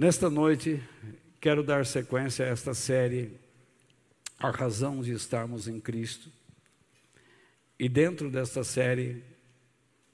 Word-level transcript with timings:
Nesta 0.00 0.30
noite, 0.30 0.80
quero 1.40 1.60
dar 1.60 1.84
sequência 1.84 2.44
a 2.44 2.48
esta 2.50 2.72
série, 2.72 3.32
A 4.38 4.48
Razão 4.48 5.02
de 5.02 5.10
Estarmos 5.10 5.66
em 5.66 5.80
Cristo. 5.80 6.30
E 7.76 7.88
dentro 7.88 8.30
desta 8.30 8.62
série, 8.62 9.24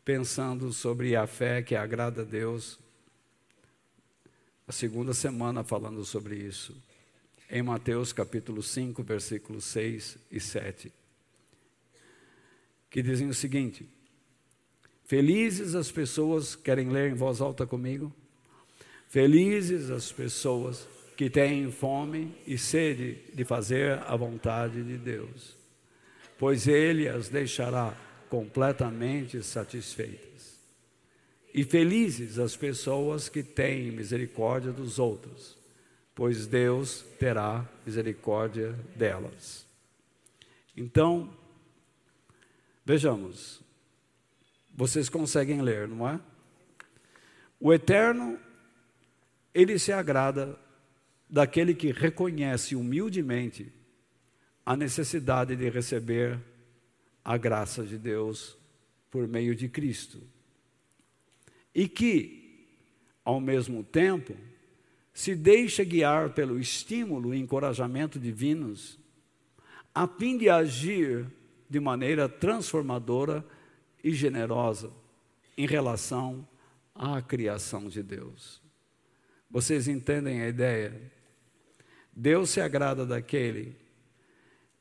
pensando 0.02 0.72
sobre 0.72 1.14
a 1.14 1.26
fé 1.26 1.62
que 1.62 1.76
agrada 1.76 2.22
a 2.22 2.24
Deus, 2.24 2.78
a 4.66 4.72
segunda 4.72 5.12
semana 5.12 5.62
falando 5.62 6.02
sobre 6.02 6.36
isso, 6.36 6.74
em 7.50 7.62
Mateus 7.62 8.10
capítulo 8.10 8.62
5, 8.62 9.02
versículos 9.02 9.66
6 9.66 10.16
e 10.30 10.40
7, 10.40 10.90
que 12.88 13.02
dizem 13.02 13.28
o 13.28 13.34
seguinte: 13.34 13.86
Felizes 15.04 15.74
as 15.74 15.92
pessoas, 15.92 16.56
querem 16.56 16.88
ler 16.88 17.10
em 17.10 17.14
voz 17.14 17.42
alta 17.42 17.66
comigo? 17.66 18.10
Felizes 19.14 19.92
as 19.92 20.10
pessoas 20.10 20.88
que 21.16 21.30
têm 21.30 21.70
fome 21.70 22.36
e 22.44 22.58
sede 22.58 23.16
de 23.32 23.44
fazer 23.44 24.00
a 24.08 24.16
vontade 24.16 24.82
de 24.82 24.98
Deus, 24.98 25.56
pois 26.36 26.66
Ele 26.66 27.08
as 27.08 27.28
deixará 27.28 27.96
completamente 28.28 29.40
satisfeitas. 29.40 30.58
E 31.54 31.62
felizes 31.62 32.40
as 32.40 32.56
pessoas 32.56 33.28
que 33.28 33.44
têm 33.44 33.92
misericórdia 33.92 34.72
dos 34.72 34.98
outros, 34.98 35.56
pois 36.12 36.48
Deus 36.48 37.04
terá 37.16 37.64
misericórdia 37.86 38.72
delas. 38.96 39.64
Então, 40.76 41.32
vejamos, 42.84 43.60
vocês 44.74 45.08
conseguem 45.08 45.62
ler, 45.62 45.86
não 45.86 46.08
é? 46.08 46.18
O 47.60 47.72
Eterno 47.72 48.40
ele 49.54 49.78
se 49.78 49.92
agrada 49.92 50.58
daquele 51.30 51.74
que 51.74 51.92
reconhece 51.92 52.74
humildemente 52.74 53.72
a 54.66 54.76
necessidade 54.76 55.54
de 55.54 55.68
receber 55.68 56.40
a 57.24 57.36
graça 57.36 57.84
de 57.84 57.96
Deus 57.96 58.58
por 59.10 59.28
meio 59.28 59.54
de 59.54 59.68
Cristo. 59.68 60.20
E 61.74 61.86
que, 61.86 62.66
ao 63.24 63.40
mesmo 63.40 63.84
tempo, 63.84 64.36
se 65.12 65.34
deixa 65.34 65.84
guiar 65.84 66.30
pelo 66.30 66.58
estímulo 66.58 67.32
e 67.32 67.38
encorajamento 67.38 68.18
divinos, 68.18 68.98
a 69.94 70.08
fim 70.08 70.36
de 70.36 70.50
agir 70.50 71.26
de 71.70 71.78
maneira 71.78 72.28
transformadora 72.28 73.44
e 74.02 74.12
generosa 74.12 74.90
em 75.56 75.66
relação 75.66 76.46
à 76.94 77.22
criação 77.22 77.88
de 77.88 78.02
Deus. 78.02 78.63
Vocês 79.50 79.88
entendem 79.88 80.42
a 80.42 80.48
ideia? 80.48 81.12
Deus 82.12 82.50
se 82.50 82.60
agrada 82.60 83.04
daquele 83.04 83.76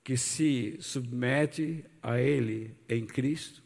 que 0.03 0.17
se 0.17 0.77
submete 0.81 1.85
a 2.01 2.19
Ele 2.19 2.75
em 2.87 3.05
Cristo 3.05 3.63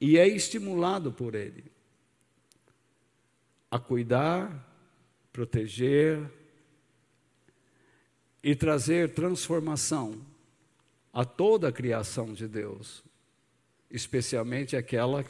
e 0.00 0.18
é 0.18 0.26
estimulado 0.26 1.12
por 1.12 1.34
Ele 1.34 1.64
a 3.70 3.78
cuidar, 3.78 4.66
proteger 5.32 6.30
e 8.42 8.54
trazer 8.54 9.12
transformação 9.12 10.24
a 11.12 11.24
toda 11.24 11.68
a 11.68 11.72
criação 11.72 12.32
de 12.32 12.46
Deus, 12.46 13.04
especialmente 13.90 14.76
aquela 14.76 15.24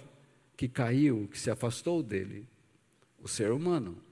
que 0.56 0.68
caiu, 0.68 1.28
que 1.28 1.38
se 1.38 1.50
afastou 1.50 2.02
dele, 2.02 2.46
o 3.20 3.28
ser 3.28 3.50
humano. 3.50 4.07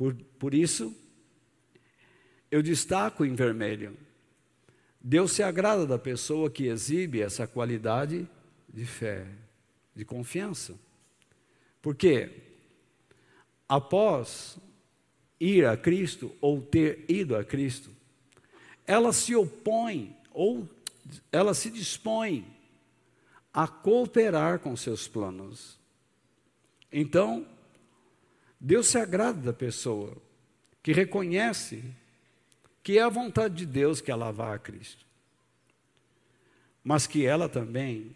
Por, 0.00 0.14
por 0.14 0.54
isso, 0.54 0.96
eu 2.50 2.62
destaco 2.62 3.22
em 3.22 3.34
vermelho. 3.34 3.94
Deus 4.98 5.32
se 5.32 5.42
agrada 5.42 5.86
da 5.86 5.98
pessoa 5.98 6.48
que 6.48 6.68
exibe 6.68 7.20
essa 7.20 7.46
qualidade 7.46 8.26
de 8.66 8.86
fé, 8.86 9.26
de 9.94 10.02
confiança. 10.02 10.74
Porque 11.82 12.30
após 13.68 14.56
ir 15.38 15.66
a 15.66 15.76
Cristo 15.76 16.34
ou 16.40 16.62
ter 16.62 17.04
ido 17.06 17.36
a 17.36 17.44
Cristo, 17.44 17.90
ela 18.86 19.12
se 19.12 19.36
opõe 19.36 20.16
ou 20.32 20.66
ela 21.30 21.52
se 21.52 21.70
dispõe 21.70 22.46
a 23.52 23.68
cooperar 23.68 24.60
com 24.60 24.74
seus 24.74 25.06
planos. 25.06 25.78
Então, 26.90 27.46
Deus 28.60 28.88
se 28.88 28.98
agrada 28.98 29.40
da 29.40 29.52
pessoa 29.54 30.14
que 30.82 30.92
reconhece 30.92 31.82
que 32.82 32.98
é 32.98 33.02
a 33.02 33.08
vontade 33.08 33.54
de 33.54 33.66
Deus 33.66 34.00
que 34.00 34.10
ela 34.10 34.30
vá 34.30 34.54
a 34.54 34.58
Cristo, 34.58 35.06
mas 36.84 37.06
que 37.06 37.24
ela 37.24 37.48
também, 37.48 38.14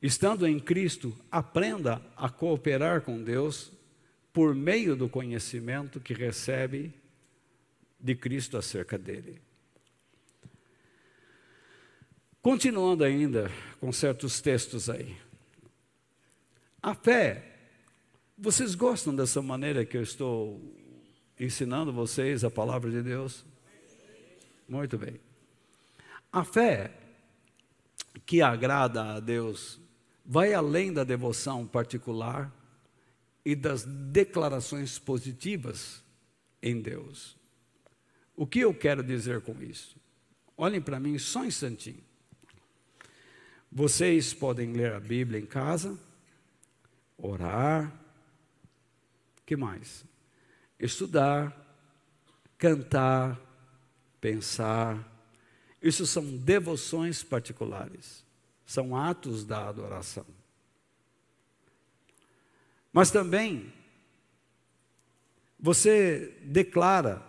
estando 0.00 0.46
em 0.46 0.58
Cristo, 0.60 1.16
aprenda 1.30 2.00
a 2.16 2.28
cooperar 2.28 3.02
com 3.02 3.22
Deus 3.22 3.72
por 4.32 4.54
meio 4.54 4.94
do 4.94 5.08
conhecimento 5.08 6.00
que 6.00 6.14
recebe 6.14 6.94
de 7.98 8.14
Cristo 8.14 8.56
acerca 8.56 8.96
dele. 8.96 9.40
Continuando 12.40 13.02
ainda 13.02 13.50
com 13.80 13.92
certos 13.92 14.40
textos 14.40 14.88
aí. 14.88 15.16
A 16.80 16.94
fé 16.94 17.57
vocês 18.38 18.76
gostam 18.76 19.14
dessa 19.14 19.42
maneira 19.42 19.84
que 19.84 19.96
eu 19.96 20.02
estou 20.02 20.62
ensinando 21.38 21.92
vocês 21.92 22.44
a 22.44 22.50
palavra 22.50 22.88
de 22.88 23.02
Deus? 23.02 23.44
Muito 24.68 24.96
bem. 24.96 25.18
A 26.32 26.44
fé 26.44 26.92
que 28.24 28.40
agrada 28.40 29.16
a 29.16 29.20
Deus 29.20 29.80
vai 30.24 30.54
além 30.54 30.92
da 30.92 31.02
devoção 31.02 31.66
particular 31.66 32.54
e 33.44 33.56
das 33.56 33.84
declarações 33.84 34.98
positivas 34.98 36.02
em 36.62 36.80
Deus. 36.80 37.36
O 38.36 38.46
que 38.46 38.60
eu 38.60 38.72
quero 38.72 39.02
dizer 39.02 39.40
com 39.40 39.60
isso? 39.60 39.96
Olhem 40.56 40.80
para 40.80 41.00
mim 41.00 41.18
só 41.18 41.40
um 41.40 41.46
instantinho. 41.46 42.04
Vocês 43.70 44.32
podem 44.32 44.72
ler 44.72 44.92
a 44.92 45.00
Bíblia 45.00 45.40
em 45.40 45.46
casa, 45.46 45.98
orar, 47.16 48.07
que 49.48 49.56
mais? 49.56 50.04
Estudar, 50.78 51.56
cantar, 52.58 53.40
pensar. 54.20 55.02
Isso 55.80 56.06
são 56.06 56.36
devoções 56.36 57.22
particulares, 57.22 58.22
são 58.66 58.94
atos 58.94 59.46
da 59.46 59.66
adoração. 59.66 60.26
Mas 62.92 63.10
também 63.10 63.72
você 65.58 66.38
declara 66.44 67.26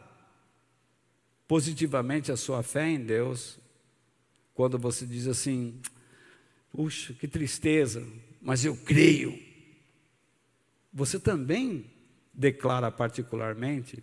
positivamente 1.47 2.33
a 2.33 2.37
sua 2.37 2.61
fé 2.61 2.89
em 2.89 2.99
Deus 2.99 3.57
quando 4.53 4.77
você 4.77 5.05
diz 5.05 5.25
assim: 5.25 5.79
puxa, 6.73 7.13
que 7.13 7.29
tristeza, 7.29 8.05
mas 8.41 8.65
eu 8.65 8.75
creio. 8.75 9.41
Você 10.91 11.17
também 11.17 11.85
declara 12.39 12.89
particularmente 12.89 14.01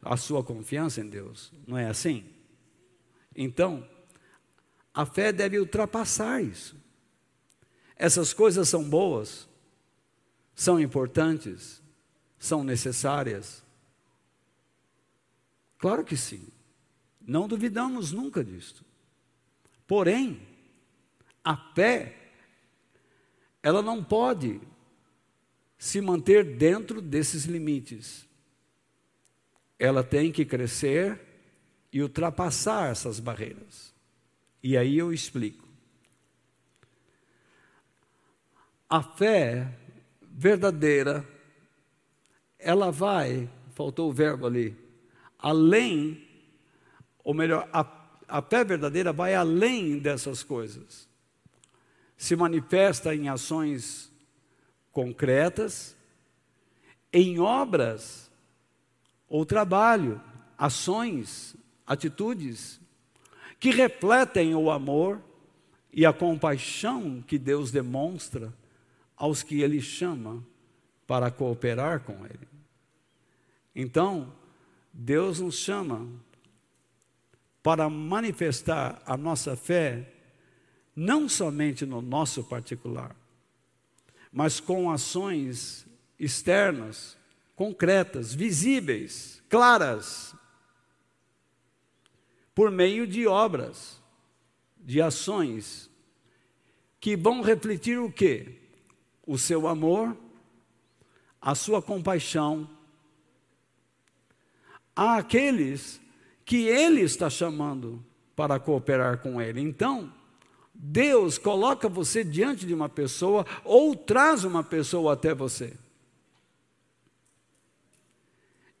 a 0.00 0.16
sua 0.16 0.42
confiança 0.42 1.02
em 1.02 1.08
Deus. 1.10 1.52
Não 1.66 1.76
é 1.76 1.86
assim? 1.86 2.24
Então, 3.36 3.86
a 4.94 5.04
fé 5.04 5.30
deve 5.30 5.58
ultrapassar 5.58 6.42
isso. 6.42 6.74
Essas 7.96 8.32
coisas 8.32 8.66
são 8.66 8.82
boas, 8.82 9.46
são 10.54 10.80
importantes, 10.80 11.82
são 12.38 12.64
necessárias. 12.64 13.62
Claro 15.76 16.04
que 16.04 16.16
sim. 16.16 16.48
Não 17.20 17.46
duvidamos 17.46 18.10
nunca 18.10 18.42
disto. 18.42 18.82
Porém, 19.86 20.40
a 21.44 21.54
fé, 21.74 22.32
ela 23.62 23.82
não 23.82 24.02
pode 24.02 24.60
se 25.82 26.00
manter 26.00 26.44
dentro 26.44 27.00
desses 27.00 27.42
limites. 27.42 28.24
Ela 29.76 30.04
tem 30.04 30.30
que 30.30 30.44
crescer 30.44 31.20
e 31.92 32.00
ultrapassar 32.00 32.92
essas 32.92 33.18
barreiras. 33.18 33.92
E 34.62 34.76
aí 34.76 34.96
eu 34.96 35.12
explico. 35.12 35.66
A 38.88 39.02
fé 39.02 39.76
verdadeira, 40.30 41.28
ela 42.60 42.92
vai, 42.92 43.50
faltou 43.74 44.08
o 44.08 44.14
verbo 44.14 44.46
ali, 44.46 44.76
além, 45.36 46.24
ou 47.24 47.34
melhor, 47.34 47.68
a, 47.72 47.84
a 48.28 48.40
fé 48.40 48.62
verdadeira 48.62 49.12
vai 49.12 49.34
além 49.34 49.98
dessas 49.98 50.44
coisas. 50.44 51.08
Se 52.16 52.36
manifesta 52.36 53.12
em 53.12 53.28
ações 53.28 54.11
concretas 54.92 55.96
em 57.12 57.38
obras 57.40 58.30
ou 59.28 59.44
trabalho, 59.44 60.20
ações, 60.56 61.56
atitudes 61.86 62.80
que 63.58 63.70
refletem 63.70 64.54
o 64.54 64.70
amor 64.70 65.20
e 65.92 66.04
a 66.04 66.12
compaixão 66.12 67.22
que 67.22 67.38
Deus 67.38 67.70
demonstra 67.70 68.52
aos 69.16 69.42
que 69.42 69.60
Ele 69.60 69.80
chama 69.80 70.44
para 71.06 71.30
cooperar 71.30 72.00
com 72.00 72.24
Ele. 72.24 72.48
Então, 73.74 74.32
Deus 74.92 75.40
nos 75.40 75.56
chama 75.56 76.06
para 77.62 77.88
manifestar 77.88 79.00
a 79.06 79.16
nossa 79.16 79.56
fé, 79.56 80.12
não 80.94 81.28
somente 81.28 81.86
no 81.86 82.02
nosso 82.02 82.42
particular, 82.44 83.14
mas 84.32 84.58
com 84.58 84.90
ações 84.90 85.86
externas, 86.18 87.16
concretas, 87.54 88.34
visíveis, 88.34 89.42
claras, 89.48 90.34
por 92.54 92.70
meio 92.70 93.06
de 93.06 93.26
obras, 93.26 94.00
de 94.78 95.00
ações, 95.00 95.90
que 96.98 97.16
vão 97.16 97.42
refletir 97.42 97.98
o 97.98 98.10
quê? 98.10 98.58
O 99.26 99.36
seu 99.36 99.68
amor, 99.68 100.16
a 101.40 101.54
sua 101.54 101.82
compaixão, 101.82 102.68
Há 104.94 105.16
aqueles 105.16 106.00
que 106.44 106.66
Ele 106.66 107.00
está 107.00 107.30
chamando 107.30 108.04
para 108.36 108.60
cooperar 108.60 109.18
com 109.18 109.40
Ele. 109.40 109.60
Então, 109.60 110.12
Deus 110.84 111.38
coloca 111.38 111.88
você 111.88 112.24
diante 112.24 112.66
de 112.66 112.74
uma 112.74 112.88
pessoa 112.88 113.46
ou 113.64 113.94
traz 113.94 114.42
uma 114.42 114.64
pessoa 114.64 115.12
até 115.12 115.32
você. 115.32 115.78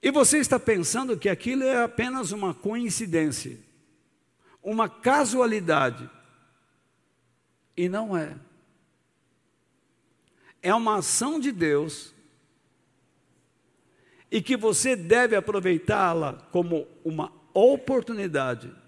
E 0.02 0.10
você 0.10 0.38
está 0.38 0.58
pensando 0.58 1.16
que 1.16 1.28
aquilo 1.28 1.62
é 1.62 1.84
apenas 1.84 2.32
uma 2.32 2.52
coincidência, 2.52 3.56
uma 4.60 4.88
casualidade. 4.88 6.10
E 7.76 7.88
não 7.88 8.16
é. 8.16 8.36
É 10.60 10.74
uma 10.74 10.96
ação 10.96 11.38
de 11.38 11.52
Deus 11.52 12.12
e 14.28 14.42
que 14.42 14.56
você 14.56 14.96
deve 14.96 15.36
aproveitá-la 15.36 16.32
como 16.50 16.84
uma 17.04 17.32
oportunidade 17.54 18.81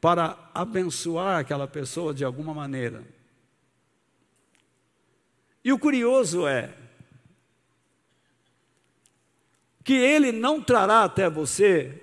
para 0.00 0.50
abençoar 0.54 1.38
aquela 1.38 1.66
pessoa 1.66 2.14
de 2.14 2.24
alguma 2.24 2.54
maneira. 2.54 3.04
E 5.64 5.72
o 5.72 5.78
curioso 5.78 6.46
é 6.46 6.74
que 9.84 9.94
ele 9.94 10.32
não 10.32 10.62
trará 10.62 11.04
até 11.04 11.28
você 11.28 12.02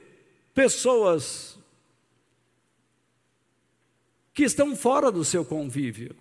pessoas 0.54 1.58
que 4.34 4.44
estão 4.44 4.76
fora 4.76 5.12
do 5.12 5.24
seu 5.24 5.46
convívio. 5.46 6.16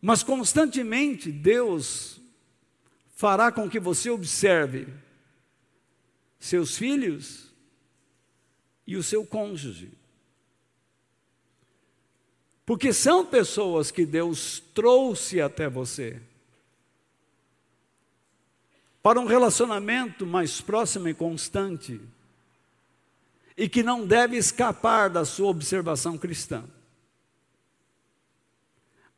Mas 0.00 0.22
constantemente 0.22 1.32
Deus 1.32 2.20
fará 3.08 3.50
com 3.50 3.70
que 3.70 3.80
você 3.80 4.10
observe 4.10 4.86
seus 6.38 6.76
filhos 6.76 7.53
e 8.86 8.96
o 8.96 9.02
seu 9.02 9.24
cônjuge. 9.26 9.90
Porque 12.66 12.92
são 12.92 13.26
pessoas 13.26 13.90
que 13.90 14.06
Deus 14.06 14.62
trouxe 14.74 15.40
até 15.40 15.68
você 15.68 16.20
para 19.02 19.20
um 19.20 19.26
relacionamento 19.26 20.24
mais 20.24 20.62
próximo 20.62 21.08
e 21.08 21.14
constante 21.14 22.00
e 23.56 23.68
que 23.68 23.82
não 23.82 24.06
deve 24.06 24.36
escapar 24.36 25.10
da 25.10 25.24
sua 25.24 25.48
observação 25.48 26.16
cristã 26.16 26.64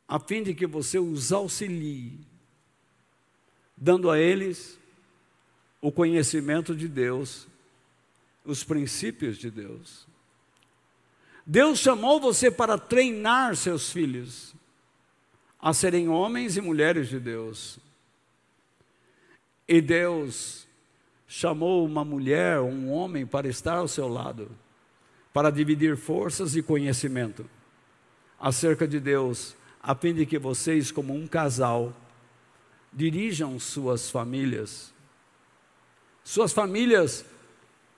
a 0.07 0.19
fim 0.19 0.41
de 0.41 0.53
que 0.53 0.65
você 0.65 0.97
os 0.97 1.31
auxilie, 1.33 2.17
dando 3.75 4.09
a 4.09 4.17
eles 4.17 4.79
o 5.81 5.91
conhecimento 5.91 6.73
de 6.73 6.87
Deus, 6.87 7.45
os 8.47 8.63
princípios 8.63 9.37
de 9.37 9.51
Deus. 9.51 10.07
Deus 11.45 11.79
chamou 11.79 12.19
você 12.19 12.49
para 12.49 12.77
treinar 12.77 13.55
seus 13.55 13.91
filhos 13.91 14.55
a 15.59 15.73
serem 15.73 16.07
homens 16.07 16.55
e 16.55 16.61
mulheres 16.61 17.09
de 17.09 17.19
Deus. 17.19 17.77
E 19.67 19.81
Deus 19.81 20.65
chamou 21.27 21.85
uma 21.85 22.05
mulher, 22.05 22.61
um 22.61 22.89
homem 22.89 23.25
para 23.25 23.49
estar 23.49 23.77
ao 23.77 23.87
seu 23.87 24.07
lado, 24.07 24.49
para 25.33 25.51
dividir 25.51 25.97
forças 25.97 26.55
e 26.55 26.63
conhecimento 26.63 27.47
acerca 28.39 28.87
de 28.87 28.99
Deus 28.99 29.55
a 29.81 29.93
fim 29.93 30.13
de 30.13 30.25
que 30.25 30.39
vocês, 30.39 30.91
como 30.91 31.13
um 31.13 31.27
casal, 31.27 31.93
dirijam 32.93 33.59
suas 33.59 34.09
famílias, 34.09 34.93
suas 36.23 36.51
famílias 36.53 37.25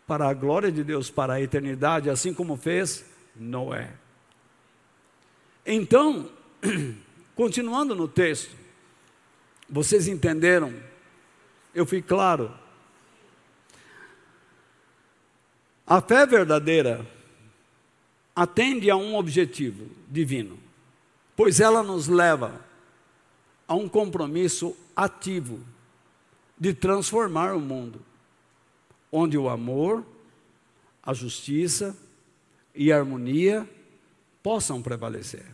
para 0.10 0.28
a 0.28 0.34
glória 0.34 0.72
de 0.72 0.84
Deus, 0.84 1.10
para 1.10 1.34
a 1.34 1.42
eternidade, 1.42 2.10
assim 2.10 2.34
como 2.34 2.58
fez 2.58 3.06
Noé. 3.34 3.94
Então, 5.66 6.30
continuando 7.36 7.96
no 7.96 8.08
texto, 8.08 8.54
vocês 9.70 10.08
entenderam? 10.08 10.74
Eu 11.74 11.86
fui 11.86 12.02
claro. 12.02 12.52
A 15.86 16.02
fé 16.02 16.26
verdadeira 16.26 17.06
atende 18.36 18.90
a 18.90 18.98
um 18.98 19.16
objetivo 19.16 19.88
divino 20.10 20.60
pois 21.40 21.62
ela 21.62 21.82
nos 21.82 22.10
leva 22.10 22.60
a 23.66 23.74
um 23.74 23.88
compromisso 23.88 24.76
ativo 24.94 25.62
de 26.60 26.74
transformar 26.74 27.56
o 27.56 27.62
mundo, 27.62 28.02
onde 29.12 29.38
o 29.38 29.50
amor, 29.50 30.06
a 31.02 31.14
justiça 31.14 31.98
e 32.74 32.92
a 32.92 32.98
harmonia 32.98 33.68
possam 34.44 34.82
prevalecer. 34.82 35.46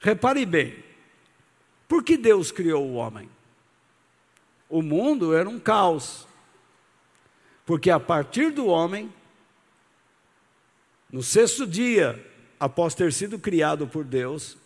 Repare 0.00 0.44
bem, 0.46 0.84
por 1.88 2.04
que 2.04 2.16
Deus 2.16 2.52
criou 2.52 2.86
o 2.86 2.94
homem? 2.94 3.28
O 4.68 4.82
mundo 4.82 5.34
era 5.34 5.48
um 5.48 5.58
caos, 5.58 6.28
porque 7.64 7.90
a 7.90 7.98
partir 7.98 8.52
do 8.52 8.66
homem, 8.66 9.12
no 11.10 11.22
sexto 11.22 11.66
dia, 11.66 12.24
após 12.60 12.94
ter 12.94 13.12
sido 13.12 13.38
criado 13.38 13.86
por 13.86 14.04
Deus, 14.04 14.58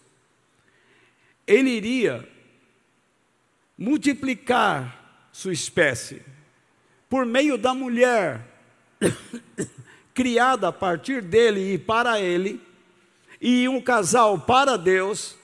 ele 1.47 1.71
iria 1.71 2.29
multiplicar 3.79 5.29
sua 5.33 5.53
espécie 5.53 6.23
por 7.13 7.27
meio 7.27 7.59
da 7.59 7.75
mulher 7.75 8.41
criada 10.15 10.69
a 10.69 10.73
partir 10.73 11.21
dele 11.21 11.75
e 11.75 11.79
para 11.79 12.19
ele, 12.19 12.59
e 13.39 13.69
um 13.69 13.83
casal 13.83 14.41
para 14.41 14.79
Deus, 14.79 15.37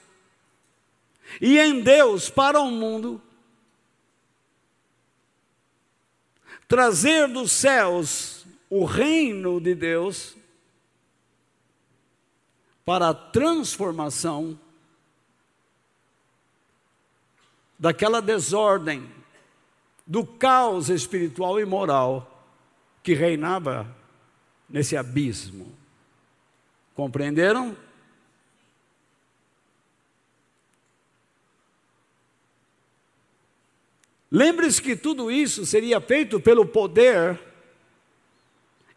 e 1.39 1.59
em 1.59 1.79
Deus 1.81 2.27
para 2.27 2.59
o 2.59 2.71
mundo, 2.71 3.21
trazer 6.67 7.27
dos 7.27 7.51
céus 7.51 8.47
o 8.67 8.83
reino 8.83 9.61
de 9.61 9.75
Deus 9.75 10.35
para 12.83 13.09
a 13.09 13.13
transformação 13.13 14.59
daquela 17.77 18.23
desordem, 18.23 19.18
do 20.09 20.25
caos 20.25 20.89
espiritual 20.89 21.59
e 21.59 21.65
moral 21.65 22.43
que 23.03 23.13
reinava 23.13 23.95
nesse 24.67 24.97
abismo. 24.97 25.71
Compreenderam? 26.95 27.77
Lembre-se 34.31 34.81
que 34.81 34.95
tudo 34.95 35.29
isso 35.29 35.63
seria 35.63 36.01
feito 36.01 36.39
pelo 36.39 36.65
poder 36.65 37.39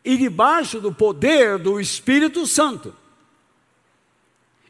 e 0.03 0.17
debaixo 0.17 0.81
do 0.81 0.95
poder 0.95 1.59
do 1.59 1.79
Espírito 1.79 2.47
Santo 2.47 2.97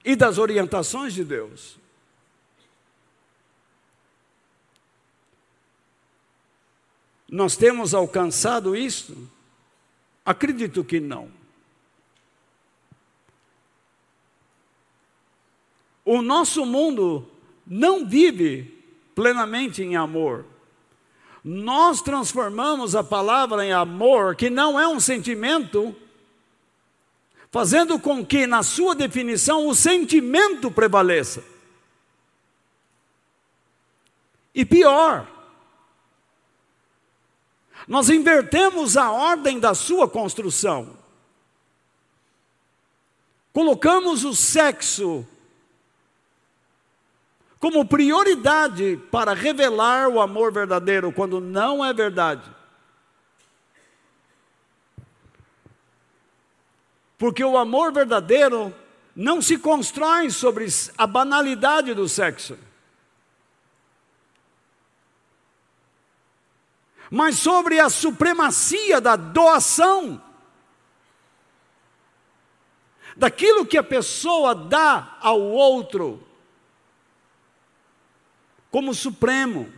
e 0.05 0.17
das 0.17 0.39
orientações 0.39 1.15
de 1.15 1.23
Deus. 1.23 1.82
Nós 7.33 7.57
temos 7.57 7.95
alcançado 7.95 8.77
isto? 8.77 9.17
Acredito 10.23 10.85
que 10.85 11.01
não. 11.01 11.31
O 16.05 16.21
nosso 16.21 16.67
mundo 16.67 17.27
não 17.67 18.05
vive 18.07 18.85
plenamente 19.15 19.83
em 19.83 19.97
amor. 19.97 20.45
Nós 21.43 22.03
transformamos 22.03 22.95
a 22.95 23.03
palavra 23.03 23.65
em 23.65 23.73
amor, 23.73 24.37
que 24.37 24.51
não 24.51 24.79
é 24.79 24.87
um 24.87 25.01
sentimento, 25.01 25.97
fazendo 27.51 27.99
com 27.99 28.27
que, 28.27 28.47
na 28.47 28.63
sua 28.63 28.95
definição, 28.95 29.67
o 29.67 29.75
sentimento 29.75 30.71
prevaleça. 30.71 31.43
E 34.55 34.67
pior, 34.67 35.32
nós 37.87 38.09
invertemos 38.09 38.97
a 38.97 39.11
ordem 39.11 39.59
da 39.59 39.75
sua 39.75 40.09
construção. 40.09 40.97
Colocamos 43.53 44.25
o 44.25 44.35
sexo 44.35 45.27
como 47.59 47.85
prioridade 47.85 48.99
para 49.11 49.35
revelar 49.35 50.09
o 50.09 50.21
amor 50.21 50.53
verdadeiro, 50.53 51.13
quando 51.13 51.41
não 51.41 51.85
é 51.85 51.93
verdade. 51.93 52.51
Porque 57.17 57.45
o 57.45 57.57
amor 57.57 57.93
verdadeiro 57.93 58.75
não 59.15 59.41
se 59.41 59.59
constrói 59.59 60.29
sobre 60.31 60.67
a 60.99 61.07
banalidade 61.07 61.95
do 61.95 62.09
sexo. 62.09 62.59
Mas 67.15 67.37
sobre 67.37 67.79
a 67.79 67.91
supremacia 67.91 68.99
da 68.99 69.17
doação. 69.17 70.19
Daquilo 73.15 73.67
que 73.67 73.77
a 73.77 73.83
pessoa 73.83 74.55
dá 74.55 75.19
ao 75.21 75.39
outro 75.39 76.27
como 78.71 78.95
supremo, 78.95 79.71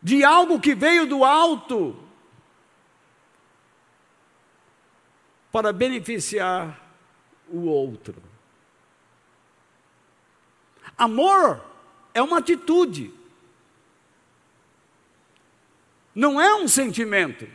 de 0.00 0.24
algo 0.24 0.58
que 0.58 0.74
veio 0.74 1.06
do 1.06 1.22
alto 1.22 1.94
para 5.52 5.74
beneficiar 5.74 6.80
o 7.46 7.66
outro. 7.66 8.14
Amor 10.96 11.62
é 12.14 12.22
uma 12.22 12.38
atitude, 12.38 13.12
não 16.14 16.40
é 16.40 16.54
um 16.54 16.68
sentimento, 16.68 17.46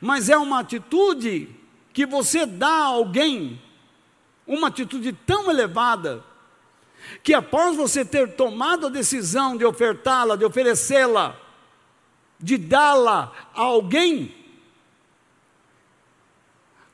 mas 0.00 0.28
é 0.28 0.36
uma 0.36 0.60
atitude 0.60 1.48
que 1.92 2.06
você 2.06 2.46
dá 2.46 2.68
a 2.68 2.86
alguém, 2.86 3.60
uma 4.46 4.68
atitude 4.68 5.12
tão 5.12 5.50
elevada 5.50 6.24
que 7.22 7.34
após 7.34 7.76
você 7.76 8.04
ter 8.04 8.34
tomado 8.34 8.86
a 8.86 8.90
decisão 8.90 9.56
de 9.56 9.64
ofertá-la, 9.64 10.36
de 10.36 10.44
oferecê-la, 10.44 11.38
de 12.40 12.56
dá-la 12.56 13.32
a 13.54 13.62
alguém, 13.62 14.34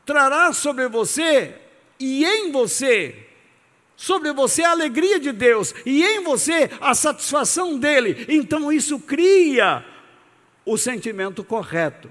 trará 0.04 0.52
sobre 0.52 0.88
você 0.88 1.56
e 1.98 2.24
em 2.24 2.50
você, 2.50 3.28
sobre 3.96 4.32
você 4.32 4.62
a 4.62 4.70
alegria 4.70 5.20
de 5.20 5.32
Deus 5.32 5.74
e 5.84 6.02
em 6.02 6.24
você 6.24 6.70
a 6.80 6.94
satisfação 6.94 7.78
dele. 7.78 8.26
Então 8.28 8.72
isso 8.72 8.98
cria 8.98 9.84
o 10.64 10.76
sentimento 10.76 11.42
correto. 11.42 12.10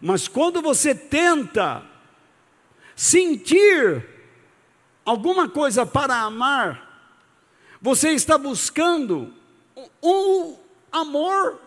Mas 0.00 0.26
quando 0.26 0.60
você 0.60 0.94
tenta 0.94 1.84
sentir 2.96 4.04
alguma 5.04 5.48
coisa 5.48 5.86
para 5.86 6.16
amar, 6.16 6.92
você 7.80 8.10
está 8.10 8.36
buscando 8.36 9.32
um 10.02 10.56
amor 10.90 11.60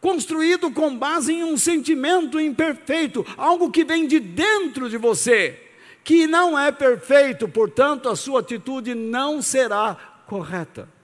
construído 0.00 0.70
com 0.70 0.96
base 0.96 1.32
em 1.32 1.44
um 1.44 1.56
sentimento 1.56 2.40
imperfeito, 2.40 3.24
algo 3.36 3.70
que 3.70 3.84
vem 3.84 4.06
de 4.06 4.20
dentro 4.20 4.88
de 4.88 4.96
você, 4.96 5.60
que 6.04 6.26
não 6.26 6.58
é 6.58 6.70
perfeito, 6.70 7.48
portanto, 7.48 8.08
a 8.08 8.16
sua 8.16 8.40
atitude 8.40 8.94
não 8.94 9.42
será 9.42 9.94
correta. 10.26 10.95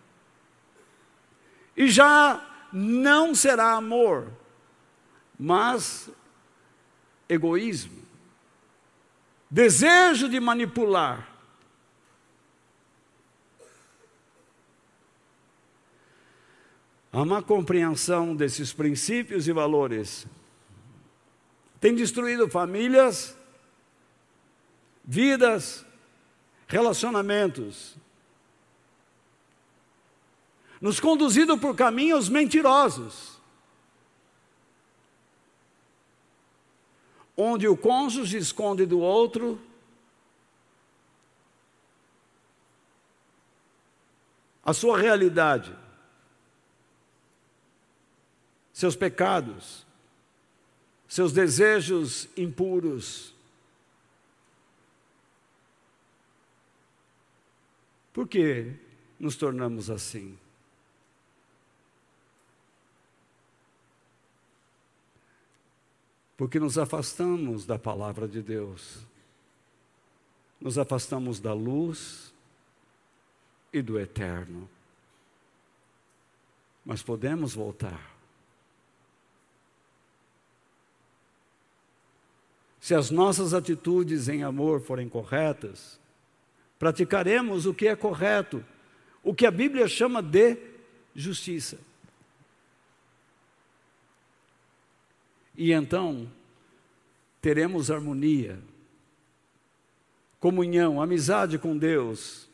E 1.77 1.89
já 1.89 2.41
não 2.73 3.35
será 3.35 3.73
amor, 3.73 4.31
mas 5.39 6.11
egoísmo. 7.29 8.03
Desejo 9.51 10.29
de 10.29 10.41
manipular. 10.41 11.29
A 17.13 17.25
má 17.27 17.43
compreensão 17.43 18.35
desses 18.35 18.73
princípios 18.73 19.47
e 19.47 19.53
valores. 19.53 20.27
Tem 21.79 21.95
destruído 21.95 22.49
famílias, 22.49 23.37
vidas, 25.05 25.85
relacionamentos, 26.67 27.99
nos 30.83 31.01
conduzido 31.01 31.57
por 31.57 31.75
caminhos 31.75 32.29
mentirosos. 32.29 33.33
onde 37.37 37.67
o 37.67 37.77
cônjuge 37.77 38.37
esconde 38.37 38.87
do 38.87 39.01
outro 39.01 39.61
a 44.65 44.73
sua 44.73 44.97
realidade, 44.97 45.77
seus 48.73 48.95
pecados, 48.95 49.85
seus 51.09 51.33
desejos 51.33 52.29
impuros. 52.37 53.35
Por 58.13 58.29
que 58.29 58.77
nos 59.19 59.35
tornamos 59.37 59.91
assim? 59.91 60.39
Porque 66.37 66.59
nos 66.59 66.79
afastamos 66.79 67.67
da 67.67 67.79
palavra 67.79 68.27
de 68.27 68.43
Deus, 68.43 69.07
nos 70.61 70.79
afastamos 70.79 71.41
da 71.41 71.53
luz 71.53 72.33
e 73.73 73.83
do 73.83 73.99
eterno. 73.99 74.69
Mas 76.85 77.03
podemos 77.03 77.55
voltar. 77.55 78.13
Se 82.81 82.95
as 82.95 83.11
nossas 83.11 83.55
atitudes 83.55 84.29
em 84.29 84.43
amor 84.43 84.81
forem 84.81 85.09
corretas, 85.09 86.01
praticaremos 86.79 87.65
o 87.65 87.73
que 87.73 87.87
é 87.87 87.95
correto, 87.95 88.65
o 89.23 89.33
que 89.33 89.47
a 89.47 89.53
Bíblia 89.53 89.87
chama 89.87 90.21
de 90.21 90.57
justiça. 91.15 91.79
E 95.57 95.73
então 95.73 96.31
teremos 97.41 97.91
harmonia, 97.91 98.59
comunhão, 100.41 101.01
amizade 101.01 101.59
com 101.59 101.77
Deus, 101.77 102.49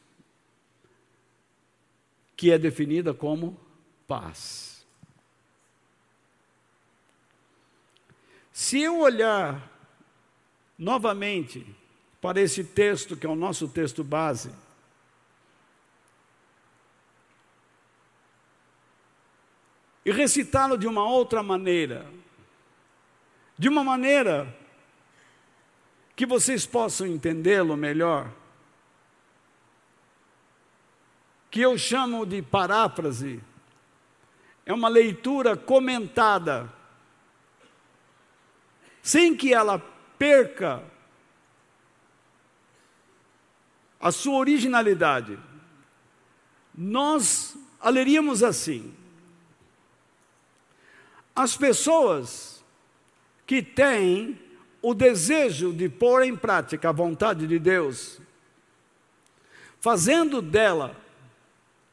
que 2.37 2.51
é 2.51 2.59
definida 2.59 3.13
como 3.13 3.59
paz. 4.07 4.87
Se 8.53 8.81
eu 8.81 8.99
olhar 8.99 9.71
novamente 10.77 11.65
para 12.21 12.41
esse 12.41 12.65
texto, 12.65 13.17
que 13.17 13.27
é 13.27 13.29
o 13.29 13.37
nosso 13.37 13.69
texto 13.69 14.03
base, 14.03 14.51
e 20.05 20.11
recitá-lo 20.11 20.77
de 20.77 20.87
uma 20.87 21.09
outra 21.09 21.43
maneira, 21.43 22.07
de 23.59 23.69
uma 23.69 23.83
maneira 23.83 24.57
que 26.15 26.25
vocês 26.25 26.65
possam 26.65 27.07
entendê-lo 27.07 27.77
melhor, 27.77 28.33
que 31.51 31.61
eu 31.61 31.77
chamo 31.77 32.25
de 32.25 32.41
paráfrase, 32.41 33.43
é 34.65 34.73
uma 34.73 34.89
leitura 34.89 35.57
comentada, 35.57 36.73
sem 39.03 39.37
que 39.37 39.53
ela 39.53 39.79
perca 40.19 40.85
a 44.01 44.13
sua 44.13 44.39
originalidade. 44.39 45.39
Nós 46.75 47.57
a 47.81 47.89
leríamos 47.91 48.43
assim: 48.43 48.95
as 51.35 51.57
pessoas 51.57 52.58
que 53.49 53.63
têm 53.63 54.39
o 54.83 54.93
desejo 54.93 55.73
de 55.73 55.89
pôr 55.89 56.23
em 56.23 56.37
prática 56.37 56.91
a 56.91 56.93
vontade 56.93 57.47
de 57.47 57.59
Deus, 57.59 58.21
fazendo 59.81 60.43
dela 60.43 60.95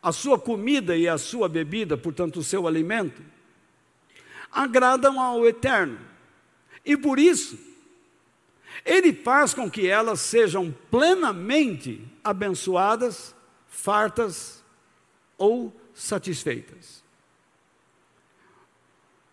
a 0.04 0.12
sua 0.12 0.38
comida 0.38 0.98
e 0.98 1.08
a 1.08 1.18
sua 1.18 1.48
bebida, 1.48 1.96
portanto, 1.96 2.42
o 2.42 2.44
seu 2.44 2.68
alimento, 2.68 3.24
agradam 4.52 5.18
ao 5.18 5.48
Eterno. 5.48 5.98
E 6.84 6.98
por 6.98 7.20
isso, 7.20 7.58
Ele 8.84 9.14
faz 9.14 9.54
com 9.54 9.72
que 9.72 9.88
elas 9.88 10.20
sejam 10.20 10.76
plenamente 10.92 12.06
abençoadas, 12.22 13.34
fartas 13.70 14.62
ou 15.38 15.74
satisfeitas. 15.94 17.05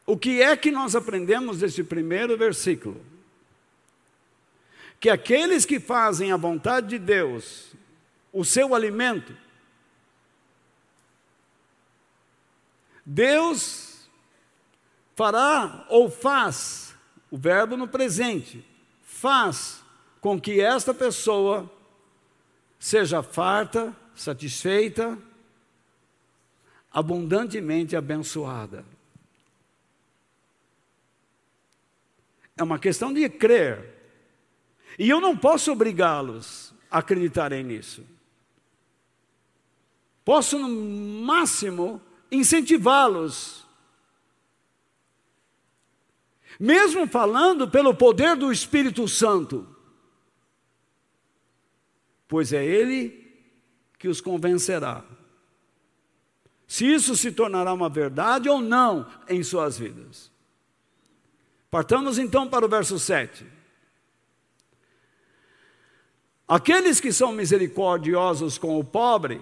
O 0.07 0.17
que 0.17 0.43
é 0.43 0.57
que 0.57 0.71
nós 0.71 0.97
aprendemos 0.97 1.59
desse 1.59 1.85
primeiro 1.85 2.37
versículo? 2.37 3.01
Que 4.99 5.09
aqueles 5.09 5.65
que 5.65 5.81
fazem 5.81 6.33
a 6.33 6.37
vontade 6.37 6.89
de 6.89 6.99
Deus, 6.99 7.73
o 8.33 8.45
seu 8.45 8.75
alimento, 8.75 9.37
Deus 13.05 14.09
fará 15.15 15.85
ou 15.89 16.11
faz, 16.11 16.95
o 17.31 17.37
verbo 17.37 17.77
no 17.77 17.89
presente, 17.89 18.65
faz 19.03 19.83
com 20.21 20.41
que 20.41 20.61
esta 20.61 20.95
pessoa 20.95 21.71
seja 22.79 23.23
farta, 23.23 23.95
satisfeita, 24.15 25.19
abundantemente 26.93 27.97
abençoada. 27.97 28.85
É 32.63 32.65
uma 32.65 32.79
questão 32.79 33.13
de 33.13 33.29
crer. 33.29 33.93
E 34.97 35.11
eu 35.11 35.21
não 35.21 35.37
posso 35.37 35.73
obrigá-los 35.73 36.73
a 36.89 36.99
acreditarem 36.99 37.65
nisso. 37.65 38.07
Posso, 40.25 40.57
no 40.61 40.69
máximo, 41.27 42.01
incentivá-los. 42.31 43.67
Mesmo 46.61 47.05
falando 47.09 47.69
pelo 47.69 47.93
poder 47.97 48.37
do 48.37 48.53
Espírito 48.53 49.09
Santo. 49.09 49.67
Pois 52.29 52.53
é 52.53 52.65
Ele 52.65 53.45
que 53.99 54.07
os 54.07 54.21
convencerá. 54.21 55.05
Se 56.69 56.87
isso 56.87 57.17
se 57.17 57.33
tornará 57.33 57.73
uma 57.75 57.89
verdade 57.89 58.49
ou 58.49 58.61
não 58.61 59.11
em 59.29 59.43
suas 59.43 59.77
vidas. 59.77 60.32
Partamos 61.73 62.19
então 62.19 62.47
para 62.47 62.67
o 62.67 62.69
verso 62.69 62.99
7. 62.99 63.47
Aqueles 66.47 67.01
que 67.01 67.11
são 67.11 67.33
misericordiosos 67.33 68.59
com 68.59 68.79
o 68.79 68.85
pobre, 68.85 69.41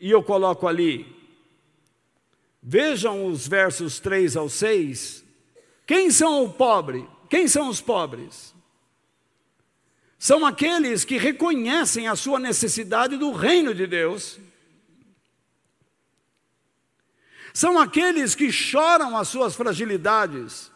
e 0.00 0.10
eu 0.10 0.22
coloco 0.22 0.66
ali, 0.66 1.14
vejam 2.62 3.26
os 3.26 3.46
versos 3.46 4.00
3 4.00 4.38
ao 4.38 4.48
6. 4.48 5.22
Quem 5.86 6.10
são 6.10 6.42
o 6.42 6.50
pobre? 6.50 7.06
Quem 7.28 7.46
são 7.46 7.68
os 7.68 7.82
pobres? 7.82 8.54
São 10.18 10.46
aqueles 10.46 11.04
que 11.04 11.18
reconhecem 11.18 12.08
a 12.08 12.16
sua 12.16 12.38
necessidade 12.38 13.18
do 13.18 13.32
reino 13.32 13.74
de 13.74 13.86
Deus 13.86 14.40
são 17.54 17.78
aqueles 17.78 18.34
que 18.34 18.50
choram 18.50 19.16
as 19.16 19.28
suas 19.28 19.54
fragilidades 19.54 20.72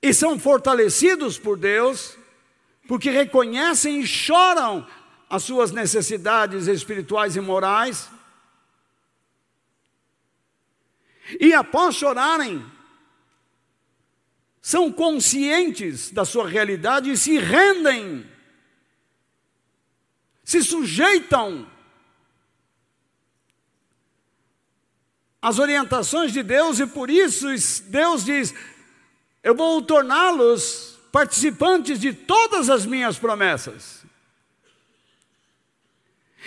e 0.00 0.14
são 0.14 0.38
fortalecidos 0.38 1.38
por 1.38 1.58
Deus, 1.58 2.16
porque 2.88 3.10
reconhecem 3.10 4.00
e 4.00 4.06
choram 4.06 4.88
as 5.28 5.42
suas 5.42 5.70
necessidades 5.70 6.66
espirituais 6.66 7.36
e 7.36 7.40
morais. 7.42 8.08
E 11.38 11.52
após 11.52 11.94
chorarem, 11.94 12.64
são 14.62 14.90
conscientes 14.90 16.10
da 16.10 16.24
sua 16.24 16.48
realidade 16.48 17.10
e 17.10 17.18
se 17.18 17.38
rendem, 17.38 18.26
se 20.42 20.62
sujeitam 20.62 21.70
as 25.46 25.60
orientações 25.60 26.32
de 26.32 26.42
Deus 26.42 26.80
e 26.80 26.88
por 26.88 27.08
isso 27.08 27.46
Deus 27.84 28.24
diz: 28.24 28.52
Eu 29.44 29.54
vou 29.54 29.80
torná-los 29.80 30.98
participantes 31.12 32.00
de 32.00 32.12
todas 32.12 32.68
as 32.68 32.84
minhas 32.84 33.16
promessas. 33.16 34.04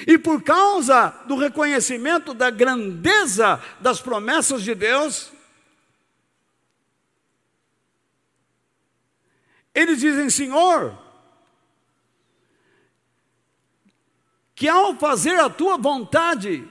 E 0.06 0.18
por 0.18 0.44
causa 0.44 1.12
do 1.26 1.38
reconhecimento 1.38 2.34
da 2.34 2.50
grandeza 2.50 3.64
das 3.80 4.02
promessas 4.02 4.64
de 4.64 4.76
Deus, 4.76 5.32
eles 9.74 10.02
dizem: 10.02 10.30
Senhor, 10.30 11.02
que 14.54 14.68
ao 14.68 14.94
fazer 14.98 15.40
a 15.40 15.50
tua 15.50 15.78
vontade, 15.78 16.68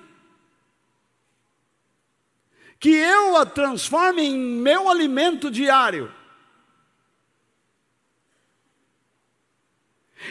que 2.79 2.91
eu 2.91 3.37
a 3.37 3.45
transforme 3.45 4.23
em 4.23 4.39
meu 4.39 4.89
alimento 4.89 5.51
diário. 5.51 6.13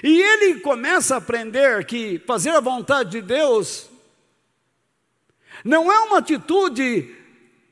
E 0.03 0.21
ele 0.21 0.59
começa 0.59 1.15
a 1.15 1.17
aprender 1.17 1.85
que 1.85 2.19
fazer 2.19 2.51
a 2.51 2.59
vontade 2.59 3.11
de 3.11 3.21
Deus 3.21 3.89
não 5.63 5.91
é 5.91 5.99
uma 5.99 6.19
atitude 6.19 7.15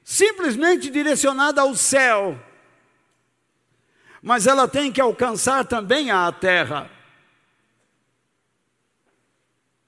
simplesmente 0.03 0.89
direcionada 0.89 1.61
ao 1.61 1.75
céu, 1.75 2.39
mas 4.21 4.47
ela 4.47 4.67
tem 4.67 4.91
que 4.91 4.99
alcançar 4.99 5.65
também 5.65 6.09
a 6.09 6.31
terra. 6.31 6.89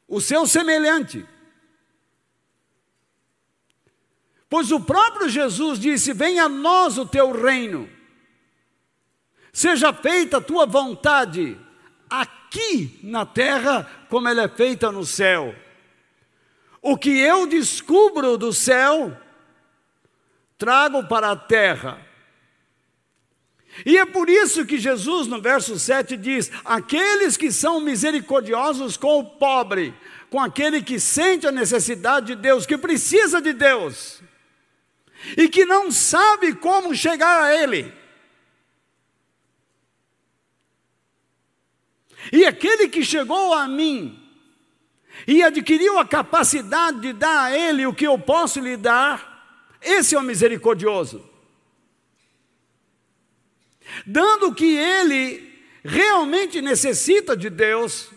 O 0.07 0.21
seu 0.21 0.45
semelhante. 0.45 1.25
Pois 4.49 4.71
o 4.71 4.79
próprio 4.79 5.29
Jesus 5.29 5.79
disse: 5.79 6.13
Venha 6.13 6.45
a 6.45 6.49
nós 6.49 6.97
o 6.97 7.05
teu 7.05 7.31
reino, 7.31 7.89
seja 9.51 9.91
feita 9.93 10.37
a 10.37 10.41
tua 10.41 10.65
vontade, 10.65 11.57
aqui 12.09 12.99
na 13.03 13.25
terra, 13.25 13.89
como 14.09 14.27
ela 14.27 14.43
é 14.43 14.47
feita 14.47 14.91
no 14.91 15.05
céu. 15.05 15.53
O 16.81 16.97
que 16.97 17.19
eu 17.19 17.45
descubro 17.47 18.37
do 18.37 18.53
céu, 18.53 19.15
trago 20.57 21.03
para 21.07 21.31
a 21.31 21.35
terra. 21.35 22.05
E 23.85 23.97
é 23.97 24.05
por 24.05 24.29
isso 24.29 24.65
que 24.65 24.77
Jesus, 24.77 25.27
no 25.27 25.41
verso 25.41 25.77
7, 25.77 26.15
diz: 26.15 26.49
Aqueles 26.63 27.35
que 27.35 27.51
são 27.51 27.81
misericordiosos 27.81 28.95
com 28.95 29.19
o 29.19 29.25
pobre, 29.25 29.93
com 30.29 30.39
aquele 30.39 30.81
que 30.81 30.99
sente 30.99 31.45
a 31.45 31.51
necessidade 31.51 32.27
de 32.27 32.35
Deus, 32.35 32.65
que 32.65 32.77
precisa 32.77 33.41
de 33.41 33.53
Deus, 33.53 34.21
e 35.37 35.49
que 35.49 35.65
não 35.65 35.91
sabe 35.91 36.53
como 36.55 36.95
chegar 36.95 37.43
a 37.43 37.55
Ele. 37.55 37.93
E 42.31 42.45
aquele 42.45 42.89
que 42.89 43.03
chegou 43.03 43.53
a 43.53 43.67
mim 43.67 44.23
e 45.25 45.41
adquiriu 45.41 45.97
a 45.97 46.05
capacidade 46.05 46.99
de 46.99 47.13
dar 47.13 47.45
a 47.45 47.57
Ele 47.57 47.85
o 47.85 47.93
que 47.93 48.05
eu 48.05 48.17
posso 48.19 48.59
lhe 48.59 48.77
dar, 48.77 49.77
esse 49.81 50.15
é 50.15 50.19
o 50.19 50.23
misericordioso. 50.23 51.27
Dando 54.05 54.47
o 54.47 54.55
que 54.55 54.75
ele 54.75 55.61
realmente 55.83 56.61
necessita 56.61 57.37
de 57.37 57.49
Deus, 57.49 58.09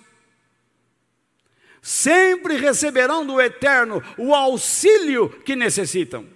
sempre 1.80 2.56
receberão 2.56 3.24
do 3.24 3.40
Eterno 3.40 4.02
o 4.18 4.34
auxílio 4.34 5.28
que 5.44 5.54
necessitam. 5.54 6.26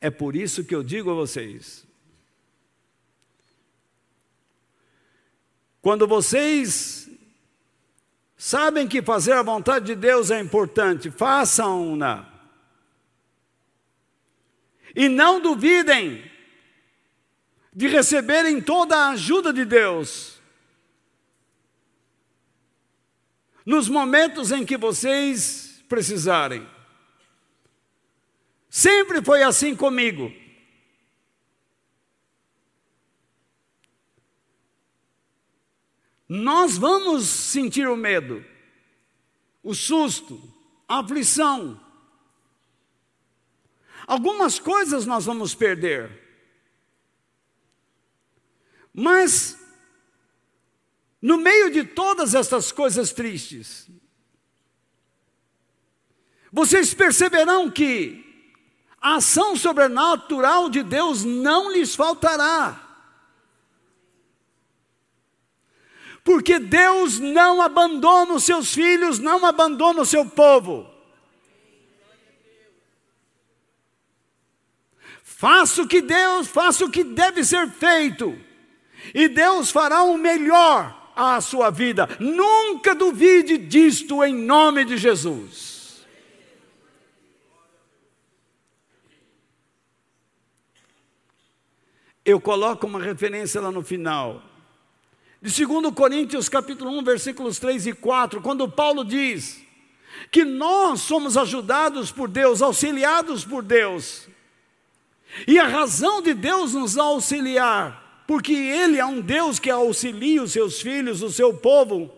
É 0.00 0.10
por 0.10 0.36
isso 0.36 0.64
que 0.64 0.74
eu 0.74 0.82
digo 0.82 1.10
a 1.10 1.14
vocês: 1.14 1.84
quando 5.80 6.06
vocês 6.06 7.08
sabem 8.36 8.86
que 8.86 9.02
fazer 9.02 9.32
a 9.32 9.42
vontade 9.42 9.86
de 9.86 9.94
Deus 9.94 10.30
é 10.30 10.38
importante, 10.40 11.10
façam-na. 11.10 12.32
E 14.94 15.08
não 15.08 15.40
duvidem 15.40 16.28
de 17.72 17.86
receberem 17.86 18.60
toda 18.60 18.96
a 18.96 19.10
ajuda 19.10 19.52
de 19.52 19.64
Deus. 19.64 20.40
Nos 23.64 23.88
momentos 23.88 24.50
em 24.50 24.64
que 24.64 24.76
vocês 24.76 25.84
precisarem. 25.88 26.66
Sempre 28.68 29.22
foi 29.22 29.42
assim 29.42 29.74
comigo. 29.74 30.32
Nós 36.28 36.76
vamos 36.76 37.24
sentir 37.26 37.88
o 37.88 37.96
medo, 37.96 38.44
o 39.62 39.74
susto, 39.74 40.38
a 40.86 40.98
aflição. 40.98 41.80
Algumas 44.06 44.58
coisas 44.58 45.06
nós 45.06 45.24
vamos 45.24 45.54
perder. 45.54 46.26
Mas, 48.92 49.58
no 51.22 51.38
meio 51.38 51.70
de 51.70 51.84
todas 51.84 52.34
estas 52.34 52.70
coisas 52.70 53.12
tristes, 53.12 53.88
vocês 56.52 56.92
perceberão 56.92 57.70
que 57.70 58.27
a 59.00 59.16
ação 59.16 59.54
sobrenatural 59.56 60.68
de 60.68 60.82
Deus 60.82 61.24
não 61.24 61.70
lhes 61.72 61.94
faltará. 61.94 62.84
Porque 66.24 66.58
Deus 66.58 67.18
não 67.18 67.62
abandona 67.62 68.34
os 68.34 68.44
seus 68.44 68.74
filhos, 68.74 69.18
não 69.18 69.46
abandona 69.46 70.02
o 70.02 70.06
seu 70.06 70.26
povo. 70.26 70.86
Faça 75.22 75.82
o 75.82 75.86
que 75.86 76.02
Deus, 76.02 76.48
faça 76.48 76.84
o 76.84 76.90
que 76.90 77.04
deve 77.04 77.44
ser 77.44 77.70
feito. 77.70 78.36
E 79.14 79.28
Deus 79.28 79.70
fará 79.70 80.02
o 80.02 80.18
melhor 80.18 81.12
à 81.14 81.40
sua 81.40 81.70
vida. 81.70 82.08
Nunca 82.18 82.94
duvide 82.94 83.56
disto 83.56 84.22
em 84.24 84.34
nome 84.34 84.84
de 84.84 84.96
Jesus. 84.96 85.67
Eu 92.28 92.38
coloco 92.38 92.86
uma 92.86 93.00
referência 93.00 93.58
lá 93.58 93.72
no 93.72 93.82
final. 93.82 94.42
De 95.40 95.64
2 95.64 95.94
Coríntios 95.94 96.46
capítulo 96.46 96.90
1, 96.98 97.02
versículos 97.02 97.58
3 97.58 97.86
e 97.86 97.92
4, 97.94 98.42
quando 98.42 98.68
Paulo 98.68 99.02
diz 99.02 99.62
que 100.30 100.44
nós 100.44 101.00
somos 101.00 101.38
ajudados 101.38 102.12
por 102.12 102.28
Deus, 102.28 102.60
auxiliados 102.60 103.46
por 103.46 103.62
Deus. 103.62 104.28
E 105.46 105.58
a 105.58 105.66
razão 105.66 106.20
de 106.20 106.34
Deus 106.34 106.74
nos 106.74 106.98
auxiliar, 106.98 108.22
porque 108.26 108.52
Ele 108.52 108.98
é 108.98 109.06
um 109.06 109.22
Deus 109.22 109.58
que 109.58 109.70
auxilia 109.70 110.42
os 110.42 110.52
seus 110.52 110.82
filhos, 110.82 111.22
o 111.22 111.30
seu 111.30 111.54
povo, 111.54 112.12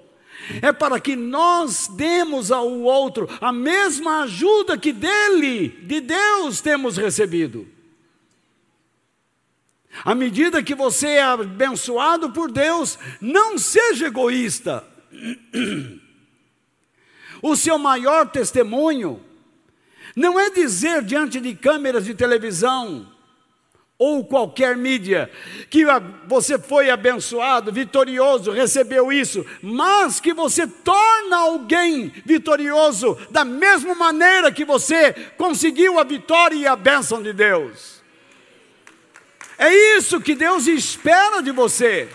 é 0.60 0.72
para 0.72 0.98
que 0.98 1.14
nós 1.14 1.86
demos 1.86 2.50
ao 2.50 2.68
outro 2.68 3.28
a 3.40 3.52
mesma 3.52 4.22
ajuda 4.22 4.76
que 4.76 4.92
dele, 4.92 5.68
de 5.68 6.00
Deus, 6.00 6.60
temos 6.60 6.96
recebido. 6.96 7.78
À 10.04 10.14
medida 10.14 10.62
que 10.62 10.74
você 10.74 11.08
é 11.08 11.22
abençoado 11.22 12.30
por 12.30 12.50
Deus, 12.50 12.98
não 13.20 13.58
seja 13.58 14.06
egoísta. 14.06 14.84
O 17.42 17.56
seu 17.56 17.78
maior 17.78 18.28
testemunho 18.28 19.18
não 20.14 20.38
é 20.38 20.50
dizer 20.50 21.02
diante 21.02 21.40
de 21.40 21.54
câmeras 21.54 22.04
de 22.04 22.12
televisão 22.12 23.10
ou 24.00 24.24
qualquer 24.24 24.78
mídia 24.78 25.30
que 25.68 25.84
você 26.26 26.58
foi 26.58 26.88
abençoado, 26.88 27.70
vitorioso, 27.70 28.50
recebeu 28.50 29.12
isso, 29.12 29.44
mas 29.62 30.18
que 30.18 30.32
você 30.32 30.66
torna 30.66 31.36
alguém 31.36 32.10
vitorioso 32.24 33.18
da 33.30 33.44
mesma 33.44 33.94
maneira 33.94 34.50
que 34.50 34.64
você 34.64 35.12
conseguiu 35.36 35.98
a 35.98 36.04
vitória 36.04 36.56
e 36.56 36.66
a 36.66 36.74
bênção 36.74 37.22
de 37.22 37.32
Deus. 37.34 37.99
É 39.60 39.70
isso 39.98 40.22
que 40.22 40.34
Deus 40.34 40.66
espera 40.66 41.42
de 41.42 41.50
você. 41.50 42.10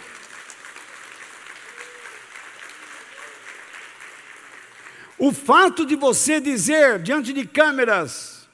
O 5.15 5.31
fato 5.31 5.85
de 5.85 5.95
você 5.95 6.41
dizer 6.41 6.97
diante 7.03 7.31
de 7.31 7.45
câmeras 7.45 8.49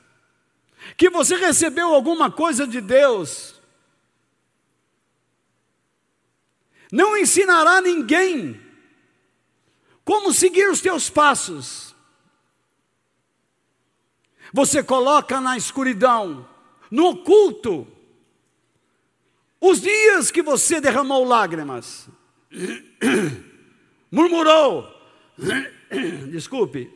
que 0.98 1.10
você 1.10 1.38
recebeu 1.38 1.94
alguma 1.96 2.30
coisa 2.30 2.68
de 2.68 2.82
Deus, 2.82 3.62
não 6.92 7.16
ensinará 7.16 7.80
ninguém 7.80 8.60
como 10.04 10.34
seguir 10.34 10.70
os 10.70 10.82
teus 10.82 11.10
passos. 11.10 11.96
Você 14.52 14.84
coloca 14.84 15.40
na 15.40 15.56
escuridão, 15.56 16.46
no 16.92 17.12
oculto, 17.12 17.88
os 19.62 19.80
dias 19.80 20.32
que 20.32 20.42
você 20.42 20.82
derramou 20.82 21.24
lágrimas, 21.24 22.10
murmurou, 24.10 24.92
desculpe, 26.32 26.92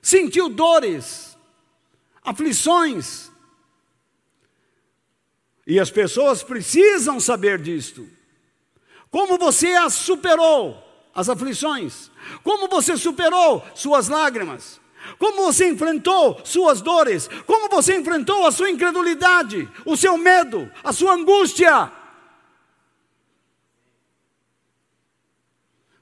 sentiu 0.00 0.48
dores, 0.48 1.36
aflições, 2.22 3.30
e 5.66 5.80
as 5.80 5.90
pessoas 5.90 6.42
precisam 6.42 7.18
saber 7.18 7.60
disto. 7.60 8.08
Como 9.10 9.38
você 9.38 9.74
as 9.74 9.94
superou, 9.94 10.82
as 11.14 11.28
aflições, 11.28 12.10
como 12.42 12.68
você 12.68 12.96
superou 12.96 13.64
suas 13.74 14.08
lágrimas, 14.08 14.80
como 15.18 15.44
você 15.44 15.68
enfrentou 15.68 16.40
suas 16.44 16.80
dores? 16.80 17.28
Como 17.46 17.68
você 17.68 17.96
enfrentou 17.96 18.46
a 18.46 18.52
sua 18.52 18.70
incredulidade, 18.70 19.68
o 19.84 19.96
seu 19.96 20.16
medo, 20.16 20.70
a 20.82 20.92
sua 20.92 21.14
angústia? 21.14 21.92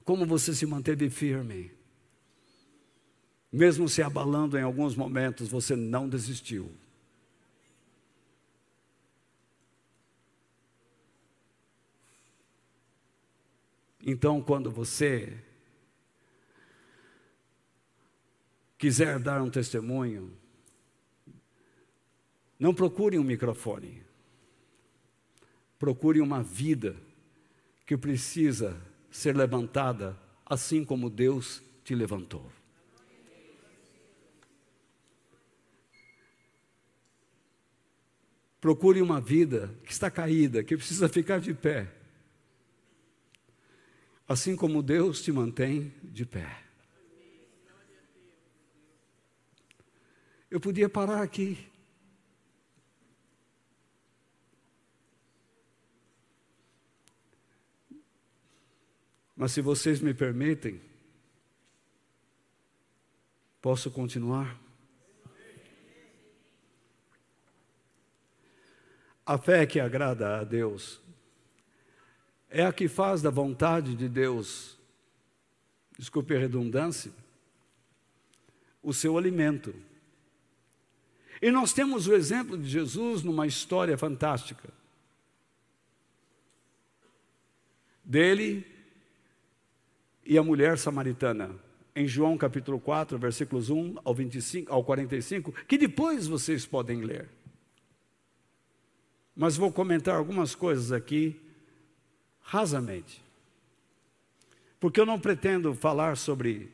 Como 0.04 0.26
você 0.26 0.54
se 0.54 0.66
manteve 0.66 1.08
firme? 1.08 1.72
Mesmo 3.52 3.88
se 3.88 4.02
abalando 4.02 4.58
em 4.58 4.62
alguns 4.62 4.96
momentos, 4.96 5.48
você 5.48 5.76
não 5.76 6.08
desistiu. 6.08 6.70
Então, 14.04 14.42
quando 14.42 14.70
você 14.70 15.38
quiser 18.82 19.20
dar 19.20 19.40
um 19.40 19.48
testemunho, 19.48 20.36
não 22.58 22.74
procure 22.74 23.16
um 23.16 23.22
microfone. 23.22 24.02
Procure 25.78 26.20
uma 26.20 26.42
vida 26.42 26.96
que 27.86 27.96
precisa 27.96 28.76
ser 29.08 29.36
levantada 29.36 30.18
assim 30.44 30.84
como 30.84 31.08
Deus 31.08 31.62
te 31.84 31.94
levantou. 31.94 32.50
Procure 38.60 39.00
uma 39.00 39.20
vida 39.20 39.72
que 39.84 39.92
está 39.92 40.10
caída, 40.10 40.64
que 40.64 40.76
precisa 40.76 41.08
ficar 41.08 41.38
de 41.38 41.54
pé. 41.54 41.88
Assim 44.26 44.56
como 44.56 44.82
Deus 44.82 45.22
te 45.22 45.30
mantém 45.30 45.94
de 46.02 46.26
pé. 46.26 46.71
Eu 50.52 50.60
podia 50.60 50.86
parar 50.86 51.22
aqui. 51.22 51.66
Mas 59.34 59.52
se 59.52 59.62
vocês 59.62 60.02
me 60.02 60.12
permitem, 60.12 60.78
posso 63.62 63.90
continuar? 63.90 64.60
A 69.24 69.38
fé 69.38 69.64
que 69.64 69.80
agrada 69.80 70.38
a 70.38 70.44
Deus 70.44 71.00
é 72.50 72.62
a 72.62 72.74
que 72.74 72.88
faz 72.88 73.22
da 73.22 73.30
vontade 73.30 73.96
de 73.96 74.06
Deus, 74.06 74.78
desculpe 75.98 76.36
a 76.36 76.38
redundância, 76.38 77.10
o 78.82 78.92
seu 78.92 79.16
alimento. 79.16 79.90
E 81.42 81.50
nós 81.50 81.72
temos 81.72 82.06
o 82.06 82.14
exemplo 82.14 82.56
de 82.56 82.68
Jesus 82.68 83.24
numa 83.24 83.48
história 83.48 83.98
fantástica. 83.98 84.72
Dele 88.04 88.64
e 90.24 90.38
a 90.38 90.42
mulher 90.42 90.78
samaritana, 90.78 91.50
em 91.96 92.06
João 92.06 92.38
capítulo 92.38 92.78
4, 92.78 93.18
versículos 93.18 93.70
1 93.70 93.96
ao 94.04 94.14
25 94.14 94.72
ao 94.72 94.84
45, 94.84 95.50
que 95.66 95.76
depois 95.76 96.28
vocês 96.28 96.64
podem 96.64 97.02
ler. 97.02 97.28
Mas 99.34 99.56
vou 99.56 99.72
comentar 99.72 100.14
algumas 100.14 100.54
coisas 100.54 100.92
aqui 100.92 101.40
rasamente. 102.40 103.20
Porque 104.78 105.00
eu 105.00 105.06
não 105.06 105.18
pretendo 105.18 105.74
falar 105.74 106.16
sobre 106.16 106.70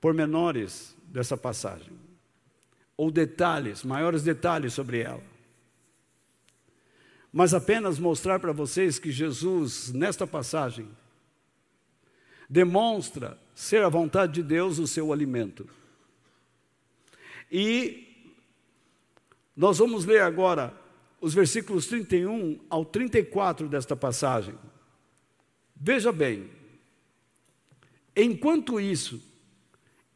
pormenores 0.00 0.96
dessa 1.10 1.36
passagem 1.36 2.07
ou 2.98 3.10
detalhes, 3.12 3.84
maiores 3.84 4.22
detalhes 4.22 4.74
sobre 4.74 5.00
ela. 5.00 5.22
mas 7.32 7.54
apenas 7.54 7.98
mostrar 7.98 8.40
para 8.40 8.52
vocês 8.52 8.98
que 8.98 9.12
Jesus, 9.12 9.92
nesta 9.92 10.26
passagem, 10.26 10.88
demonstra 12.48 13.38
ser 13.54 13.84
a 13.84 13.88
vontade 13.88 14.32
de 14.32 14.42
Deus 14.42 14.78
o 14.78 14.86
seu 14.86 15.12
alimento. 15.12 15.68
E 17.52 18.32
nós 19.54 19.78
vamos 19.78 20.04
ler 20.06 20.22
agora 20.22 20.74
os 21.20 21.34
versículos 21.34 21.86
31 21.86 22.58
ao 22.70 22.84
34 22.84 23.68
desta 23.68 23.94
passagem. 23.94 24.54
Veja 25.76 26.10
bem, 26.10 26.50
enquanto 28.16 28.80
isso, 28.80 29.22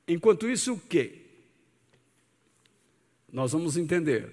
enquanto 0.08 0.48
isso 0.48 0.72
o 0.72 0.80
quê? 0.80 1.21
Nós 3.32 3.52
vamos 3.52 3.78
entender. 3.78 4.30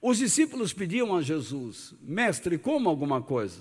Os 0.00 0.16
discípulos 0.16 0.72
pediam 0.72 1.14
a 1.14 1.20
Jesus, 1.20 1.94
mestre, 2.00 2.56
coma 2.56 2.88
alguma 2.88 3.20
coisa. 3.20 3.60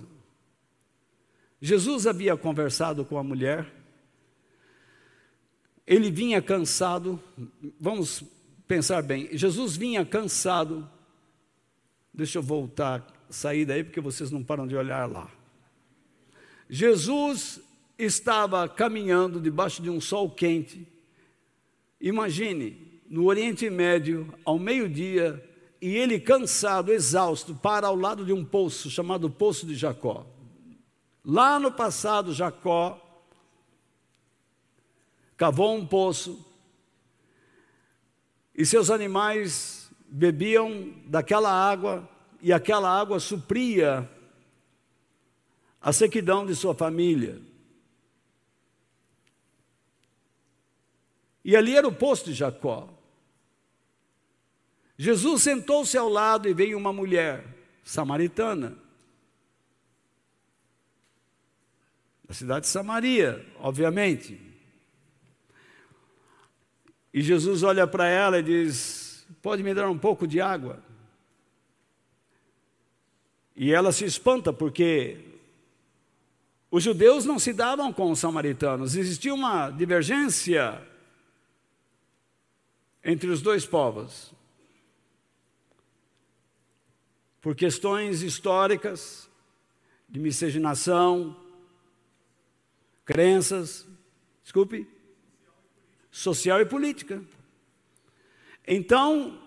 Jesus 1.60 2.08
havia 2.08 2.38
conversado 2.38 3.04
com 3.04 3.18
a 3.18 3.24
mulher, 3.24 3.74
ele 5.86 6.12
vinha 6.12 6.42
cansado, 6.42 7.22
vamos 7.80 8.24
pensar 8.68 9.02
bem, 9.02 9.36
Jesus 9.36 9.76
vinha 9.76 10.06
cansado, 10.06 10.88
deixa 12.14 12.38
eu 12.38 12.44
voltar, 12.44 13.06
sair 13.30 13.66
daí 13.66 13.84
porque 13.84 14.00
vocês 14.00 14.30
não 14.30 14.44
param 14.44 14.68
de 14.68 14.76
olhar 14.76 15.10
lá. 15.10 15.32
Jesus 16.70 17.60
estava 17.98 18.70
caminhando 18.70 19.42
debaixo 19.42 19.82
de 19.82 19.90
um 19.90 20.00
sol 20.00 20.30
quente, 20.30 20.88
imagine, 22.00 22.87
no 23.10 23.26
Oriente 23.26 23.70
Médio, 23.70 24.34
ao 24.44 24.60
meio-dia, 24.60 25.44
e 25.82 25.96
ele 25.96 26.20
cansado, 26.20 26.92
exausto, 26.92 27.56
para 27.56 27.88
ao 27.88 27.96
lado 27.96 28.26
de 28.26 28.34
um 28.34 28.44
poço 28.44 28.90
chamado 28.90 29.30
Poço 29.30 29.66
de 29.66 29.76
Jacó. 29.76 30.26
Lá 31.24 31.60
no 31.60 31.72
passado, 31.72 32.34
Jacó 32.34 33.02
cavou 35.36 35.76
um 35.76 35.86
poço 35.86 36.46
e 38.56 38.66
seus 38.66 38.90
animais 38.90 39.92
bebiam 40.08 40.94
daquela 41.06 41.52
água 41.52 42.10
e 42.42 42.52
aquela 42.52 42.90
água 42.90 43.20
supria 43.20 44.10
a 45.80 45.94
sequidão 45.94 46.46
de 46.46 46.56
sua 46.56 46.74
família. 46.74 47.40
E 51.46 51.56
ali 51.56 51.76
era 51.78 51.88
o 51.88 51.94
poço 51.94 52.26
de 52.26 52.34
Jacó. 52.34 52.97
Jesus 54.98 55.44
sentou-se 55.44 55.96
ao 55.98 56.10
lado 56.10 56.50
e 56.50 56.54
veio 56.54 56.78
uma 56.78 56.92
mulher 56.92 57.46
samaritana, 57.84 58.76
da 62.28 62.34
cidade 62.34 62.62
de 62.62 62.68
Samaria, 62.68 63.46
obviamente. 63.60 64.42
E 67.14 67.22
Jesus 67.22 67.64
olha 67.64 67.88
para 67.88 68.08
ela 68.08 68.40
e 68.40 68.44
diz: 68.44 69.26
Pode 69.42 69.64
me 69.64 69.74
dar 69.74 69.90
um 69.90 69.98
pouco 69.98 70.28
de 70.28 70.42
água? 70.42 70.84
E 73.56 73.72
ela 73.72 73.92
se 73.92 74.04
espanta 74.04 74.52
porque 74.52 75.24
os 76.70 76.84
judeus 76.84 77.24
não 77.24 77.40
se 77.40 77.54
davam 77.54 77.94
com 77.94 78.12
os 78.12 78.20
samaritanos, 78.20 78.96
existia 78.96 79.34
uma 79.34 79.70
divergência 79.70 80.82
entre 83.04 83.30
os 83.30 83.42
dois 83.42 83.66
povos. 83.66 84.37
Por 87.48 87.56
questões 87.56 88.24
históricas, 88.24 89.30
de 90.10 90.20
miscigenação, 90.20 91.34
crenças, 93.06 93.88
desculpe, 94.44 94.86
social 96.12 96.60
e 96.60 96.66
política. 96.66 97.24
Então, 98.68 99.42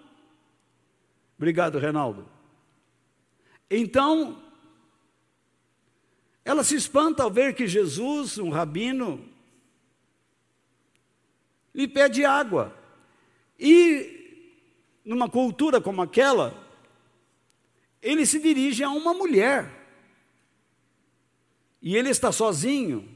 obrigado, 1.36 1.78
Reinaldo. 1.78 2.26
Então, 3.70 4.42
ela 6.42 6.64
se 6.64 6.76
espanta 6.76 7.22
ao 7.22 7.30
ver 7.30 7.54
que 7.54 7.68
Jesus, 7.68 8.38
um 8.38 8.48
rabino, 8.48 9.22
lhe 11.74 11.86
pede 11.86 12.24
água. 12.24 12.74
E, 13.58 14.56
numa 15.04 15.28
cultura 15.28 15.82
como 15.82 16.00
aquela, 16.00 16.69
ele 18.02 18.24
se 18.24 18.38
dirige 18.38 18.82
a 18.82 18.90
uma 18.90 19.12
mulher. 19.12 19.70
E 21.82 21.96
ele 21.96 22.10
está 22.10 22.30
sozinho. 22.30 23.08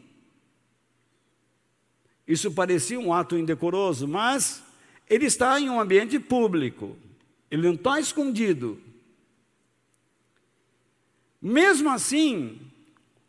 Isso 2.26 2.52
parecia 2.52 2.98
um 2.98 3.12
ato 3.12 3.36
indecoroso, 3.36 4.08
mas 4.08 4.62
ele 5.08 5.26
está 5.26 5.60
em 5.60 5.68
um 5.68 5.80
ambiente 5.80 6.18
público. 6.18 6.96
Ele 7.50 7.62
não 7.62 7.74
está 7.74 8.00
escondido. 8.00 8.80
Mesmo 11.40 11.90
assim, 11.90 12.58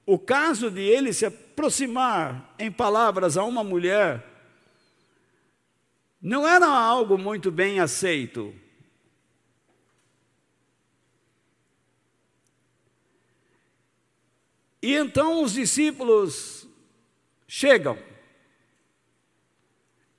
o 0.06 0.18
caso 0.18 0.72
de 0.72 0.82
ele 0.82 1.12
se 1.12 1.26
aproximar 1.26 2.56
em 2.58 2.72
palavras 2.72 3.38
a 3.38 3.44
uma 3.44 3.64
mulher 3.64 4.26
não 6.22 6.48
era 6.48 6.68
algo 6.68 7.18
muito 7.18 7.52
bem 7.52 7.80
aceito. 7.80 8.54
E 14.86 14.94
então 14.94 15.42
os 15.42 15.54
discípulos 15.54 16.68
chegam. 17.48 17.98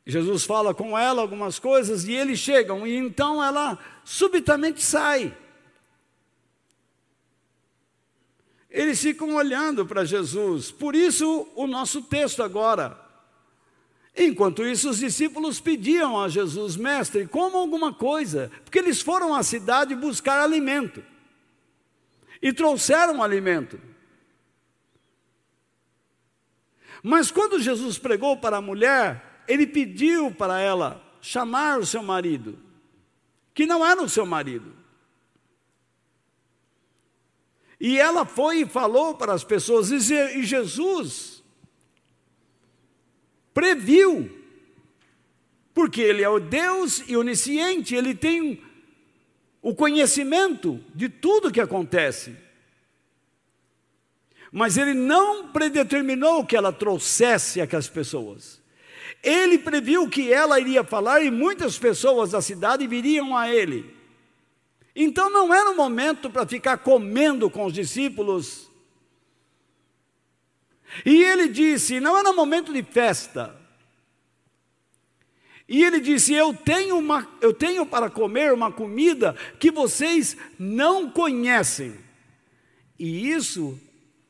Jesus 0.04 0.42
fala 0.42 0.74
com 0.74 0.98
ela 0.98 1.22
algumas 1.22 1.60
coisas 1.60 2.02
e 2.02 2.12
eles 2.12 2.40
chegam, 2.40 2.84
e 2.84 2.96
então 2.96 3.40
ela 3.40 3.78
subitamente 4.04 4.82
sai. 4.82 5.32
Eles 8.68 9.00
ficam 9.00 9.36
olhando 9.36 9.86
para 9.86 10.04
Jesus, 10.04 10.72
por 10.72 10.96
isso 10.96 11.46
o 11.54 11.68
nosso 11.68 12.02
texto 12.02 12.42
agora. 12.42 13.00
Enquanto 14.16 14.64
isso, 14.64 14.90
os 14.90 14.98
discípulos 14.98 15.60
pediam 15.60 16.20
a 16.20 16.28
Jesus, 16.28 16.74
mestre, 16.74 17.28
coma 17.28 17.56
alguma 17.56 17.94
coisa, 17.94 18.50
porque 18.64 18.80
eles 18.80 19.00
foram 19.00 19.32
à 19.32 19.44
cidade 19.44 19.94
buscar 19.94 20.42
alimento 20.42 21.04
e 22.42 22.52
trouxeram 22.52 23.22
alimento. 23.22 23.80
Mas 27.08 27.30
quando 27.30 27.60
Jesus 27.60 27.98
pregou 27.98 28.36
para 28.36 28.56
a 28.56 28.60
mulher, 28.60 29.44
ele 29.46 29.64
pediu 29.64 30.32
para 30.32 30.58
ela 30.58 31.00
chamar 31.20 31.78
o 31.78 31.86
seu 31.86 32.02
marido, 32.02 32.58
que 33.54 33.64
não 33.64 33.86
era 33.86 34.02
o 34.02 34.08
seu 34.08 34.26
marido. 34.26 34.74
E 37.78 37.96
ela 37.96 38.26
foi 38.26 38.62
e 38.62 38.66
falou 38.66 39.14
para 39.14 39.32
as 39.32 39.44
pessoas, 39.44 39.92
e 39.92 40.42
Jesus 40.42 41.44
previu, 43.54 44.28
porque 45.72 46.00
Ele 46.00 46.24
é 46.24 46.28
o 46.28 46.40
Deus 46.40 47.04
e 47.06 47.16
onisciente, 47.16 47.94
Ele 47.94 48.16
tem 48.16 48.60
o 49.62 49.76
conhecimento 49.76 50.84
de 50.92 51.08
tudo 51.08 51.52
que 51.52 51.60
acontece 51.60 52.36
mas 54.52 54.76
ele 54.76 54.94
não 54.94 55.48
predeterminou 55.48 56.44
que 56.44 56.56
ela 56.56 56.72
trouxesse 56.72 57.60
aquelas 57.60 57.88
pessoas. 57.88 58.60
Ele 59.22 59.58
previu 59.58 60.08
que 60.08 60.32
ela 60.32 60.60
iria 60.60 60.84
falar 60.84 61.20
e 61.20 61.30
muitas 61.30 61.78
pessoas 61.78 62.30
da 62.30 62.40
cidade 62.40 62.86
viriam 62.86 63.36
a 63.36 63.52
ele. 63.52 63.94
Então 64.94 65.28
não 65.28 65.52
era 65.52 65.70
um 65.70 65.76
momento 65.76 66.30
para 66.30 66.46
ficar 66.46 66.78
comendo 66.78 67.50
com 67.50 67.66
os 67.66 67.72
discípulos. 67.72 68.70
E 71.04 71.22
ele 71.22 71.48
disse: 71.48 72.00
não 72.00 72.16
era 72.16 72.30
um 72.30 72.36
momento 72.36 72.72
de 72.72 72.82
festa. 72.82 73.54
E 75.68 75.82
ele 75.84 76.00
disse: 76.00 76.32
eu 76.32 76.54
tenho, 76.54 76.96
uma, 76.96 77.28
eu 77.40 77.52
tenho 77.52 77.84
para 77.84 78.08
comer 78.08 78.52
uma 78.52 78.72
comida 78.72 79.34
que 79.58 79.70
vocês 79.70 80.36
não 80.58 81.10
conhecem. 81.10 81.98
E 82.98 83.30
isso 83.30 83.78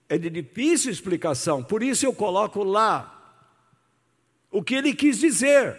é 0.08 0.16
de 0.16 0.30
difícil 0.30 0.90
explicação, 0.90 1.62
por 1.62 1.82
isso 1.82 2.06
eu 2.06 2.12
coloco 2.12 2.62
lá 2.62 3.12
o 4.50 4.62
que 4.62 4.74
ele 4.74 4.94
quis 4.94 5.18
dizer. 5.18 5.78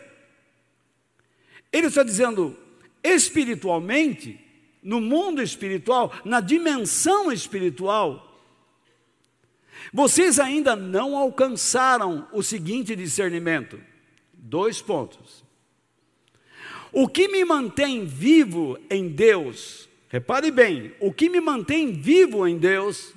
Ele 1.71 1.87
está 1.87 2.03
dizendo, 2.03 2.57
espiritualmente, 3.03 4.39
no 4.83 5.01
mundo 5.01 5.41
espiritual, 5.41 6.13
na 6.23 6.39
dimensão 6.39 7.31
espiritual, 7.31 8.23
vocês 9.93 10.39
ainda 10.39 10.75
não 10.75 11.17
alcançaram 11.17 12.27
o 12.31 12.43
seguinte 12.43 12.95
discernimento. 12.95 13.79
Dois 14.33 14.81
pontos. 14.81 15.43
O 16.91 17.07
que 17.07 17.27
me 17.27 17.43
mantém 17.43 18.05
vivo 18.05 18.77
em 18.89 19.07
Deus 19.07 19.87
repare 20.09 20.51
bem, 20.51 20.93
o 20.99 21.11
que 21.11 21.29
me 21.29 21.41
mantém 21.41 21.91
vivo 21.91 22.47
em 22.47 22.57
Deus 22.57 23.13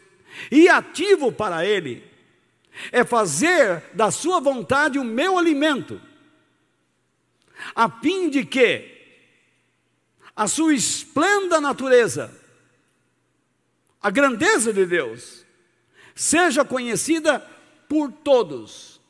e 0.50 0.68
ativo 0.68 1.32
para 1.32 1.64
Ele 1.64 2.08
é 2.92 3.04
fazer 3.04 3.82
da 3.92 4.10
Sua 4.10 4.40
vontade 4.40 4.98
o 4.98 5.04
meu 5.04 5.38
alimento, 5.38 6.00
a 7.74 7.90
fim 7.90 8.30
de 8.30 8.44
que 8.44 8.98
a 10.34 10.46
Sua 10.46 10.74
esplenda 10.74 11.60
natureza, 11.60 12.34
a 14.00 14.10
grandeza 14.10 14.72
de 14.72 14.86
Deus, 14.86 15.44
seja 16.14 16.64
conhecida 16.64 17.40
por 17.88 18.10
todos. 18.10 19.00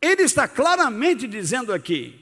Ele 0.00 0.22
está 0.22 0.48
claramente 0.48 1.28
dizendo 1.28 1.72
aqui 1.72 2.21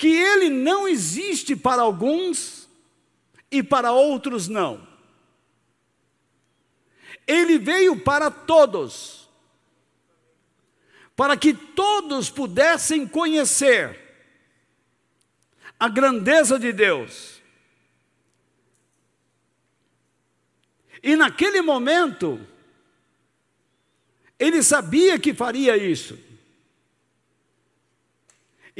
que 0.00 0.08
ele 0.08 0.48
não 0.48 0.88
existe 0.88 1.54
para 1.54 1.82
alguns 1.82 2.66
e 3.50 3.62
para 3.62 3.92
outros 3.92 4.48
não. 4.48 4.88
Ele 7.26 7.58
veio 7.58 8.00
para 8.00 8.30
todos, 8.30 9.28
para 11.14 11.36
que 11.36 11.52
todos 11.52 12.30
pudessem 12.30 13.06
conhecer 13.06 14.00
a 15.78 15.86
grandeza 15.86 16.58
de 16.58 16.72
Deus. 16.72 17.42
E 21.02 21.14
naquele 21.14 21.60
momento, 21.60 22.40
ele 24.38 24.62
sabia 24.62 25.18
que 25.18 25.34
faria 25.34 25.76
isso. 25.76 26.29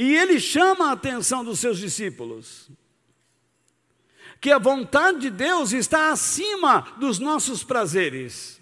E 0.01 0.17
ele 0.17 0.41
chama 0.41 0.89
a 0.89 0.93
atenção 0.93 1.45
dos 1.45 1.61
seus 1.61 1.77
discípulos 1.77 2.71
que 4.41 4.51
a 4.51 4.59
vontade 4.59 5.19
de 5.19 5.31
Deus 5.31 5.73
está 5.73 6.11
acima 6.11 6.91
dos 6.97 7.19
nossos 7.19 7.63
prazeres 7.63 8.59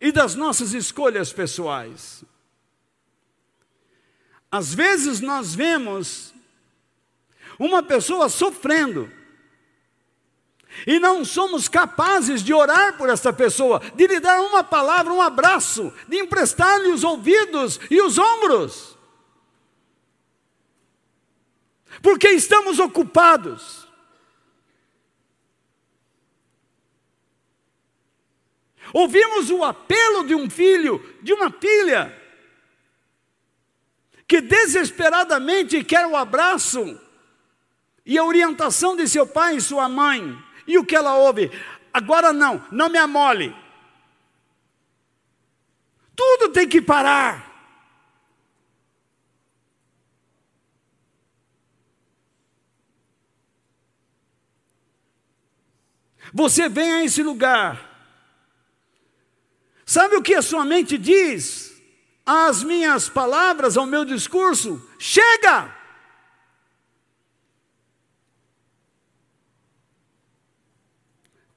e 0.00 0.10
das 0.10 0.34
nossas 0.34 0.72
escolhas 0.72 1.34
pessoais. 1.34 2.24
Às 4.50 4.72
vezes 4.72 5.20
nós 5.20 5.54
vemos 5.54 6.32
uma 7.58 7.82
pessoa 7.82 8.30
sofrendo, 8.30 9.12
e 10.86 10.98
não 10.98 11.26
somos 11.26 11.68
capazes 11.68 12.42
de 12.42 12.54
orar 12.54 12.96
por 12.96 13.10
essa 13.10 13.34
pessoa, 13.34 13.82
de 13.94 14.06
lhe 14.06 14.18
dar 14.18 14.40
uma 14.40 14.64
palavra, 14.64 15.12
um 15.12 15.20
abraço, 15.20 15.92
de 16.08 16.16
emprestar-lhe 16.16 16.88
os 16.88 17.04
ouvidos 17.04 17.78
e 17.90 18.00
os 18.00 18.16
ombros. 18.16 18.98
Porque 22.02 22.28
estamos 22.28 22.78
ocupados. 22.78 23.86
Ouvimos 28.92 29.50
o 29.50 29.62
apelo 29.64 30.26
de 30.26 30.34
um 30.34 30.48
filho, 30.50 31.16
de 31.22 31.32
uma 31.32 31.50
filha, 31.50 32.16
que 34.26 34.40
desesperadamente 34.40 35.84
quer 35.84 36.06
o 36.06 36.16
abraço 36.16 37.00
e 38.04 38.18
a 38.18 38.24
orientação 38.24 38.96
de 38.96 39.08
seu 39.08 39.26
pai 39.26 39.56
e 39.56 39.60
sua 39.60 39.88
mãe. 39.88 40.36
E 40.66 40.78
o 40.78 40.84
que 40.84 40.96
ela 40.96 41.16
ouve? 41.16 41.50
Agora 41.92 42.32
não, 42.32 42.64
não 42.70 42.88
me 42.88 42.98
amole. 42.98 43.54
Tudo 46.14 46.50
tem 46.50 46.68
que 46.68 46.80
parar. 46.80 47.49
Você 56.32 56.68
vem 56.68 56.92
a 56.92 57.04
esse 57.04 57.22
lugar. 57.22 57.88
Sabe 59.84 60.16
o 60.16 60.22
que 60.22 60.34
a 60.34 60.42
sua 60.42 60.64
mente 60.64 60.96
diz? 60.96 61.82
As 62.24 62.62
minhas 62.62 63.08
palavras, 63.08 63.76
ao 63.76 63.86
meu 63.86 64.04
discurso, 64.04 64.88
chega! 64.98 65.76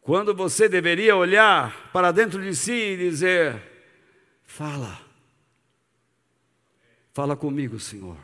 Quando 0.02 0.36
você 0.36 0.68
deveria 0.68 1.16
olhar 1.16 1.92
para 1.92 2.12
dentro 2.12 2.42
de 2.42 2.54
si 2.56 2.74
e 2.74 2.98
dizer: 2.98 3.62
Fala, 4.44 5.00
fala 7.14 7.38
comigo, 7.38 7.80
Senhor. 7.80 8.18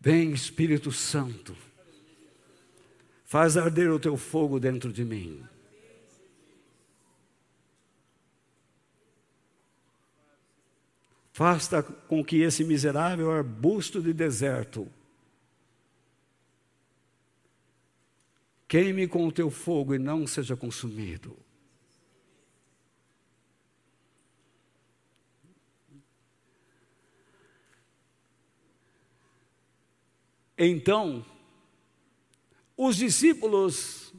Vem, 0.00 0.32
Espírito 0.32 0.90
Santo, 0.90 1.56
faz 3.26 3.58
arder 3.58 3.90
o 3.90 4.00
teu 4.00 4.16
fogo 4.16 4.58
dentro 4.58 4.90
de 4.90 5.04
mim. 5.04 5.44
Faça 11.32 11.82
com 11.82 12.24
que 12.24 12.40
esse 12.40 12.64
miserável 12.64 13.30
arbusto 13.30 14.00
de 14.00 14.14
deserto 14.14 14.90
Queime 18.68 19.06
com 19.06 19.26
o 19.26 19.32
teu 19.32 19.48
fogo 19.48 19.94
e 19.94 19.98
não 19.98 20.26
seja 20.26 20.56
consumido. 20.56 21.36
Então, 30.58 31.24
os 32.76 32.96
discípulos, 32.96 34.14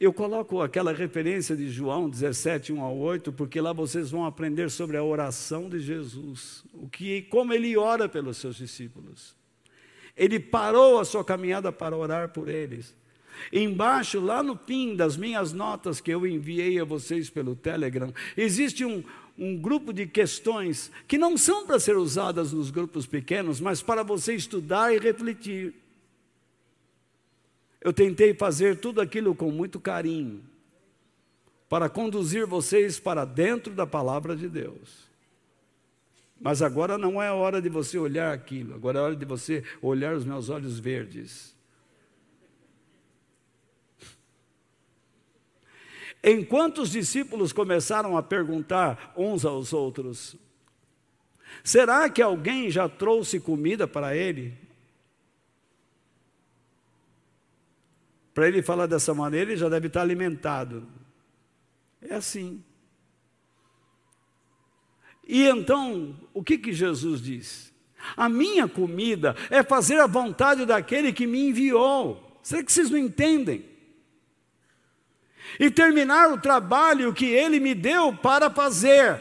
eu 0.00 0.12
coloco 0.12 0.60
aquela 0.60 0.92
referência 0.92 1.54
de 1.54 1.70
João 1.70 2.10
17, 2.10 2.72
1 2.72 2.82
a 2.82 2.90
8, 2.90 3.32
porque 3.32 3.60
lá 3.60 3.72
vocês 3.72 4.10
vão 4.10 4.26
aprender 4.26 4.68
sobre 4.68 4.96
a 4.96 5.04
oração 5.04 5.68
de 5.68 5.78
Jesus, 5.78 6.64
o 6.74 6.88
que, 6.88 7.22
como 7.22 7.52
ele 7.52 7.76
ora 7.76 8.08
pelos 8.08 8.38
seus 8.38 8.56
discípulos. 8.56 9.36
Ele 10.16 10.40
parou 10.40 10.98
a 10.98 11.04
sua 11.04 11.24
caminhada 11.24 11.70
para 11.70 11.96
orar 11.96 12.30
por 12.30 12.48
eles. 12.48 12.94
Embaixo, 13.52 14.20
lá 14.20 14.42
no 14.42 14.56
fim 14.56 14.96
das 14.96 15.16
minhas 15.16 15.52
notas 15.52 16.00
que 16.00 16.10
eu 16.10 16.26
enviei 16.26 16.80
a 16.80 16.84
vocês 16.84 17.30
pelo 17.30 17.54
Telegram, 17.54 18.12
existe 18.36 18.84
um, 18.84 19.04
um 19.38 19.56
grupo 19.56 19.92
de 19.92 20.06
questões 20.06 20.90
que 21.06 21.16
não 21.16 21.36
são 21.36 21.66
para 21.66 21.80
ser 21.80 21.96
usadas 21.96 22.52
nos 22.52 22.70
grupos 22.70 23.06
pequenos, 23.06 23.60
mas 23.60 23.80
para 23.80 24.02
você 24.02 24.34
estudar 24.34 24.92
e 24.92 24.98
refletir. 24.98 25.74
Eu 27.82 27.92
tentei 27.92 28.32
fazer 28.32 28.78
tudo 28.78 29.00
aquilo 29.00 29.34
com 29.34 29.50
muito 29.50 29.80
carinho, 29.80 30.42
para 31.68 31.88
conduzir 31.88 32.46
vocês 32.46 33.00
para 33.00 33.24
dentro 33.24 33.74
da 33.74 33.86
palavra 33.86 34.36
de 34.36 34.48
Deus. 34.48 35.10
Mas 36.40 36.62
agora 36.62 36.96
não 36.96 37.22
é 37.22 37.30
hora 37.30 37.60
de 37.60 37.68
você 37.68 37.98
olhar 37.98 38.32
aquilo, 38.32 38.74
agora 38.74 38.98
é 38.98 39.02
hora 39.02 39.16
de 39.16 39.24
você 39.24 39.64
olhar 39.80 40.14
os 40.14 40.24
meus 40.24 40.48
olhos 40.48 40.78
verdes 40.78 41.52
Enquanto 46.22 46.82
os 46.82 46.90
discípulos 46.90 47.52
começaram 47.52 48.16
a 48.16 48.22
perguntar 48.22 49.12
uns 49.16 49.44
aos 49.44 49.72
outros: 49.72 50.36
Será 51.64 52.08
que 52.08 52.22
alguém 52.22 52.70
já 52.70 52.88
trouxe 52.88 53.40
comida 53.40 53.88
para 53.88 54.16
ele? 54.16 54.56
Para 58.34 58.48
ele 58.48 58.62
falar 58.62 58.86
dessa 58.86 59.12
maneira, 59.12 59.50
ele 59.50 59.60
já 59.60 59.68
deve 59.68 59.88
estar 59.88 60.00
alimentado. 60.00 60.86
É 62.00 62.14
assim. 62.14 62.62
E 65.26 65.46
então, 65.46 66.16
o 66.32 66.42
que, 66.42 66.58
que 66.58 66.72
Jesus 66.72 67.20
diz? 67.20 67.72
A 68.16 68.28
minha 68.28 68.66
comida 68.66 69.36
é 69.50 69.62
fazer 69.62 70.00
a 70.00 70.06
vontade 70.06 70.66
daquele 70.66 71.12
que 71.12 71.26
me 71.26 71.48
enviou. 71.48 72.40
Será 72.42 72.62
que 72.62 72.72
vocês 72.72 72.90
não 72.90 72.98
entendem? 72.98 73.72
e 75.58 75.70
terminar 75.70 76.32
o 76.32 76.38
trabalho 76.38 77.12
que 77.12 77.26
Ele 77.26 77.60
me 77.60 77.74
deu 77.74 78.14
para 78.14 78.50
fazer. 78.50 79.20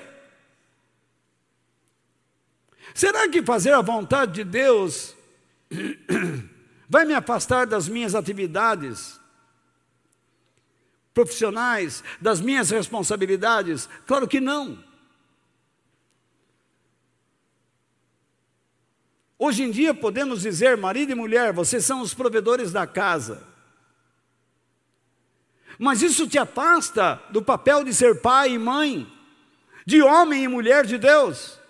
Será 2.93 3.27
que 3.29 3.41
fazer 3.41 3.73
a 3.73 3.81
vontade 3.81 4.33
de 4.33 4.43
Deus 4.43 5.15
vai 6.91 7.05
me 7.05 7.13
afastar 7.13 7.65
das 7.65 7.87
minhas 7.87 8.13
atividades 8.13 9.17
profissionais, 11.13 12.03
das 12.19 12.41
minhas 12.41 12.69
responsabilidades? 12.69 13.87
Claro 14.05 14.27
que 14.27 14.41
não. 14.41 14.77
Hoje 19.39 19.63
em 19.63 19.71
dia 19.71 19.93
podemos 19.93 20.41
dizer, 20.41 20.75
marido 20.75 21.13
e 21.13 21.15
mulher, 21.15 21.53
vocês 21.53 21.85
são 21.85 22.01
os 22.01 22.13
provedores 22.13 22.73
da 22.73 22.85
casa. 22.85 23.47
Mas 25.79 26.01
isso 26.01 26.27
te 26.27 26.37
afasta 26.37 27.23
do 27.29 27.41
papel 27.41 27.85
de 27.85 27.93
ser 27.93 28.19
pai 28.19 28.55
e 28.55 28.59
mãe, 28.59 29.09
de 29.85 30.01
homem 30.01 30.43
e 30.43 30.47
mulher 30.49 30.85
de 30.85 30.97
Deus. 30.97 31.60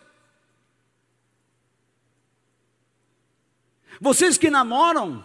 Vocês 4.02 4.36
que 4.36 4.49
namoram, 4.49 5.24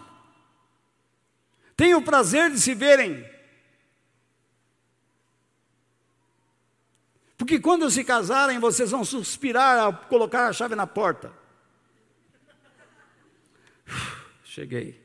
têm 1.75 1.95
o 1.95 2.01
prazer 2.03 2.51
de 2.51 2.61
se 2.61 2.75
verem. 2.75 3.27
Porque 7.35 7.59
quando 7.59 7.89
se 7.89 8.03
casarem, 8.03 8.59
vocês 8.59 8.91
vão 8.91 9.03
suspirar 9.03 9.79
ao 9.79 9.93
colocar 9.93 10.47
a 10.47 10.53
chave 10.53 10.75
na 10.75 10.85
porta. 10.85 11.33
Cheguei. 14.45 15.03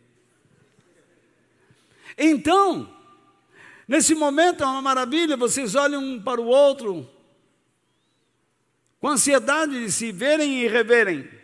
Então, 2.19 2.95
nesse 3.89 4.15
momento 4.15 4.63
é 4.63 4.67
uma 4.67 4.83
maravilha, 4.83 5.35
vocês 5.35 5.75
olham 5.75 6.03
um 6.03 6.23
para 6.23 6.43
o 6.43 6.47
outro, 6.47 7.11
com 9.01 9.09
ansiedade 9.09 9.83
de 9.83 9.91
se 9.91 10.13
verem 10.13 10.63
e 10.63 10.69
reverem. 10.69 11.42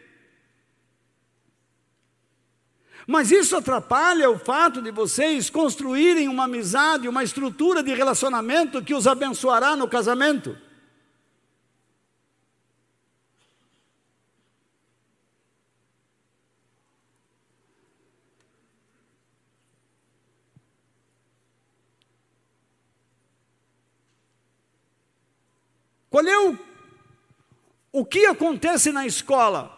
Mas 3.11 3.31
isso 3.33 3.57
atrapalha 3.57 4.29
o 4.29 4.39
fato 4.39 4.83
de 4.83 4.91
vocês 4.91 5.49
construírem 5.49 6.29
uma 6.29 6.45
amizade, 6.45 7.09
uma 7.09 7.25
estrutura 7.25 7.83
de 7.83 7.95
relacionamento 7.95 8.85
que 8.85 8.95
os 8.95 9.07
abençoará 9.07 9.75
no 9.75 9.89
casamento. 9.89 10.55
Qual 26.11 26.27
é 26.27 26.39
o, 26.47 26.59
o 27.91 28.05
que 28.05 28.27
acontece 28.27 28.93
na 28.93 29.07
escola? 29.07 29.78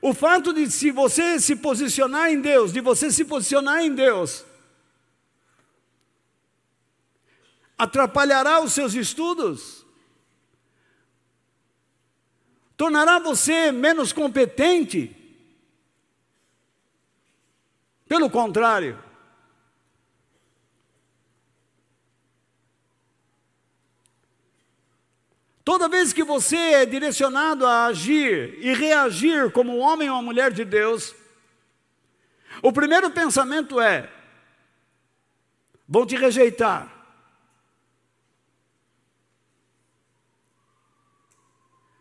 O 0.00 0.12
fato 0.12 0.52
de 0.52 0.70
se 0.70 0.90
você 0.90 1.40
se 1.40 1.56
posicionar 1.56 2.30
em 2.30 2.40
Deus, 2.40 2.72
de 2.72 2.80
você 2.80 3.10
se 3.10 3.24
posicionar 3.24 3.82
em 3.82 3.94
Deus, 3.94 4.44
atrapalhará 7.78 8.60
os 8.60 8.72
seus 8.72 8.94
estudos? 8.94 9.84
Tornará 12.76 13.18
você 13.18 13.72
menos 13.72 14.12
competente? 14.12 15.14
Pelo 18.06 18.30
contrário, 18.30 19.02
Toda 25.66 25.88
vez 25.88 26.12
que 26.12 26.22
você 26.22 26.56
é 26.56 26.86
direcionado 26.86 27.66
a 27.66 27.86
agir 27.86 28.56
e 28.60 28.72
reagir 28.72 29.50
como 29.50 29.76
um 29.76 29.80
homem 29.80 30.08
ou 30.08 30.14
uma 30.14 30.22
mulher 30.22 30.52
de 30.52 30.64
Deus, 30.64 31.12
o 32.62 32.72
primeiro 32.72 33.10
pensamento 33.10 33.80
é: 33.80 34.08
vão 35.88 36.06
te 36.06 36.14
rejeitar. 36.14 36.88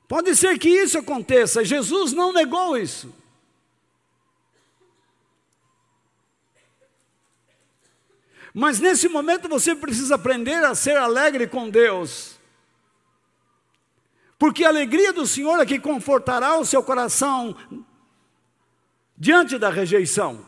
Pode 0.07 0.36
ser 0.36 0.59
que 0.59 0.70
isso 0.70 0.99
aconteça, 0.99 1.66
Jesus 1.66 2.13
não 2.13 2.32
negou 2.32 2.78
isso. 2.78 3.11
Mas 8.53 8.80
nesse 8.80 9.09
momento 9.09 9.49
você 9.49 9.76
precisa 9.76 10.13
aprender 10.13 10.63
a 10.63 10.76
ser 10.76 10.97
alegre 10.97 11.47
com 11.47 11.68
Deus 11.68 12.35
porque 14.38 14.66
a 14.66 14.70
alegria 14.70 15.14
do 15.14 15.26
Senhor 15.26 15.60
é 15.60 15.66
que 15.66 15.80
confortará 15.80 16.58
o 16.58 16.66
seu 16.66 16.84
coração 16.84 17.56
diante 19.18 19.58
da 19.58 19.70
rejeição. 19.70 20.46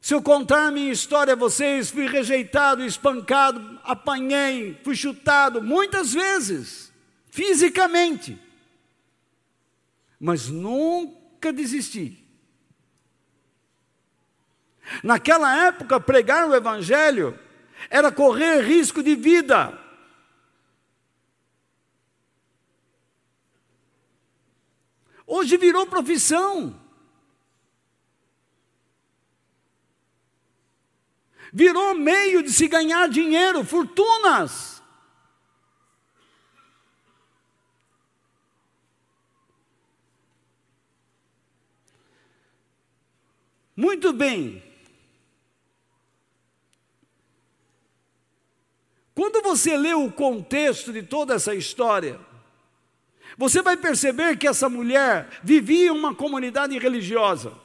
Se 0.00 0.14
eu 0.14 0.22
contar 0.22 0.72
minha 0.72 0.92
história 0.92 1.34
a 1.34 1.36
vocês, 1.36 1.90
fui 1.90 2.06
rejeitado, 2.06 2.84
espancado, 2.84 3.78
apanhei, 3.84 4.78
fui 4.82 4.94
chutado 4.94 5.62
muitas 5.62 6.12
vezes, 6.14 6.92
fisicamente, 7.30 8.38
mas 10.18 10.48
nunca 10.48 11.52
desisti. 11.52 12.24
Naquela 15.02 15.66
época, 15.66 16.00
pregar 16.00 16.48
o 16.48 16.54
Evangelho 16.54 17.38
era 17.90 18.10
correr 18.10 18.62
risco 18.62 19.02
de 19.02 19.14
vida. 19.14 19.78
Hoje 25.30 25.58
virou 25.58 25.86
profissão. 25.86 26.74
Virou 31.52 31.94
meio 31.94 32.42
de 32.42 32.50
se 32.50 32.66
ganhar 32.66 33.10
dinheiro, 33.10 33.62
fortunas. 33.62 34.82
Muito 43.76 44.14
bem. 44.14 44.62
Quando 49.14 49.42
você 49.42 49.76
lê 49.76 49.92
o 49.92 50.10
contexto 50.10 50.90
de 50.90 51.02
toda 51.02 51.34
essa 51.34 51.54
história, 51.54 52.18
você 53.38 53.62
vai 53.62 53.76
perceber 53.76 54.36
que 54.36 54.48
essa 54.48 54.68
mulher 54.68 55.28
vivia 55.44 55.92
uma 55.92 56.12
comunidade 56.12 56.76
religiosa. 56.76 57.56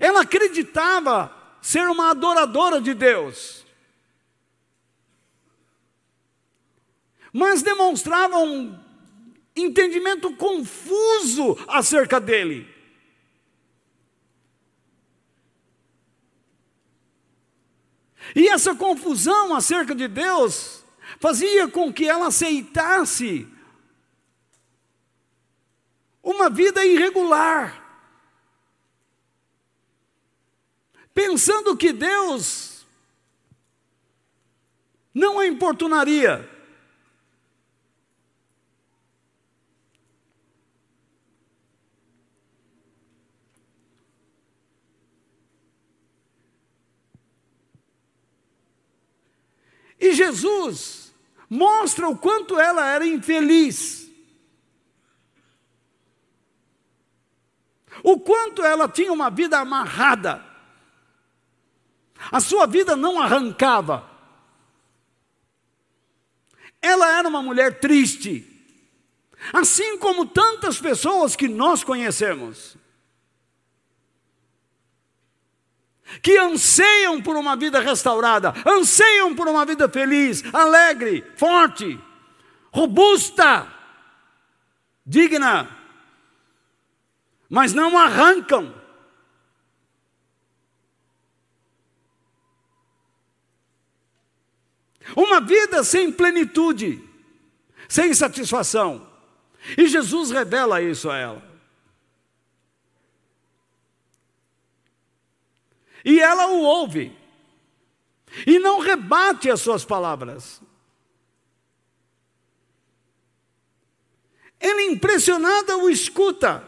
Ela 0.00 0.22
acreditava 0.22 1.32
ser 1.62 1.88
uma 1.88 2.10
adoradora 2.10 2.80
de 2.80 2.92
Deus. 2.92 3.64
Mas 7.32 7.62
demonstrava 7.62 8.38
um 8.38 8.76
entendimento 9.54 10.34
confuso 10.34 11.56
acerca 11.68 12.20
dele. 12.20 12.68
E 18.34 18.48
essa 18.48 18.74
confusão 18.74 19.54
acerca 19.54 19.94
de 19.94 20.08
Deus 20.08 20.83
fazia 21.24 21.66
com 21.66 21.90
que 21.90 22.06
ela 22.06 22.26
aceitasse 22.26 23.48
uma 26.22 26.50
vida 26.50 26.84
irregular, 26.84 27.82
pensando 31.14 31.74
que 31.78 31.94
Deus 31.94 32.86
não 35.14 35.40
a 35.40 35.46
importunaria. 35.46 36.46
E 49.98 50.12
Jesus 50.12 51.03
mostra 51.48 52.08
o 52.08 52.16
quanto 52.16 52.58
ela 52.58 52.86
era 52.86 53.06
infeliz. 53.06 54.10
O 58.02 58.18
quanto 58.18 58.62
ela 58.62 58.88
tinha 58.88 59.12
uma 59.12 59.30
vida 59.30 59.58
amarrada. 59.58 60.44
A 62.30 62.40
sua 62.40 62.66
vida 62.66 62.96
não 62.96 63.20
arrancava. 63.20 64.10
Ela 66.80 67.18
era 67.18 67.28
uma 67.28 67.42
mulher 67.42 67.80
triste. 67.80 68.50
Assim 69.52 69.98
como 69.98 70.26
tantas 70.26 70.78
pessoas 70.78 71.36
que 71.36 71.48
nós 71.48 71.84
conhecemos. 71.84 72.76
Que 76.22 76.36
anseiam 76.38 77.20
por 77.20 77.36
uma 77.36 77.56
vida 77.56 77.80
restaurada, 77.80 78.54
anseiam 78.66 79.34
por 79.34 79.48
uma 79.48 79.64
vida 79.64 79.88
feliz, 79.88 80.42
alegre, 80.52 81.24
forte, 81.36 81.98
robusta, 82.70 83.66
digna, 85.04 85.68
mas 87.48 87.72
não 87.72 87.98
arrancam. 87.98 88.74
Uma 95.14 95.40
vida 95.40 95.84
sem 95.84 96.10
plenitude, 96.10 97.02
sem 97.88 98.14
satisfação. 98.14 99.06
E 99.76 99.86
Jesus 99.86 100.30
revela 100.30 100.82
isso 100.82 101.10
a 101.10 101.16
ela. 101.16 101.53
E 106.04 106.20
ela 106.20 106.48
o 106.48 106.60
ouve. 106.60 107.16
e 108.46 108.58
não 108.58 108.80
rebate 108.80 109.48
as 109.50 109.60
suas 109.60 109.84
palavras. 109.84 110.60
Ele, 114.60 114.82
impressionada, 114.84 115.76
o 115.76 115.88
escuta. 115.88 116.66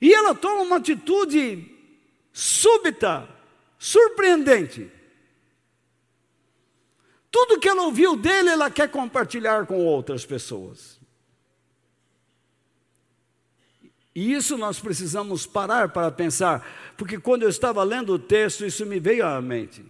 E 0.00 0.12
ela 0.12 0.34
toma 0.34 0.62
uma 0.62 0.76
atitude 0.76 1.72
súbita, 2.32 3.28
surpreendente. 3.78 4.90
Tudo 7.30 7.60
que 7.60 7.68
ela 7.68 7.82
ouviu 7.82 8.16
dele, 8.16 8.50
ela 8.50 8.70
quer 8.70 8.90
compartilhar 8.90 9.66
com 9.66 9.84
outras 9.84 10.24
pessoas. 10.24 10.95
E 14.16 14.32
isso 14.32 14.56
nós 14.56 14.80
precisamos 14.80 15.44
parar 15.44 15.90
para 15.90 16.10
pensar, 16.10 16.66
porque 16.96 17.18
quando 17.18 17.42
eu 17.42 17.50
estava 17.50 17.84
lendo 17.84 18.14
o 18.14 18.18
texto, 18.18 18.64
isso 18.64 18.86
me 18.86 18.98
veio 18.98 19.26
à 19.26 19.42
mente. 19.42 19.84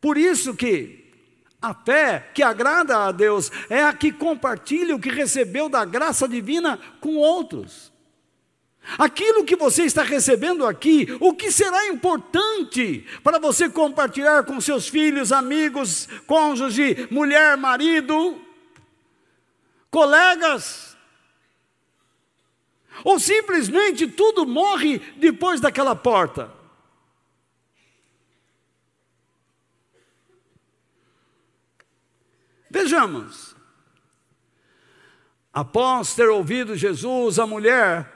Por 0.00 0.16
isso 0.16 0.54
que 0.54 1.12
a 1.60 1.74
fé 1.74 2.30
que 2.32 2.42
agrada 2.42 3.04
a 3.04 3.12
Deus 3.12 3.52
é 3.68 3.84
a 3.84 3.92
que 3.92 4.10
compartilha 4.10 4.96
o 4.96 4.98
que 4.98 5.10
recebeu 5.10 5.68
da 5.68 5.84
graça 5.84 6.26
divina 6.26 6.78
com 6.98 7.16
outros. 7.16 7.92
Aquilo 8.96 9.44
que 9.44 9.54
você 9.54 9.82
está 9.82 10.02
recebendo 10.02 10.64
aqui, 10.64 11.14
o 11.20 11.34
que 11.34 11.52
será 11.52 11.88
importante 11.88 13.04
para 13.22 13.38
você 13.38 13.68
compartilhar 13.68 14.44
com 14.44 14.58
seus 14.62 14.88
filhos, 14.88 15.30
amigos, 15.30 16.08
cônjuge, 16.26 17.06
mulher, 17.10 17.58
marido, 17.58 18.40
colegas? 19.90 20.89
Ou 23.04 23.18
simplesmente 23.18 24.06
tudo 24.06 24.46
morre 24.46 24.98
depois 25.16 25.60
daquela 25.60 25.94
porta? 25.94 26.52
Vejamos. 32.70 33.56
Após 35.52 36.14
ter 36.14 36.28
ouvido 36.28 36.76
Jesus, 36.76 37.38
a 37.38 37.46
mulher 37.46 38.12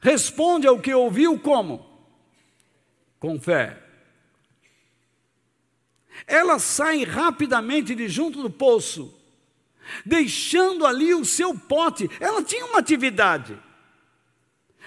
responde 0.00 0.66
ao 0.66 0.80
que 0.80 0.92
ouviu 0.92 1.38
como? 1.38 1.88
Com 3.20 3.38
fé. 3.38 3.80
Ela 6.26 6.58
sai 6.58 7.04
rapidamente 7.04 7.94
de 7.94 8.08
junto 8.08 8.42
do 8.42 8.50
poço, 8.50 9.14
deixando 10.04 10.84
ali 10.84 11.14
o 11.14 11.24
seu 11.24 11.56
pote. 11.56 12.10
Ela 12.20 12.42
tinha 12.42 12.66
uma 12.66 12.78
atividade. 12.78 13.58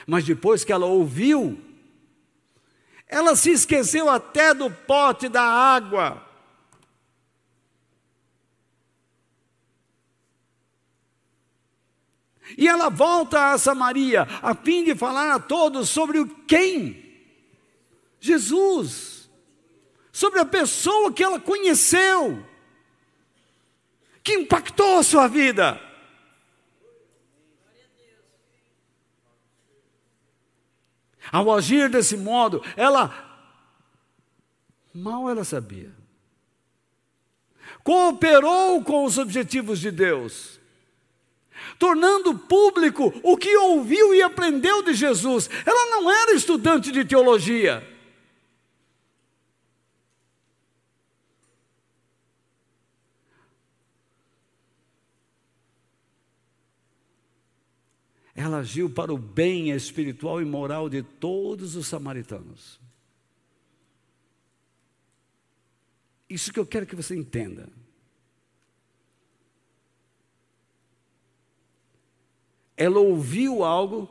Mas 0.07 0.23
depois 0.23 0.63
que 0.63 0.71
ela 0.71 0.85
ouviu, 0.85 1.61
ela 3.05 3.35
se 3.35 3.51
esqueceu 3.51 4.09
até 4.09 4.53
do 4.53 4.71
pote 4.71 5.27
da 5.27 5.43
água. 5.43 6.25
E 12.57 12.65
ela 12.65 12.89
volta 12.89 13.51
a 13.51 13.57
Samaria 13.57 14.25
a 14.41 14.55
fim 14.55 14.85
de 14.85 14.95
falar 14.95 15.35
a 15.35 15.39
todos 15.39 15.89
sobre 15.89 16.19
o 16.19 16.27
quem? 16.45 17.03
Jesus. 18.21 19.29
Sobre 20.09 20.39
a 20.39 20.45
pessoa 20.45 21.11
que 21.11 21.21
ela 21.21 21.39
conheceu, 21.39 22.43
que 24.23 24.33
impactou 24.35 24.99
a 24.99 25.03
sua 25.03 25.27
vida. 25.27 25.86
Ao 31.31 31.53
agir 31.53 31.89
desse 31.89 32.17
modo, 32.17 32.63
ela 32.75 33.25
mal 34.93 35.29
ela 35.29 35.43
sabia. 35.43 35.91
Cooperou 37.83 38.83
com 38.83 39.05
os 39.05 39.17
objetivos 39.17 39.79
de 39.79 39.91
Deus 39.91 40.57
tornando 41.79 42.37
público 42.37 43.13
o 43.23 43.37
que 43.37 43.55
ouviu 43.57 44.13
e 44.13 44.21
aprendeu 44.21 44.81
de 44.83 44.93
Jesus. 44.93 45.49
Ela 45.65 45.91
não 45.91 46.11
era 46.11 46.33
estudante 46.33 46.91
de 46.91 47.05
teologia. 47.05 47.96
Ela 58.37 58.59
agiu 58.59 58.89
para 58.89 59.13
o 59.13 59.17
bem 59.17 59.71
espiritual 59.71 60.41
e 60.41 60.45
moral 60.45 60.87
de 60.87 61.03
todos 61.03 61.75
os 61.75 61.87
samaritanos. 61.87 62.79
Isso 66.29 66.53
que 66.53 66.59
eu 66.59 66.65
quero 66.65 66.85
que 66.85 66.95
você 66.95 67.13
entenda. 67.13 67.67
ela 72.77 72.99
ouviu 72.99 73.63
algo 73.63 74.07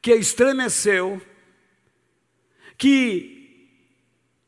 que 0.00 0.10
a 0.10 0.16
estremeceu, 0.16 1.20
que 2.78 3.68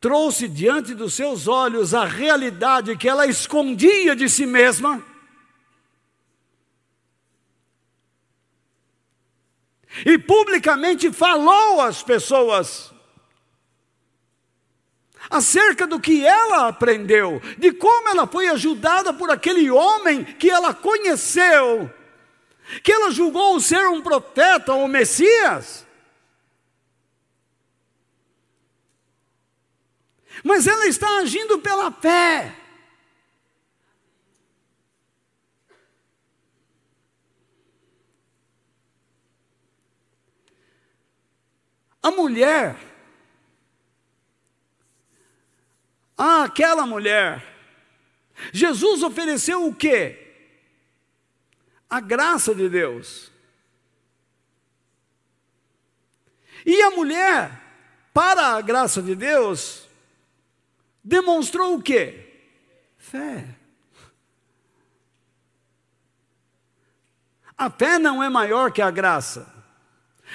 trouxe 0.01 0.49
diante 0.49 0.95
dos 0.95 1.13
seus 1.13 1.47
olhos 1.47 1.93
a 1.93 2.07
realidade 2.07 2.97
que 2.97 3.09
ela 3.09 3.27
escondia 3.27 4.17
de 4.17 4.29
si 4.29 4.47
mesma. 4.47 5.05
E 10.05 10.19
publicamente 10.19 11.13
falou 11.13 11.81
às 11.81 12.03
pessoas 12.03 12.91
acerca 15.29 15.87
do 15.87 16.01
que 16.01 16.25
ela 16.25 16.69
aprendeu, 16.69 17.41
de 17.59 17.73
como 17.73 18.09
ela 18.09 18.27
foi 18.27 18.49
ajudada 18.49 19.13
por 19.13 19.31
aquele 19.31 19.71
homem 19.71 20.25
que 20.25 20.51
ela 20.51 20.73
conheceu 20.73 21.91
que 22.83 22.93
ela 22.93 23.11
julgou 23.11 23.59
ser 23.61 23.89
um 23.89 24.01
profeta 24.01 24.73
ou 24.73 24.87
Messias. 24.87 25.85
Mas 30.45 30.67
ela 30.67 30.87
está 30.87 31.19
agindo 31.19 31.59
pela 31.59 31.91
fé. 31.91 32.57
A 42.03 42.11
mulher, 42.11 42.77
aquela 46.17 46.87
mulher, 46.87 47.45
Jesus 48.53 49.03
ofereceu 49.03 49.67
o 49.67 49.75
quê? 49.75 50.31
a 51.91 51.99
graça 51.99 52.55
de 52.55 52.69
Deus. 52.69 53.33
E 56.65 56.81
a 56.83 56.91
mulher, 56.91 57.61
para 58.15 58.55
a 58.55 58.61
graça 58.61 59.03
de 59.03 59.17
Deus, 59.17 59.89
demonstrou 61.03 61.75
o 61.75 61.83
quê? 61.83 62.45
Fé. 62.97 63.57
A 67.59 67.69
fé 67.69 67.99
não 67.99 68.23
é 68.23 68.29
maior 68.29 68.71
que 68.71 68.81
a 68.81 68.91
graça, 68.91 69.53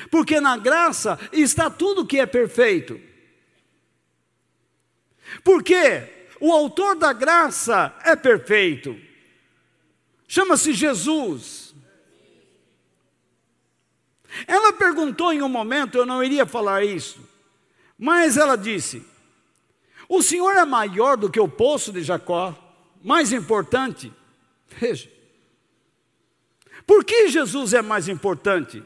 porque 0.10 0.39
na 0.39 0.58
graça 0.58 1.20
está 1.32 1.70
tudo 1.70 2.06
que 2.06 2.20
é 2.20 2.26
perfeito. 2.26 3.00
Porque 5.43 6.28
o 6.39 6.52
autor 6.52 6.96
da 6.96 7.14
graça 7.14 7.96
é 8.04 8.16
perfeito. 8.16 8.98
Chama-se 10.28 10.74
Jesus. 10.74 11.74
Ela 14.48 14.74
perguntou 14.74 15.32
em 15.32 15.41
um 15.41 15.50
momento, 15.50 15.98
eu 15.98 16.06
não 16.06 16.24
iria 16.24 16.46
falar 16.46 16.84
isso, 16.84 17.20
mas 17.98 18.36
ela 18.36 18.58
disse: 18.58 19.06
O 20.10 20.22
Senhor 20.22 20.52
é 20.58 20.66
maior 20.66 21.16
do 21.16 21.30
que 21.30 21.39
o 21.39 21.48
poço 21.48 21.93
de 21.93 22.04
Jacó, 22.04 22.54
mais 23.02 23.32
importante. 23.32 24.12
Veja, 24.68 25.10
por 26.86 27.06
que 27.06 27.30
Jesus 27.30 27.74
é 27.74 27.82
mais 27.82 28.10
importante? 28.10 28.84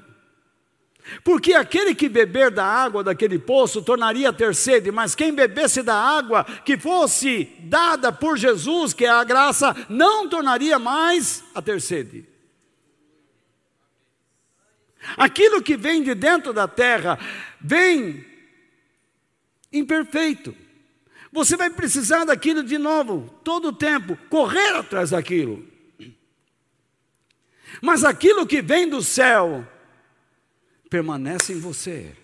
Porque 1.23 1.53
aquele 1.53 1.95
que 1.95 2.07
beber 2.07 2.51
da 2.51 2.65
água 2.65 3.03
daquele 3.03 3.39
poço 3.39 3.81
tornaria 3.81 4.29
a 4.29 4.33
ter 4.33 4.53
sede, 4.53 4.91
mas 4.91 5.15
quem 5.15 5.33
bebesse 5.33 5.81
da 5.81 5.95
água 5.95 6.43
que 6.43 6.77
fosse 6.77 7.51
dada 7.61 8.11
por 8.11 8.37
Jesus, 8.37 8.93
que 8.93 9.05
é 9.05 9.09
a 9.09 9.23
graça, 9.23 9.75
não 9.89 10.29
tornaria 10.29 10.77
mais 10.77 11.43
a 11.55 11.61
ter 11.61 11.81
sede. 11.81 12.27
Aquilo 15.17 15.61
que 15.61 15.77
vem 15.77 16.03
de 16.03 16.13
dentro 16.13 16.53
da 16.53 16.67
terra 16.67 17.17
vem 17.59 18.25
imperfeito. 19.71 20.55
Você 21.31 21.55
vai 21.55 21.69
precisar 21.69 22.25
daquilo 22.25 22.63
de 22.63 22.77
novo, 22.77 23.33
todo 23.43 23.69
o 23.69 23.73
tempo, 23.73 24.17
correr 24.29 24.75
atrás 24.75 25.11
daquilo. 25.11 25.65
Mas 27.81 28.03
aquilo 28.03 28.47
que 28.47 28.61
vem 28.61 28.89
do 28.89 29.01
céu, 29.01 29.65
permanece 30.89 31.53
em 31.53 31.59
você. 31.59 32.15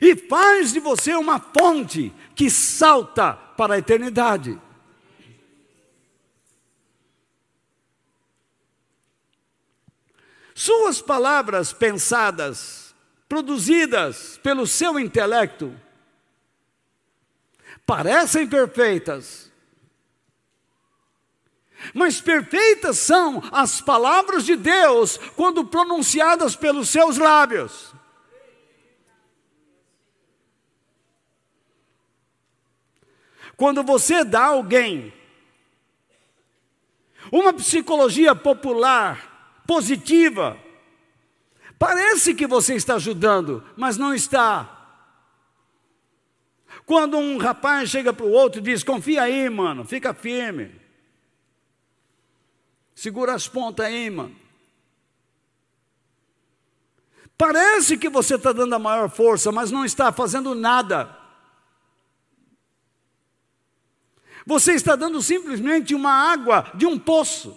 E 0.00 0.14
faz 0.16 0.72
de 0.72 0.80
você 0.80 1.14
uma 1.14 1.40
fonte 1.40 2.12
que 2.34 2.50
salta 2.50 3.32
para 3.32 3.74
a 3.74 3.78
eternidade. 3.78 4.60
Suas 10.54 11.00
palavras 11.00 11.72
pensadas, 11.72 12.94
produzidas 13.28 14.38
pelo 14.42 14.66
seu 14.66 14.98
intelecto, 14.98 15.72
parecem 17.86 18.46
perfeitas, 18.46 19.47
mas 21.94 22.20
perfeitas 22.20 22.98
são 22.98 23.42
as 23.52 23.80
palavras 23.80 24.44
de 24.44 24.56
Deus 24.56 25.18
quando 25.36 25.64
pronunciadas 25.64 26.56
pelos 26.56 26.88
seus 26.88 27.18
lábios. 27.18 27.94
Quando 33.56 33.82
você 33.82 34.24
dá 34.24 34.42
a 34.42 34.48
alguém 34.50 35.12
uma 37.32 37.52
psicologia 37.52 38.34
popular, 38.34 39.62
positiva, 39.66 40.56
parece 41.78 42.34
que 42.34 42.46
você 42.46 42.74
está 42.74 42.94
ajudando, 42.94 43.64
mas 43.76 43.96
não 43.96 44.14
está. 44.14 44.76
Quando 46.86 47.18
um 47.18 47.36
rapaz 47.36 47.90
chega 47.90 48.12
para 48.12 48.24
o 48.24 48.30
outro 48.30 48.60
e 48.60 48.62
diz: 48.62 48.82
Confia 48.82 49.22
aí, 49.22 49.50
mano, 49.50 49.84
fica 49.84 50.14
firme. 50.14 50.87
Segura 52.98 53.32
as 53.32 53.46
pontas 53.46 53.86
aí, 53.86 54.10
mano. 54.10 54.34
Parece 57.36 57.96
que 57.96 58.08
você 58.08 58.34
está 58.34 58.50
dando 58.52 58.74
a 58.74 58.78
maior 58.80 59.08
força, 59.08 59.52
mas 59.52 59.70
não 59.70 59.84
está 59.84 60.10
fazendo 60.10 60.52
nada. 60.52 61.16
Você 64.44 64.72
está 64.72 64.96
dando 64.96 65.22
simplesmente 65.22 65.94
uma 65.94 66.10
água 66.10 66.72
de 66.74 66.86
um 66.86 66.98
poço. 66.98 67.56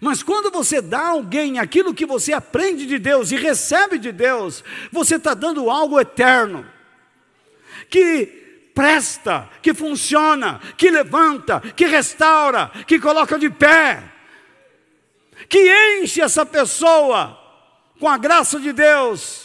Mas 0.00 0.22
quando 0.22 0.50
você 0.50 0.80
dá 0.80 1.00
a 1.00 1.10
alguém 1.10 1.58
aquilo 1.58 1.92
que 1.92 2.06
você 2.06 2.32
aprende 2.32 2.86
de 2.86 2.98
Deus 2.98 3.30
e 3.30 3.36
recebe 3.36 3.98
de 3.98 4.10
Deus, 4.10 4.64
você 4.90 5.16
está 5.16 5.34
dando 5.34 5.68
algo 5.68 6.00
eterno, 6.00 6.66
que 7.90 8.42
presta, 8.74 9.48
que 9.62 9.72
funciona, 9.72 10.60
que 10.76 10.90
levanta, 10.90 11.60
que 11.60 11.86
restaura, 11.86 12.70
que 12.86 12.98
coloca 12.98 13.38
de 13.38 13.48
pé, 13.48 14.02
que 15.48 16.00
enche 16.00 16.20
essa 16.20 16.44
pessoa 16.44 17.38
com 18.00 18.08
a 18.08 18.18
graça 18.18 18.58
de 18.58 18.72
Deus 18.72 19.44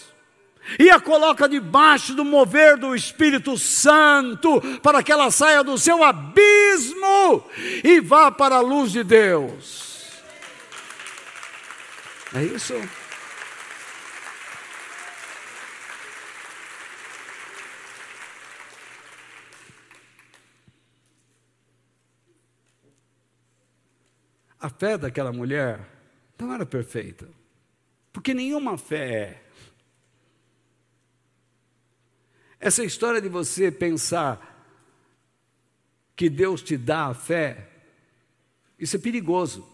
e 0.77 0.89
a 0.89 0.99
coloca 0.99 1.47
debaixo 1.47 2.13
do 2.13 2.25
mover 2.25 2.77
do 2.77 2.95
Espírito 2.95 3.57
Santo, 3.57 4.61
para 4.81 5.01
que 5.01 5.11
ela 5.11 5.31
saia 5.31 5.63
do 5.63 5.77
seu 5.77 6.03
abismo 6.03 7.43
e 7.83 7.99
vá 7.99 8.31
para 8.31 8.57
a 8.57 8.61
luz 8.61 8.91
de 8.91 9.03
Deus. 9.03 9.89
É 12.33 12.43
isso? 12.43 12.75
A 24.59 24.69
fé 24.69 24.97
daquela 24.97 25.31
mulher 25.31 25.79
não 26.37 26.53
era 26.53 26.65
perfeita, 26.65 27.29
porque 28.11 28.33
nenhuma 28.33 28.77
fé 28.77 29.13
é. 29.13 29.43
Essa 32.59 32.83
história 32.83 33.21
de 33.21 33.29
você 33.29 33.71
pensar 33.71 34.57
que 36.15 36.29
Deus 36.29 36.61
te 36.61 36.75
dá 36.75 37.05
a 37.07 37.13
fé, 37.13 37.69
isso 38.77 38.97
é 38.97 38.99
perigoso. 38.99 39.65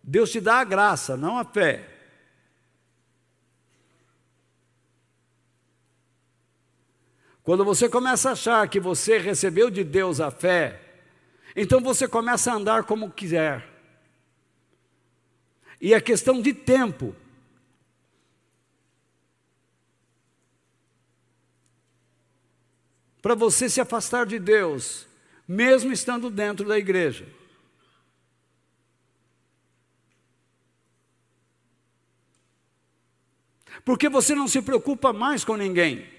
Deus 0.00 0.30
te 0.30 0.40
dá 0.40 0.60
a 0.60 0.64
graça, 0.64 1.16
não 1.16 1.36
a 1.36 1.44
fé. 1.44 1.95
Quando 7.46 7.64
você 7.64 7.88
começa 7.88 8.30
a 8.30 8.32
achar 8.32 8.68
que 8.68 8.80
você 8.80 9.18
recebeu 9.18 9.70
de 9.70 9.84
Deus 9.84 10.20
a 10.20 10.32
fé, 10.32 10.80
então 11.54 11.80
você 11.80 12.08
começa 12.08 12.50
a 12.50 12.56
andar 12.56 12.82
como 12.82 13.08
quiser. 13.08 13.64
E 15.80 15.94
é 15.94 16.00
questão 16.00 16.42
de 16.42 16.52
tempo. 16.52 17.14
Para 23.22 23.36
você 23.36 23.68
se 23.68 23.80
afastar 23.80 24.26
de 24.26 24.40
Deus, 24.40 25.06
mesmo 25.46 25.92
estando 25.92 26.28
dentro 26.28 26.66
da 26.66 26.76
igreja. 26.76 27.28
Porque 33.84 34.08
você 34.08 34.34
não 34.34 34.48
se 34.48 34.60
preocupa 34.60 35.12
mais 35.12 35.44
com 35.44 35.54
ninguém. 35.54 36.15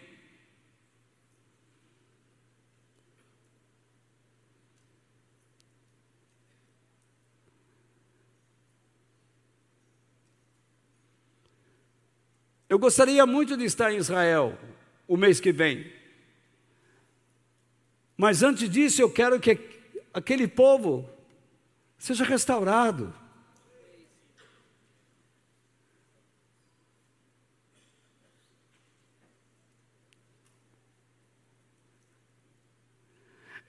Eu 12.70 12.78
gostaria 12.78 13.26
muito 13.26 13.55
de 13.55 13.63
estar 13.63 13.93
em 13.93 13.97
Israel 13.97 14.57
o 15.07 15.15
mês 15.15 15.39
que 15.39 15.53
vem. 15.53 15.91
Mas 18.18 18.43
antes 18.43 18.70
disso, 18.70 19.01
eu 19.01 19.09
quero 19.09 19.39
que 19.39 19.57
aquele 20.13 20.47
povo 20.47 21.09
seja 21.97 22.26
restaurado. 22.26 23.13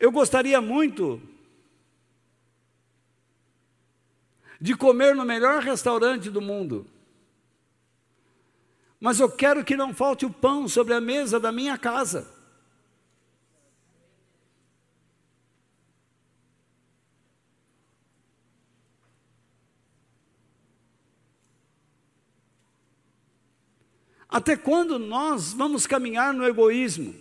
Eu 0.01 0.13
gostaria 0.13 0.61
muito 0.61 1.21
de 4.61 4.75
comer 4.77 5.15
no 5.15 5.25
melhor 5.25 5.63
restaurante 5.63 6.31
do 6.31 6.41
mundo. 6.41 6.87
Mas 9.01 9.21
eu 9.21 9.31
quero 9.31 9.65
que 9.65 9.77
não 9.77 9.95
falte 9.95 10.27
o 10.27 10.31
pão 10.31 10.67
sobre 10.67 10.93
a 10.93 11.01
mesa 11.01 11.39
da 11.39 11.53
minha 11.53 11.79
casa. 11.79 12.39
Até 24.29 24.57
quando 24.57 24.99
nós 24.99 25.53
vamos 25.55 25.87
caminhar 25.87 26.35
no 26.35 26.45
egoísmo? 26.45 27.15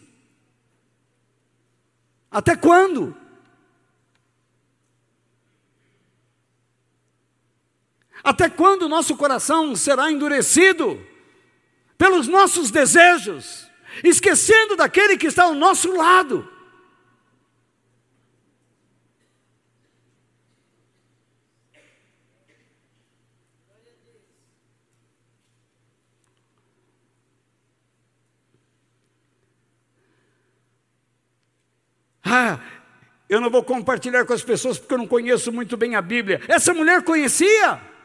Até 2.29 2.55
quando? 2.55 3.15
Até 8.21 8.49
quando 8.49 8.89
nosso 8.89 9.15
coração 9.15 9.73
será 9.73 10.11
endurecido? 10.11 11.01
Pelos 11.97 12.27
nossos 12.27 12.69
desejos, 12.69 13.67
esquecendo 14.03 14.75
daquele 14.75 15.17
que 15.17 15.27
está 15.27 15.43
ao 15.43 15.53
nosso 15.53 15.91
lado. 15.95 16.47
Ah, 32.29 32.59
eu 33.29 33.39
não 33.39 33.49
vou 33.49 33.63
compartilhar 33.63 34.25
com 34.25 34.33
as 34.33 34.43
pessoas 34.43 34.77
porque 34.77 34.93
eu 34.93 34.97
não 34.97 35.07
conheço 35.07 35.51
muito 35.51 35.77
bem 35.77 35.95
a 35.95 36.01
Bíblia. 36.01 36.41
Essa 36.47 36.73
mulher 36.73 37.01
conhecia. 37.03 37.96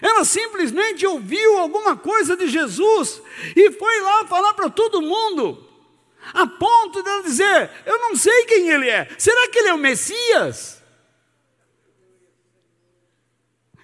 Ela 0.00 0.24
simplesmente 0.24 1.06
ouviu 1.06 1.58
alguma 1.58 1.96
coisa 1.96 2.36
de 2.36 2.48
Jesus 2.48 3.22
e 3.54 3.70
foi 3.72 4.00
lá 4.00 4.26
falar 4.26 4.54
para 4.54 4.70
todo 4.70 5.02
mundo, 5.02 5.66
a 6.32 6.46
ponto 6.46 7.02
de 7.02 7.08
ela 7.08 7.22
dizer: 7.22 7.70
Eu 7.86 7.98
não 7.98 8.16
sei 8.16 8.44
quem 8.44 8.70
ele 8.70 8.88
é, 8.88 9.08
será 9.18 9.48
que 9.48 9.58
ele 9.58 9.68
é 9.68 9.74
o 9.74 9.78
Messias? 9.78 10.82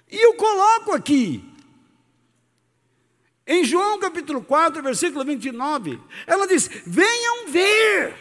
E 0.09 0.19
eu 0.19 0.33
coloco 0.33 0.91
aqui. 0.93 1.43
Em 3.47 3.63
João 3.63 3.99
capítulo 3.99 4.43
4, 4.43 4.83
versículo 4.83 5.25
29, 5.25 5.99
ela 6.27 6.45
diz: 6.47 6.69
Venham 6.85 7.47
ver, 7.47 8.15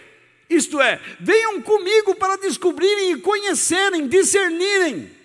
isto 0.48 0.80
é, 0.80 1.00
venham 1.20 1.60
comigo 1.60 2.14
para 2.14 2.36
descobrirem 2.36 3.12
e 3.12 3.20
conhecerem, 3.20 4.08
discernirem. 4.08 5.19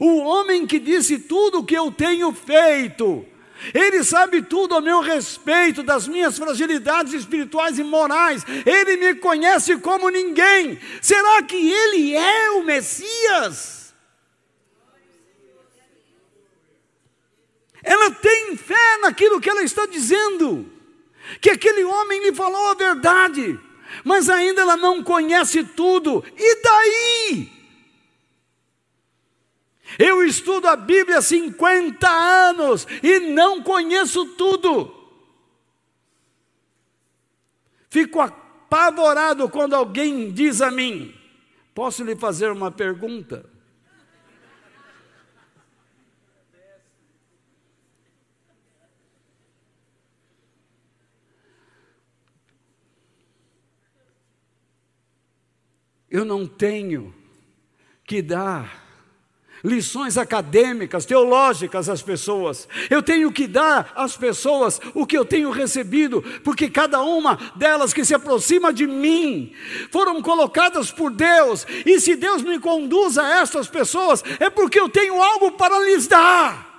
O 0.00 0.18
homem 0.18 0.66
que 0.66 0.78
disse 0.78 1.18
tudo 1.18 1.60
o 1.60 1.64
que 1.64 1.76
eu 1.76 1.90
tenho 1.92 2.32
feito, 2.32 3.24
ele 3.72 4.04
sabe 4.04 4.42
tudo 4.42 4.74
a 4.74 4.80
meu 4.80 5.00
respeito, 5.00 5.82
das 5.82 6.06
minhas 6.06 6.36
fragilidades 6.36 7.12
espirituais 7.12 7.78
e 7.78 7.84
morais. 7.84 8.44
Ele 8.64 8.96
me 8.96 9.14
conhece 9.14 9.76
como 9.78 10.10
ninguém. 10.10 10.78
Será 11.00 11.42
que 11.42 11.56
ele 11.56 12.14
é 12.14 12.50
o 12.50 12.64
Messias? 12.64 13.94
Ela 17.82 18.10
tem 18.10 18.56
fé 18.56 18.98
naquilo 19.00 19.40
que 19.40 19.48
ela 19.48 19.62
está 19.62 19.86
dizendo, 19.86 20.68
que 21.40 21.50
aquele 21.50 21.84
homem 21.84 22.20
lhe 22.24 22.34
falou 22.34 22.70
a 22.70 22.74
verdade, 22.74 23.58
mas 24.04 24.28
ainda 24.28 24.62
ela 24.62 24.76
não 24.76 25.04
conhece 25.04 25.62
tudo. 25.62 26.24
E 26.36 26.62
daí? 26.62 27.55
Eu 29.98 30.22
estudo 30.22 30.66
a 30.68 30.76
Bíblia 30.76 31.18
há 31.18 31.22
50 31.22 32.08
anos 32.08 32.86
e 33.02 33.18
não 33.20 33.62
conheço 33.62 34.26
tudo. 34.36 34.92
Fico 37.88 38.20
apavorado 38.20 39.48
quando 39.48 39.74
alguém 39.74 40.30
diz 40.30 40.60
a 40.60 40.70
mim: 40.70 41.14
Posso 41.74 42.04
lhe 42.04 42.14
fazer 42.14 42.50
uma 42.50 42.70
pergunta? 42.70 43.48
Eu 56.08 56.24
não 56.24 56.46
tenho 56.46 57.14
que 58.04 58.22
dar 58.22 58.85
lições 59.64 60.18
acadêmicas, 60.18 61.04
teológicas 61.04 61.88
às 61.88 62.02
pessoas. 62.02 62.68
Eu 62.90 63.02
tenho 63.02 63.30
que 63.32 63.46
dar 63.46 63.92
às 63.94 64.16
pessoas 64.16 64.80
o 64.94 65.06
que 65.06 65.16
eu 65.16 65.24
tenho 65.24 65.50
recebido, 65.50 66.22
porque 66.44 66.68
cada 66.68 67.02
uma 67.02 67.38
delas 67.56 67.92
que 67.92 68.04
se 68.04 68.14
aproxima 68.14 68.72
de 68.72 68.86
mim 68.86 69.52
foram 69.90 70.20
colocadas 70.22 70.90
por 70.90 71.10
Deus, 71.10 71.66
e 71.84 72.00
se 72.00 72.16
Deus 72.16 72.42
me 72.42 72.58
conduz 72.58 73.18
a 73.18 73.40
estas 73.40 73.68
pessoas, 73.68 74.22
é 74.40 74.50
porque 74.50 74.78
eu 74.78 74.88
tenho 74.88 75.20
algo 75.20 75.52
para 75.52 75.78
lhes 75.84 76.06
dar. 76.06 76.75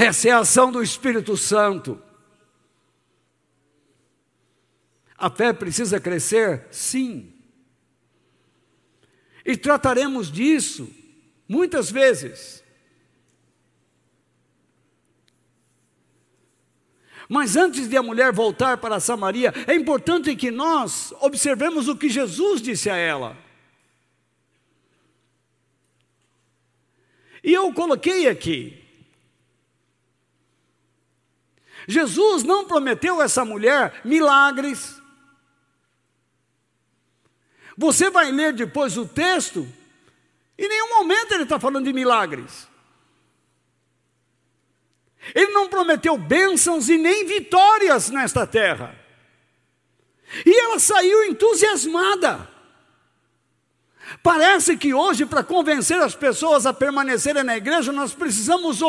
Essa 0.00 0.28
é 0.28 0.30
a 0.30 0.38
ação 0.38 0.70
do 0.70 0.80
Espírito 0.80 1.36
Santo. 1.36 2.00
A 5.16 5.28
fé 5.28 5.52
precisa 5.52 5.98
crescer? 5.98 6.68
Sim. 6.70 7.32
E 9.44 9.56
trataremos 9.56 10.30
disso 10.30 10.88
muitas 11.48 11.90
vezes. 11.90 12.62
Mas 17.28 17.56
antes 17.56 17.88
de 17.88 17.96
a 17.96 18.02
mulher 18.02 18.32
voltar 18.32 18.78
para 18.78 19.00
Samaria, 19.00 19.52
é 19.66 19.74
importante 19.74 20.36
que 20.36 20.52
nós 20.52 21.12
observemos 21.20 21.88
o 21.88 21.96
que 21.96 22.08
Jesus 22.08 22.62
disse 22.62 22.88
a 22.88 22.94
ela. 22.94 23.36
E 27.42 27.52
eu 27.52 27.72
coloquei 27.74 28.28
aqui, 28.28 28.77
Jesus 31.88 32.42
não 32.42 32.66
prometeu 32.66 33.18
a 33.18 33.24
essa 33.24 33.46
mulher 33.46 34.02
milagres. 34.04 35.00
Você 37.78 38.10
vai 38.10 38.30
ler 38.30 38.52
depois 38.52 38.98
o 38.98 39.06
texto, 39.06 39.66
em 40.58 40.68
nenhum 40.68 40.98
momento 40.98 41.32
ele 41.32 41.44
está 41.44 41.58
falando 41.58 41.86
de 41.86 41.92
milagres. 41.94 42.68
Ele 45.34 45.50
não 45.52 45.66
prometeu 45.66 46.18
bênçãos 46.18 46.90
e 46.90 46.98
nem 46.98 47.24
vitórias 47.24 48.10
nesta 48.10 48.46
terra. 48.46 48.94
E 50.44 50.64
ela 50.64 50.78
saiu 50.78 51.24
entusiasmada. 51.24 52.50
Parece 54.22 54.76
que 54.76 54.92
hoje, 54.92 55.24
para 55.24 55.42
convencer 55.42 56.00
as 56.02 56.14
pessoas 56.14 56.66
a 56.66 56.72
permanecerem 56.72 57.44
na 57.44 57.56
igreja, 57.56 57.92
nós 57.92 58.12
precisamos 58.12 58.82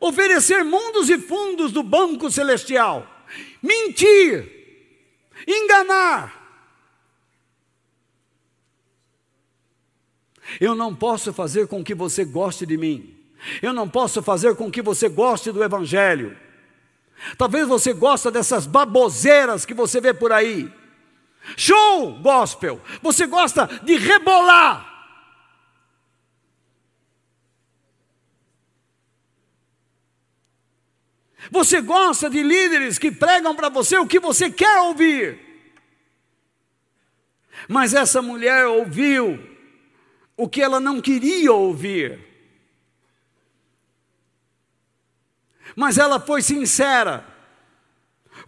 oferecer 0.00 0.64
mundos 0.64 1.08
e 1.08 1.18
fundos 1.18 1.72
do 1.72 1.82
banco 1.82 2.30
celestial, 2.30 3.06
mentir, 3.62 4.48
enganar. 5.46 6.36
Eu 10.60 10.74
não 10.74 10.94
posso 10.94 11.32
fazer 11.32 11.66
com 11.66 11.84
que 11.84 11.94
você 11.94 12.24
goste 12.24 12.64
de 12.64 12.76
mim. 12.76 13.14
Eu 13.62 13.72
não 13.72 13.88
posso 13.88 14.22
fazer 14.22 14.56
com 14.56 14.70
que 14.70 14.82
você 14.82 15.08
goste 15.08 15.52
do 15.52 15.62
evangelho. 15.62 16.36
Talvez 17.36 17.66
você 17.66 17.92
goste 17.92 18.30
dessas 18.30 18.66
baboseiras 18.66 19.64
que 19.64 19.74
você 19.74 20.00
vê 20.00 20.14
por 20.14 20.32
aí. 20.32 20.72
Show 21.56 22.18
gospel. 22.20 22.80
Você 23.02 23.26
gosta 23.26 23.66
de 23.82 23.96
rebolar. 23.96 24.87
Você 31.50 31.80
gosta 31.80 32.28
de 32.28 32.42
líderes 32.42 32.98
que 32.98 33.10
pregam 33.10 33.54
para 33.54 33.68
você 33.68 33.96
o 33.98 34.06
que 34.06 34.20
você 34.20 34.50
quer 34.50 34.80
ouvir. 34.80 35.38
Mas 37.68 37.94
essa 37.94 38.22
mulher 38.22 38.66
ouviu 38.66 39.38
o 40.36 40.48
que 40.48 40.62
ela 40.62 40.78
não 40.78 41.00
queria 41.00 41.52
ouvir. 41.52 42.18
Mas 45.74 45.98
ela 45.98 46.20
foi 46.20 46.42
sincera 46.42 47.26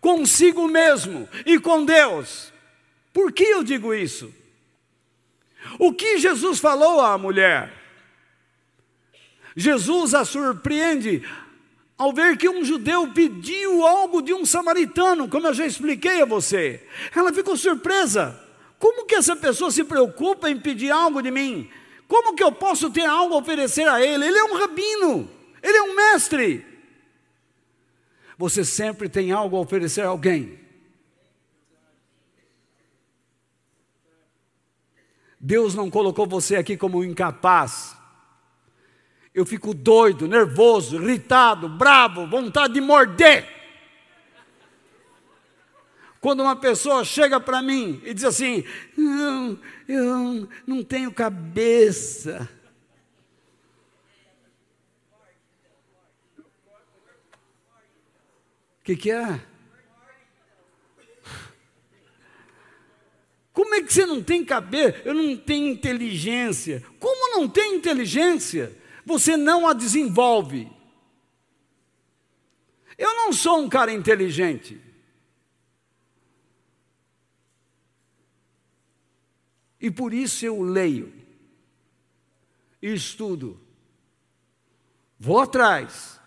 consigo 0.01 0.67
mesmo 0.69 1.29
e 1.45 1.59
com 1.59 1.85
Deus. 1.85 2.53
Por 3.13 3.33
que 3.33 3.45
eu 3.45 3.63
digo 3.63 3.93
isso? 3.93 4.33
O 5.79 5.93
que 5.93 6.19
Jesus 6.19 6.59
falou 6.59 7.01
à 7.01 7.19
mulher? 7.19 7.73
Jesus 9.55 10.15
a 10.15 10.25
surpreende 10.25 11.23
ao 12.01 12.15
ver 12.15 12.39
que 12.39 12.49
um 12.49 12.65
judeu 12.65 13.13
pediu 13.13 13.87
algo 13.87 14.23
de 14.23 14.33
um 14.33 14.47
samaritano, 14.47 15.29
como 15.29 15.47
eu 15.47 15.53
já 15.53 15.67
expliquei 15.67 16.23
a 16.23 16.25
você. 16.25 16.83
Ela 17.15 17.31
ficou 17.31 17.59
surpresa. 17.59 18.43
Como 18.79 19.05
que 19.05 19.15
essa 19.15 19.37
pessoa 19.37 19.71
se 19.71 19.85
preocupa 19.85 20.49
em 20.49 20.59
pedir 20.59 20.91
algo 20.91 21.21
de 21.21 21.31
mim? 21.31 21.69
Como 22.09 22.35
que 22.35 22.43
eu 22.43 22.51
posso 22.51 22.89
ter 22.89 23.05
algo 23.05 23.35
a 23.35 23.37
oferecer 23.37 23.87
a 23.87 24.01
ele? 24.01 24.27
Ele 24.27 24.39
é 24.39 24.45
um 24.45 24.55
rabino, 24.55 25.31
ele 25.63 25.77
é 25.77 25.83
um 25.83 25.95
mestre. 25.95 26.65
Você 28.39 28.65
sempre 28.65 29.07
tem 29.07 29.31
algo 29.31 29.59
a 29.59 29.61
oferecer 29.61 30.01
a 30.01 30.09
alguém. 30.09 30.59
Deus 35.39 35.75
não 35.75 35.91
colocou 35.91 36.27
você 36.27 36.57
aqui 36.57 36.79
como 36.79 37.05
incapaz 37.05 38.00
eu 39.35 39.47
fico 39.47 39.73
doido, 39.73 40.27
nervoso, 40.27 40.97
irritado, 40.97 41.69
bravo, 41.69 42.27
vontade 42.27 42.75
de 42.75 42.81
morder. 42.81 43.47
Quando 46.21 46.41
uma 46.41 46.57
pessoa 46.57 47.05
chega 47.05 47.41
para 47.41 47.63
mim 47.63 48.01
e 48.05 48.13
diz 48.13 48.25
assim: 48.25 48.65
Não, 48.97 49.59
eu 49.89 50.49
não 50.67 50.85
tenho 50.85 51.13
cabeça. 51.13 52.49
O 58.81 58.85
que, 58.85 58.97
que 58.97 59.11
é? 59.11 59.41
Como 63.53 63.75
é 63.75 63.83
que 63.83 63.93
você 63.93 64.05
não 64.05 64.23
tem 64.23 64.45
cabeça? 64.45 65.01
Eu 65.05 65.15
não 65.15 65.37
tenho 65.37 65.69
inteligência. 65.69 66.85
Como 66.99 67.39
não 67.39 67.49
tem 67.49 67.77
inteligência? 67.77 68.80
você 69.11 69.37
não 69.37 69.67
a 69.67 69.73
desenvolve. 69.73 70.71
Eu 72.97 73.13
não 73.15 73.33
sou 73.33 73.59
um 73.59 73.69
cara 73.69 73.93
inteligente. 73.93 74.81
E 79.81 79.91
por 79.91 80.13
isso 80.13 80.45
eu 80.45 80.63
leio, 80.63 81.13
estudo, 82.81 83.59
vou 85.19 85.41
atrás. 85.41 86.21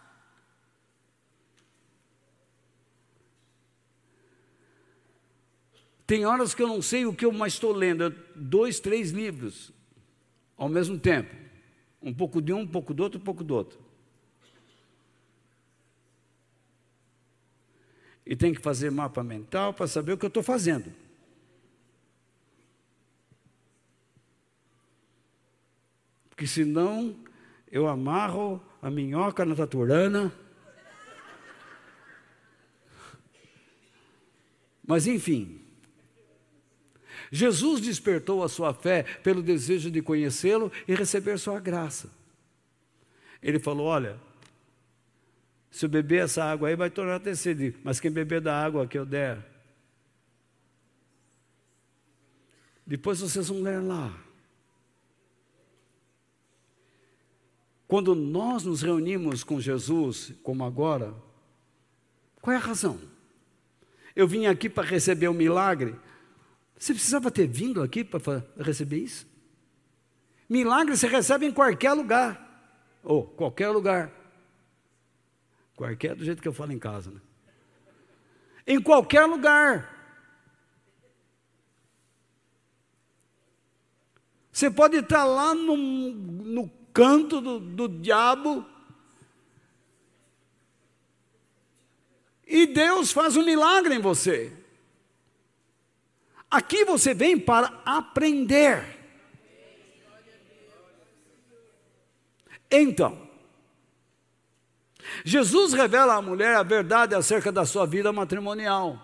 Tem 6.05 6.25
horas 6.25 6.53
que 6.53 6.61
eu 6.61 6.67
não 6.67 6.81
sei 6.81 7.05
o 7.05 7.15
que 7.15 7.25
eu 7.25 7.31
mais 7.31 7.53
estou 7.53 7.71
lendo, 7.71 8.03
é 8.05 8.09
dois, 8.35 8.79
três 8.79 9.11
livros 9.11 9.71
ao 10.57 10.67
mesmo 10.67 10.99
tempo. 10.99 11.42
Um 12.03 12.13
pouco 12.13 12.41
de 12.41 12.51
um, 12.51 12.59
um 12.59 12.67
pouco 12.67 12.93
do 12.93 13.01
outro, 13.01 13.19
um 13.19 13.23
pouco 13.23 13.43
do 13.43 13.55
outro. 13.55 13.79
E 18.25 18.35
tem 18.35 18.53
que 18.53 18.61
fazer 18.61 18.91
mapa 18.91 19.23
mental 19.23 19.73
para 19.73 19.87
saber 19.87 20.13
o 20.13 20.17
que 20.17 20.25
eu 20.25 20.27
estou 20.27 20.43
fazendo. 20.43 20.93
Porque 26.29 26.45
senão 26.45 27.15
eu 27.71 27.87
amarro 27.87 28.61
a 28.81 28.89
minhoca 28.89 29.45
na 29.45 29.55
taturana. 29.55 30.31
Mas 34.85 35.07
enfim, 35.07 35.62
Jesus 37.35 37.81
despertou 37.81 38.43
a 38.43 38.47
sua 38.47 38.75
fé 38.75 39.01
pelo 39.23 39.41
desejo 39.41 39.89
de 39.89 40.03
conhecê-lo 40.03 40.71
e 40.87 40.93
receber 40.93 41.39
sua 41.39 41.59
graça. 41.59 42.07
Ele 43.41 43.57
falou: 43.57 43.87
Olha, 43.87 44.19
se 45.71 45.83
eu 45.83 45.89
beber 45.89 46.25
essa 46.25 46.43
água 46.43 46.67
aí 46.67 46.75
vai 46.75 46.91
tornar 46.91 47.19
ter 47.19 47.35
sede, 47.35 47.75
mas 47.83 47.99
quem 47.99 48.11
beber 48.11 48.39
da 48.39 48.55
água 48.55 48.85
que 48.85 48.95
eu 48.95 49.03
der, 49.03 49.43
depois 52.85 53.19
vocês 53.19 53.47
vão 53.47 53.63
ler 53.63 53.81
lá. 53.81 54.15
Quando 57.87 58.13
nós 58.13 58.63
nos 58.63 58.83
reunimos 58.83 59.43
com 59.43 59.59
Jesus, 59.59 60.33
como 60.43 60.63
agora, 60.63 61.15
qual 62.39 62.53
é 62.53 62.57
a 62.57 62.59
razão? 62.59 62.99
Eu 64.15 64.27
vim 64.27 64.45
aqui 64.45 64.69
para 64.69 64.87
receber 64.87 65.27
um 65.29 65.33
milagre. 65.33 65.95
Você 66.83 66.93
precisava 66.93 67.31
ter 67.31 67.47
vindo 67.47 67.81
aqui 67.81 68.03
para 68.03 68.45
receber 68.59 68.97
isso? 68.97 69.25
Milagre 70.49 70.97
você 70.97 71.07
recebe 71.07 71.45
em 71.45 71.51
qualquer 71.53 71.93
lugar. 71.93 72.77
Ou 73.01 73.25
qualquer 73.25 73.69
lugar. 73.69 74.11
Qualquer 75.77 76.13
do 76.13 76.25
jeito 76.25 76.41
que 76.41 76.47
eu 76.49 76.51
falo 76.51 76.73
em 76.73 76.77
casa, 76.77 77.09
né? 77.09 77.21
Em 78.67 78.81
qualquer 78.81 79.23
lugar. 79.23 79.89
Você 84.51 84.69
pode 84.69 84.97
estar 84.97 85.23
lá 85.23 85.55
no, 85.55 85.77
no 85.77 86.69
canto 86.93 87.39
do, 87.39 87.59
do 87.61 87.87
diabo. 87.87 88.65
E 92.45 92.65
Deus 92.67 93.13
faz 93.13 93.37
um 93.37 93.45
milagre 93.45 93.95
em 93.95 94.01
você. 94.01 94.62
Aqui 96.53 96.85
você 96.85 97.15
vem 97.15 97.35
para 97.35 97.81
aprender. 97.83 98.85
Então, 102.69 103.27
Jesus 105.25 105.73
revela 105.73 106.13
à 106.13 106.21
mulher 106.21 106.55
a 106.55 106.61
verdade 106.61 107.15
acerca 107.15 107.51
da 107.51 107.65
sua 107.65 107.87
vida 107.87 108.13
matrimonial, 108.13 109.03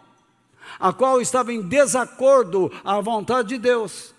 a 0.79 0.93
qual 0.93 1.19
estava 1.19 1.51
em 1.51 1.63
desacordo 1.63 2.71
à 2.83 3.01
vontade 3.01 3.49
de 3.49 3.57
Deus. 3.57 4.13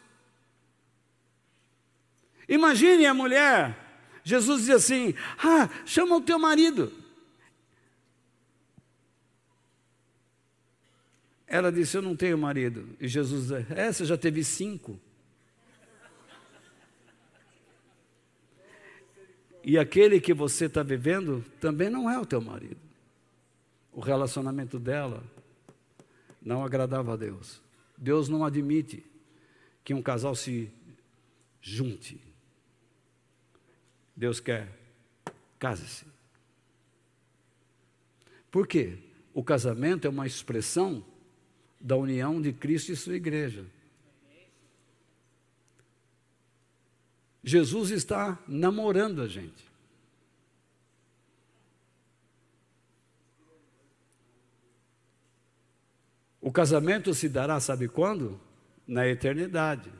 Imagine 2.48 3.06
a 3.06 3.14
mulher, 3.14 3.78
Jesus 4.24 4.62
diz 4.62 4.70
assim: 4.70 5.14
Ah, 5.38 5.68
chama 5.86 6.16
o 6.16 6.20
teu 6.20 6.36
marido. 6.36 6.92
Ela 11.50 11.72
disse: 11.72 11.96
Eu 11.96 12.02
não 12.02 12.14
tenho 12.14 12.38
marido. 12.38 12.88
E 13.00 13.08
Jesus 13.08 13.48
diz: 13.48 13.70
É, 13.72 13.92
você 13.92 14.04
já 14.04 14.16
teve 14.16 14.44
cinco. 14.44 14.98
E 19.62 19.76
aquele 19.76 20.20
que 20.20 20.32
você 20.32 20.66
está 20.66 20.82
vivendo 20.82 21.44
também 21.60 21.90
não 21.90 22.08
é 22.08 22.18
o 22.18 22.24
teu 22.24 22.40
marido. 22.40 22.80
O 23.92 24.00
relacionamento 24.00 24.78
dela 24.78 25.22
não 26.40 26.64
agradava 26.64 27.12
a 27.12 27.16
Deus. 27.16 27.60
Deus 27.98 28.28
não 28.28 28.44
admite 28.44 29.04
que 29.84 29.92
um 29.92 30.00
casal 30.00 30.36
se 30.36 30.70
junte. 31.60 32.18
Deus 34.16 34.38
quer, 34.38 34.68
case-se. 35.58 36.06
Por 38.50 38.66
quê? 38.66 38.98
O 39.34 39.42
casamento 39.42 40.06
é 40.06 40.10
uma 40.10 40.26
expressão 40.26 41.04
da 41.80 41.96
união 41.96 42.40
de 42.40 42.52
Cristo 42.52 42.92
e 42.92 42.96
sua 42.96 43.16
igreja. 43.16 43.64
Jesus 47.42 47.90
está 47.90 48.38
namorando 48.46 49.22
a 49.22 49.26
gente. 49.26 49.70
O 56.40 56.52
casamento 56.52 57.14
se 57.14 57.28
dará, 57.28 57.60
sabe 57.60 57.88
quando? 57.88 58.40
Na 58.86 59.06
eternidade. 59.06 59.90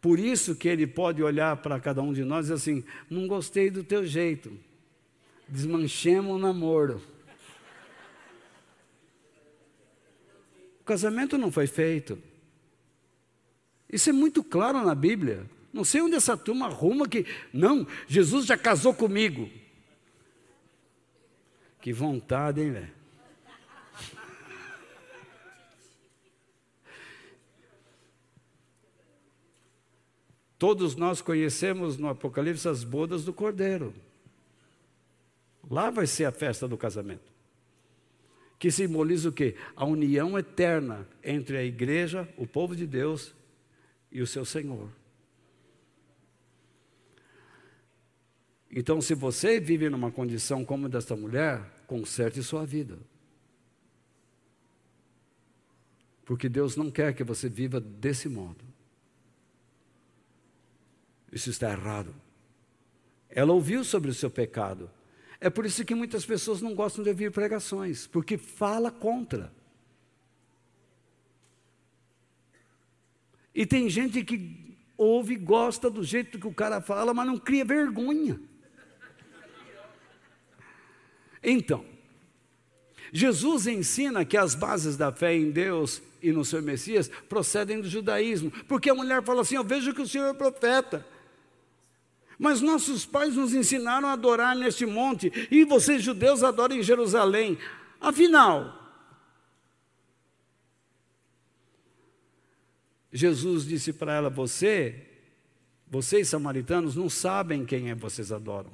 Por 0.00 0.18
isso 0.18 0.54
que 0.54 0.68
ele 0.68 0.86
pode 0.86 1.22
olhar 1.22 1.56
para 1.56 1.80
cada 1.80 2.00
um 2.00 2.12
de 2.12 2.22
nós 2.22 2.46
e 2.46 2.52
dizer 2.52 2.54
assim: 2.54 2.84
não 3.10 3.26
gostei 3.26 3.70
do 3.70 3.82
teu 3.82 4.06
jeito, 4.06 4.56
desmanchemos 5.48 6.36
o 6.36 6.38
namoro. 6.38 7.02
Casamento 10.86 11.36
não 11.36 11.52
foi 11.52 11.66
feito. 11.66 12.18
Isso 13.90 14.08
é 14.10 14.12
muito 14.12 14.42
claro 14.42 14.82
na 14.84 14.94
Bíblia. 14.94 15.48
Não 15.72 15.84
sei 15.84 16.00
onde 16.00 16.14
essa 16.14 16.36
turma 16.36 16.66
arruma 16.66 17.08
que. 17.08 17.26
Não, 17.52 17.86
Jesus 18.08 18.46
já 18.46 18.56
casou 18.56 18.94
comigo. 18.94 19.50
Que 21.80 21.92
vontade, 21.92 22.60
hein, 22.60 22.72
velho? 22.72 22.96
Todos 30.58 30.96
nós 30.96 31.20
conhecemos 31.20 31.98
no 31.98 32.08
Apocalipse 32.08 32.66
as 32.66 32.82
bodas 32.82 33.24
do 33.24 33.32
Cordeiro. 33.32 33.92
Lá 35.70 35.90
vai 35.90 36.06
ser 36.06 36.24
a 36.24 36.32
festa 36.32 36.66
do 36.66 36.78
casamento. 36.78 37.35
Que 38.58 38.70
simboliza 38.70 39.28
o 39.28 39.32
quê? 39.32 39.54
A 39.74 39.84
união 39.84 40.38
eterna 40.38 41.06
entre 41.22 41.56
a 41.56 41.64
igreja, 41.64 42.28
o 42.36 42.46
povo 42.46 42.74
de 42.74 42.86
Deus 42.86 43.34
e 44.10 44.22
o 44.22 44.26
seu 44.26 44.44
Senhor. 44.44 44.90
Então, 48.70 49.00
se 49.00 49.14
você 49.14 49.60
vive 49.60 49.88
numa 49.88 50.10
condição 50.10 50.64
como 50.64 50.88
desta 50.88 51.16
mulher, 51.16 51.62
conserte 51.86 52.42
sua 52.42 52.64
vida. 52.66 52.98
Porque 56.24 56.48
Deus 56.48 56.76
não 56.76 56.90
quer 56.90 57.14
que 57.14 57.22
você 57.22 57.48
viva 57.48 57.80
desse 57.80 58.28
modo. 58.28 58.64
Isso 61.30 61.50
está 61.50 61.70
errado. 61.70 62.14
Ela 63.28 63.52
ouviu 63.52 63.84
sobre 63.84 64.10
o 64.10 64.14
seu 64.14 64.30
pecado. 64.30 64.90
É 65.40 65.50
por 65.50 65.66
isso 65.66 65.84
que 65.84 65.94
muitas 65.94 66.24
pessoas 66.24 66.62
não 66.62 66.74
gostam 66.74 67.04
de 67.04 67.10
ouvir 67.10 67.30
pregações, 67.30 68.06
porque 68.06 68.38
fala 68.38 68.90
contra. 68.90 69.52
E 73.54 73.64
tem 73.64 73.88
gente 73.88 74.22
que 74.24 74.76
ouve 74.96 75.34
e 75.34 75.38
gosta 75.38 75.90
do 75.90 76.02
jeito 76.02 76.38
que 76.38 76.46
o 76.46 76.54
cara 76.54 76.80
fala, 76.80 77.12
mas 77.12 77.26
não 77.26 77.38
cria 77.38 77.64
vergonha. 77.64 78.40
Então, 81.42 81.84
Jesus 83.12 83.66
ensina 83.66 84.24
que 84.24 84.36
as 84.36 84.54
bases 84.54 84.96
da 84.96 85.12
fé 85.12 85.34
em 85.34 85.50
Deus 85.50 86.02
e 86.20 86.32
no 86.32 86.44
seu 86.44 86.60
Messias 86.60 87.08
procedem 87.28 87.80
do 87.80 87.88
judaísmo, 87.88 88.50
porque 88.66 88.90
a 88.90 88.94
mulher 88.94 89.22
fala 89.22 89.42
assim: 89.42 89.56
Eu 89.56 89.64
vejo 89.64 89.94
que 89.94 90.02
o 90.02 90.08
Senhor 90.08 90.28
é 90.28 90.34
profeta. 90.34 91.06
Mas 92.38 92.60
nossos 92.60 93.06
pais 93.06 93.34
nos 93.34 93.54
ensinaram 93.54 94.08
a 94.08 94.12
adorar 94.12 94.54
neste 94.54 94.84
monte, 94.84 95.32
e 95.50 95.64
vocês 95.64 96.02
judeus 96.02 96.42
adoram 96.42 96.76
em 96.76 96.82
Jerusalém. 96.82 97.58
Afinal, 98.00 98.86
Jesus 103.12 103.64
disse 103.64 103.92
para 103.92 104.14
ela: 104.14 104.28
Você, 104.28 105.06
vocês 105.88 106.28
samaritanos, 106.28 106.94
não 106.94 107.08
sabem 107.08 107.64
quem 107.64 107.90
é 107.90 107.94
vocês 107.94 108.30
adoram. 108.30 108.70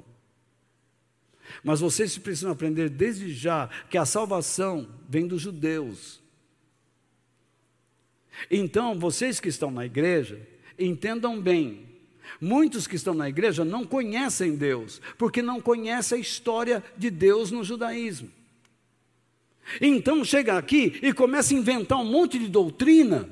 Mas 1.63 1.79
vocês 1.79 2.17
precisam 2.17 2.51
aprender 2.51 2.89
desde 2.89 3.33
já 3.33 3.69
que 3.89 3.97
a 3.97 4.05
salvação 4.05 4.89
vem 5.07 5.27
dos 5.27 5.41
judeus. 5.41 6.21
Então, 8.49 8.97
vocês 8.97 9.39
que 9.39 9.49
estão 9.49 9.69
na 9.69 9.85
igreja, 9.85 10.41
entendam 10.77 11.39
bem 11.39 11.92
Muitos 12.39 12.87
que 12.87 12.95
estão 12.95 13.13
na 13.13 13.29
igreja 13.29 13.63
não 13.65 13.83
conhecem 13.83 14.55
Deus, 14.55 15.01
porque 15.17 15.41
não 15.41 15.61
conhecem 15.61 16.17
a 16.17 16.21
história 16.21 16.83
de 16.97 17.09
Deus 17.09 17.51
no 17.51 17.63
judaísmo. 17.63 18.31
Então 19.79 20.23
chega 20.23 20.57
aqui 20.57 20.99
e 21.01 21.13
começa 21.13 21.53
a 21.53 21.57
inventar 21.57 21.97
um 21.99 22.05
monte 22.05 22.37
de 22.37 22.47
doutrina 22.47 23.29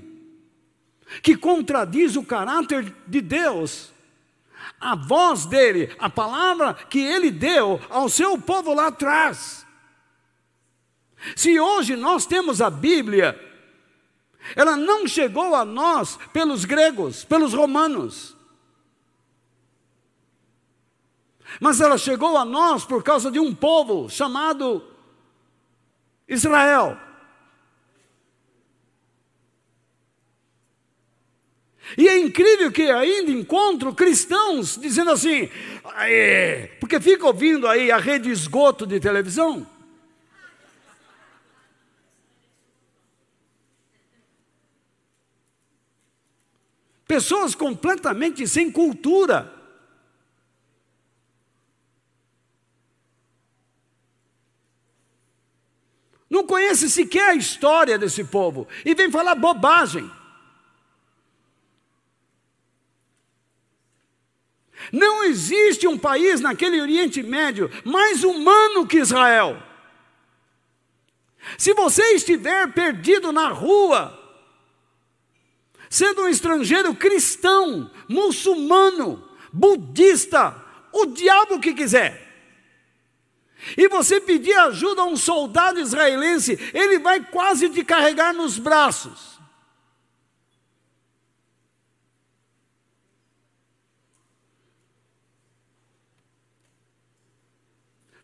que 1.21 1.35
contradiz 1.35 2.15
o 2.15 2.23
caráter 2.23 2.93
de 3.07 3.21
Deus. 3.21 3.91
A 4.79 4.95
voz 4.95 5.45
dele, 5.45 5.93
a 5.99 6.09
palavra 6.09 6.73
que 6.73 6.99
ele 6.99 7.31
deu 7.31 7.79
ao 7.89 8.07
seu 8.07 8.37
povo 8.37 8.73
lá 8.73 8.87
atrás. 8.87 9.65
Se 11.35 11.59
hoje 11.59 11.95
nós 11.95 12.25
temos 12.25 12.61
a 12.61 12.69
Bíblia, 12.69 13.39
ela 14.55 14.75
não 14.75 15.07
chegou 15.07 15.53
a 15.53 15.63
nós 15.65 16.17
pelos 16.33 16.65
gregos, 16.65 17.23
pelos 17.23 17.53
romanos. 17.53 18.35
Mas 21.59 21.81
ela 21.81 21.97
chegou 21.97 22.37
a 22.37 22.45
nós 22.45 22.85
por 22.85 23.03
causa 23.03 23.29
de 23.29 23.39
um 23.39 23.53
povo 23.53 24.09
chamado 24.09 24.83
Israel. 26.27 26.97
E 31.97 32.07
é 32.07 32.17
incrível 32.17 32.71
que 32.71 32.83
ainda 32.83 33.31
encontro 33.31 33.93
cristãos 33.93 34.77
dizendo 34.79 35.11
assim, 35.11 35.49
porque 36.79 37.01
fica 37.01 37.25
ouvindo 37.25 37.67
aí 37.67 37.91
a 37.91 37.97
rede 37.97 38.29
esgoto 38.29 38.87
de 38.87 38.99
televisão. 38.99 39.67
Pessoas 47.05 47.53
completamente 47.53 48.47
sem 48.47 48.71
cultura. 48.71 49.60
Não 56.31 56.45
conhece 56.45 56.89
sequer 56.89 57.31
a 57.31 57.35
história 57.35 57.97
desse 57.97 58.23
povo 58.23 58.65
e 58.85 58.95
vem 58.95 59.11
falar 59.11 59.35
bobagem. 59.35 60.09
Não 64.93 65.25
existe 65.25 65.85
um 65.85 65.97
país 65.97 66.39
naquele 66.39 66.79
Oriente 66.79 67.21
Médio 67.21 67.69
mais 67.83 68.23
humano 68.23 68.87
que 68.87 68.99
Israel. 68.99 69.61
Se 71.57 71.73
você 71.73 72.01
estiver 72.13 72.71
perdido 72.71 73.33
na 73.33 73.49
rua, 73.49 74.17
sendo 75.89 76.21
um 76.21 76.29
estrangeiro 76.29 76.95
cristão, 76.95 77.91
muçulmano, 78.07 79.21
budista, 79.51 80.55
o 80.93 81.07
diabo 81.07 81.59
que 81.59 81.73
quiser, 81.73 82.30
e 83.77 83.87
você 83.87 84.19
pedir 84.19 84.53
ajuda 84.53 85.01
a 85.01 85.05
um 85.05 85.15
soldado 85.15 85.79
israelense, 85.79 86.57
ele 86.73 86.99
vai 86.99 87.23
quase 87.23 87.69
te 87.69 87.83
carregar 87.83 88.33
nos 88.33 88.57
braços. 88.57 89.31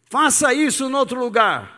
Faça 0.10 0.54
isso 0.54 0.86
em 0.86 0.94
outro 0.94 1.20
lugar. 1.20 1.76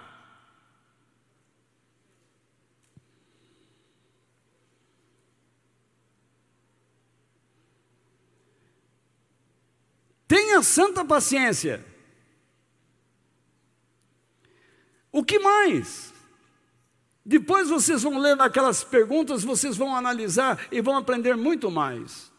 Tenha 10.27 10.61
santa 10.61 11.03
paciência. 11.03 11.88
O 15.11 15.23
que 15.23 15.39
mais? 15.39 16.13
Depois 17.25 17.69
vocês 17.69 18.03
vão 18.03 18.17
ler 18.17 18.39
aquelas 18.41 18.83
perguntas, 18.83 19.43
vocês 19.43 19.77
vão 19.77 19.95
analisar 19.95 20.59
e 20.71 20.81
vão 20.81 20.97
aprender 20.97 21.35
muito 21.35 21.69
mais. 21.69 22.31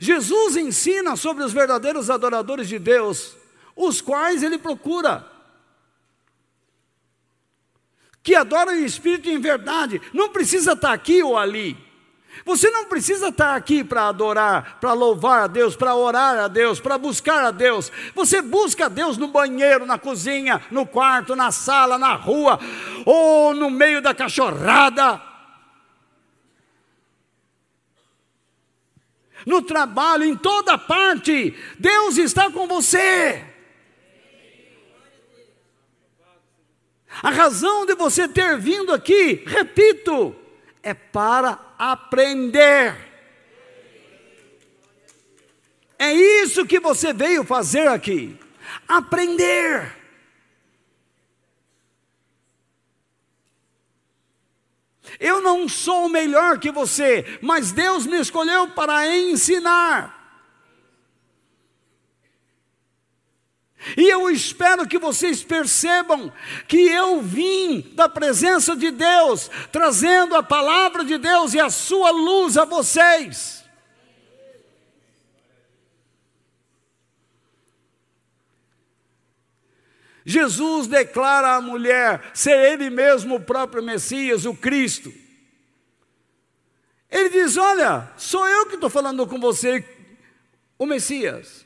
Jesus 0.00 0.56
ensina 0.56 1.16
sobre 1.16 1.44
os 1.44 1.52
verdadeiros 1.52 2.10
adoradores 2.10 2.68
de 2.68 2.78
Deus, 2.78 3.36
os 3.74 4.00
quais 4.00 4.42
ele 4.42 4.58
procura. 4.58 5.30
Que 8.22 8.34
adoram 8.34 8.74
em 8.74 8.84
espírito 8.84 9.28
em 9.28 9.38
verdade, 9.38 10.02
não 10.12 10.30
precisa 10.30 10.72
estar 10.72 10.92
aqui 10.92 11.22
ou 11.22 11.38
ali. 11.38 11.85
Você 12.44 12.70
não 12.70 12.86
precisa 12.86 13.28
estar 13.28 13.54
aqui 13.56 13.82
para 13.82 14.08
adorar, 14.08 14.78
para 14.80 14.92
louvar 14.92 15.42
a 15.42 15.46
Deus, 15.46 15.74
para 15.74 15.94
orar 15.94 16.38
a 16.38 16.48
Deus, 16.48 16.78
para 16.78 16.98
buscar 16.98 17.44
a 17.44 17.50
Deus. 17.50 17.90
Você 18.14 18.40
busca 18.40 18.86
a 18.86 18.88
Deus 18.88 19.16
no 19.16 19.28
banheiro, 19.28 19.86
na 19.86 19.98
cozinha, 19.98 20.62
no 20.70 20.86
quarto, 20.86 21.34
na 21.34 21.50
sala, 21.50 21.98
na 21.98 22.14
rua, 22.14 22.58
ou 23.04 23.54
no 23.54 23.70
meio 23.70 24.00
da 24.00 24.14
cachorrada. 24.14 25.20
No 29.44 29.62
trabalho, 29.62 30.24
em 30.24 30.36
toda 30.36 30.76
parte, 30.76 31.56
Deus 31.78 32.16
está 32.16 32.50
com 32.50 32.66
você. 32.66 33.44
A 37.22 37.30
razão 37.30 37.86
de 37.86 37.94
você 37.94 38.28
ter 38.28 38.58
vindo 38.58 38.92
aqui, 38.92 39.42
repito, 39.46 40.34
é 40.82 40.92
para 40.92 41.65
aprender. 41.78 42.96
É 45.98 46.12
isso 46.12 46.66
que 46.66 46.78
você 46.78 47.12
veio 47.12 47.44
fazer 47.44 47.88
aqui. 47.88 48.38
Aprender. 48.86 49.94
Eu 55.18 55.40
não 55.40 55.68
sou 55.68 56.08
melhor 56.08 56.58
que 56.58 56.70
você, 56.70 57.38
mas 57.40 57.72
Deus 57.72 58.06
me 58.06 58.20
escolheu 58.20 58.68
para 58.70 59.06
ensinar. 59.16 60.15
E 63.94 64.08
eu 64.08 64.30
espero 64.30 64.88
que 64.88 64.98
vocês 64.98 65.44
percebam 65.44 66.32
que 66.66 66.88
eu 66.88 67.20
vim 67.20 67.92
da 67.94 68.08
presença 68.08 68.74
de 68.74 68.90
Deus, 68.90 69.50
trazendo 69.70 70.34
a 70.34 70.42
palavra 70.42 71.04
de 71.04 71.18
Deus 71.18 71.52
e 71.52 71.60
a 71.60 71.68
sua 71.68 72.10
luz 72.10 72.56
a 72.56 72.64
vocês. 72.64 73.64
Jesus 80.24 80.88
declara 80.88 81.54
à 81.54 81.60
mulher 81.60 82.32
ser 82.34 82.72
ele 82.72 82.90
mesmo 82.90 83.36
o 83.36 83.40
próprio 83.40 83.82
Messias, 83.82 84.44
o 84.44 84.54
Cristo. 84.54 85.12
Ele 87.08 87.28
diz: 87.28 87.56
Olha, 87.56 88.12
sou 88.16 88.46
eu 88.46 88.66
que 88.66 88.74
estou 88.74 88.90
falando 88.90 89.26
com 89.26 89.38
você, 89.38 89.84
o 90.76 90.84
Messias. 90.84 91.65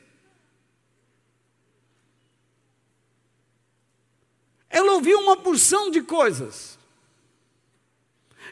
Ela 4.71 4.93
ouviu 4.93 5.19
uma 5.19 5.35
porção 5.35 5.91
de 5.91 6.01
coisas 6.01 6.79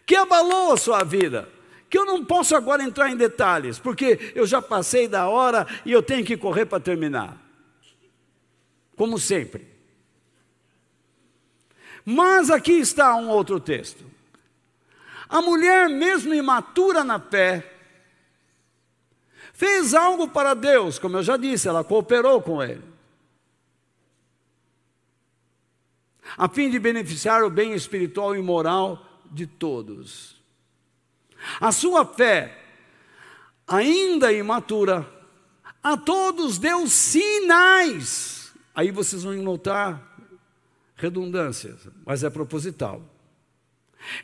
que 0.06 0.16
abalou 0.16 0.74
a 0.74 0.78
sua 0.78 1.04
vida, 1.04 1.48
que 1.90 1.98
eu 1.98 2.06
não 2.06 2.26
posso 2.26 2.56
agora 2.56 2.84
entrar 2.84 3.10
em 3.10 3.16
detalhes, 3.16 3.80
porque 3.80 4.34
eu 4.36 4.46
já 4.46 4.62
passei 4.62 5.08
da 5.08 5.30
hora 5.30 5.66
e 5.86 5.92
eu 5.92 6.04
tenho 6.04 6.26
que 6.26 6.36
correr 6.36 6.66
para 6.66 6.80
terminar. 6.80 7.38
Como 8.96 9.18
sempre. 9.18 9.68
Mas 12.04 12.50
aqui 12.50 12.74
está 12.74 13.16
um 13.16 13.30
outro 13.30 13.60
texto. 13.60 14.04
A 15.30 15.42
mulher, 15.42 15.88
mesmo 15.88 16.34
imatura 16.34 17.04
na 17.04 17.20
fé, 17.20 17.72
fez 19.54 19.94
algo 19.94 20.28
para 20.28 20.54
Deus, 20.54 20.98
como 20.98 21.18
eu 21.18 21.24
já 21.24 21.38
disse, 21.38 21.68
ela 21.68 21.84
cooperou 21.84 22.42
com 22.42 22.64
ele. 22.64 22.89
A 26.38 26.48
fim 26.48 26.70
de 26.70 26.80
beneficiar 26.80 27.44
o 27.44 27.50
bem 27.50 27.74
espiritual 27.74 28.36
e 28.36 28.42
moral 28.42 29.06
de 29.32 29.46
todos. 29.48 30.36
A 31.60 31.72
sua 31.72 32.06
fé, 32.06 32.58
ainda 33.68 34.32
imatura, 34.32 35.08
a 35.82 35.96
todos 35.96 36.58
deu 36.58 36.88
sinais. 36.88 38.54
Aí 38.76 38.92
vocês 38.92 39.24
vão 39.24 39.34
notar 39.36 40.02
redundâncias, 40.96 41.88
mas 42.06 42.24
é 42.24 42.30
proposital. 42.30 43.02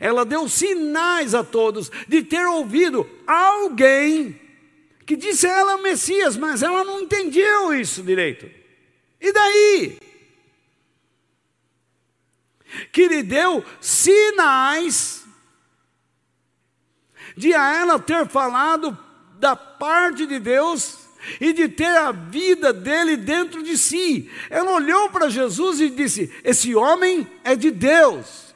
Ela 0.00 0.24
deu 0.24 0.48
sinais 0.48 1.34
a 1.34 1.44
todos 1.44 1.90
de 2.08 2.22
ter 2.22 2.46
ouvido 2.46 3.08
alguém 3.26 4.40
que 5.04 5.16
disse 5.16 5.46
a 5.46 5.58
ela 5.58 5.82
Messias, 5.82 6.36
mas 6.36 6.62
ela 6.62 6.82
não 6.82 7.00
entendeu 7.00 7.72
isso 7.72 8.02
direito. 8.02 8.50
E 9.20 9.32
daí? 9.32 9.98
Que 12.92 13.08
lhe 13.08 13.22
deu 13.22 13.64
sinais 13.80 15.24
de 17.36 17.54
a 17.54 17.76
ela 17.76 17.98
ter 17.98 18.26
falado 18.26 18.96
da 19.38 19.54
parte 19.54 20.26
de 20.26 20.38
Deus 20.38 20.98
e 21.40 21.52
de 21.52 21.68
ter 21.68 21.96
a 21.96 22.12
vida 22.12 22.72
dele 22.72 23.16
dentro 23.16 23.62
de 23.62 23.76
si. 23.76 24.30
Ela 24.48 24.72
olhou 24.72 25.10
para 25.10 25.28
Jesus 25.28 25.80
e 25.80 25.90
disse: 25.90 26.32
Esse 26.42 26.74
homem 26.74 27.26
é 27.44 27.54
de 27.54 27.70
Deus. 27.70 28.54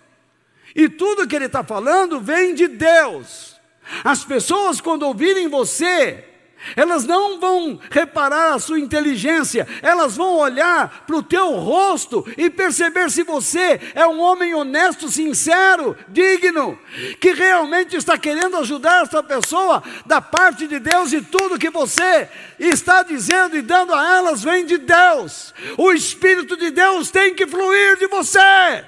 E 0.75 0.89
tudo 0.89 1.27
que 1.27 1.35
ele 1.35 1.47
está 1.47 1.65
falando 1.65 2.21
vem 2.21 2.55
de 2.55 2.69
Deus. 2.69 3.61
As 4.05 4.25
pessoas, 4.25 4.81
quando 4.81 5.03
ouvirem 5.03 5.49
você, 5.49 6.30
elas 6.77 7.05
não 7.05 7.41
vão 7.41 7.79
reparar 7.91 8.55
a 8.55 8.59
sua 8.59 8.79
inteligência, 8.79 9.67
elas 9.83 10.17
vão 10.17 10.37
olhar 10.37 11.05
para 11.07 11.17
o 11.17 11.23
teu 11.23 11.53
rosto 11.53 12.27
e 12.37 12.49
perceber 12.51 13.11
se 13.11 13.23
você 13.23 13.81
é 13.95 14.07
um 14.07 14.21
homem 14.21 14.55
honesto, 14.55 15.11
sincero, 15.11 15.97
digno, 16.09 16.79
que 17.21 17.33
realmente 17.33 17.97
está 17.97 18.17
querendo 18.17 18.57
ajudar 18.59 19.03
essa 19.03 19.23
pessoa 19.23 19.83
da 20.07 20.21
parte 20.21 20.67
de 20.67 20.79
Deus 20.79 21.13
e 21.13 21.23
tudo 21.23 21.59
que 21.59 21.71
você 21.71 22.29
está 22.59 23.03
dizendo 23.03 23.57
e 23.57 23.63
dando 23.63 23.95
a 23.95 24.17
elas 24.17 24.43
vem 24.43 24.65
de 24.65 24.79
Deus. 24.79 25.55
O 25.77 25.93
Espírito 25.93 26.57
de 26.57 26.71
Deus 26.71 27.11
tem 27.11 27.35
que 27.35 27.47
fluir 27.47 27.99
de 27.99 28.07
você. 28.07 28.85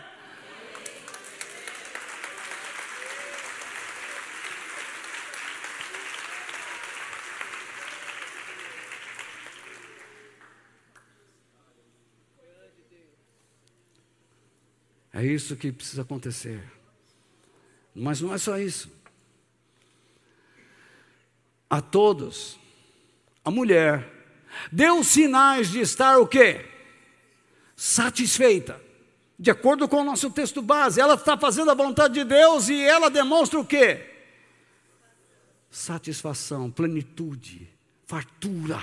É 15.13 15.25
isso 15.25 15.57
que 15.57 15.71
precisa 15.71 16.03
acontecer. 16.03 16.63
Mas 17.95 18.21
não 18.21 18.33
é 18.33 18.39
só 18.39 18.59
isso. 18.59 18.91
A 21.69 21.81
todos, 21.81 22.59
a 23.45 23.51
mulher 23.51 24.11
deu 24.71 25.03
sinais 25.05 25.71
de 25.71 25.81
estar 25.81 26.19
o 26.19 26.27
quê? 26.27 26.67
Satisfeita. 27.77 28.81
De 29.39 29.51
acordo 29.51 29.89
com 29.89 30.03
o 30.03 30.05
nosso 30.05 30.31
texto 30.31 30.63
base, 30.63 31.01
ela 31.01 31.15
está 31.15 31.37
fazendo 31.37 31.71
a 31.71 31.75
vontade 31.75 32.15
de 32.15 32.25
Deus 32.25 32.69
e 32.69 32.81
ela 32.81 33.11
demonstra 33.11 33.59
o 33.59 33.65
quê? 33.65 34.09
Satisfação, 35.71 36.71
plenitude, 36.71 37.69
fartura. 38.07 38.81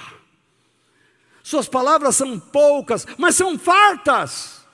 Suas 1.44 1.68
palavras 1.70 2.16
são 2.16 2.40
poucas, 2.40 3.08
mas 3.18 3.36
são 3.36 3.58
fartas. 3.58 4.66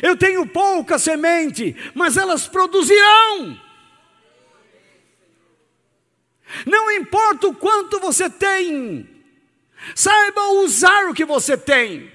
Eu 0.00 0.16
tenho 0.16 0.46
pouca 0.46 0.98
semente, 0.98 1.76
mas 1.94 2.16
elas 2.16 2.46
produzirão. 2.48 3.60
Não 6.66 6.90
importa 6.92 7.48
o 7.48 7.54
quanto 7.54 7.98
você 7.98 8.30
tem, 8.30 9.08
saiba 9.94 10.40
usar 10.62 11.08
o 11.08 11.14
que 11.14 11.24
você 11.24 11.56
tem. 11.56 12.10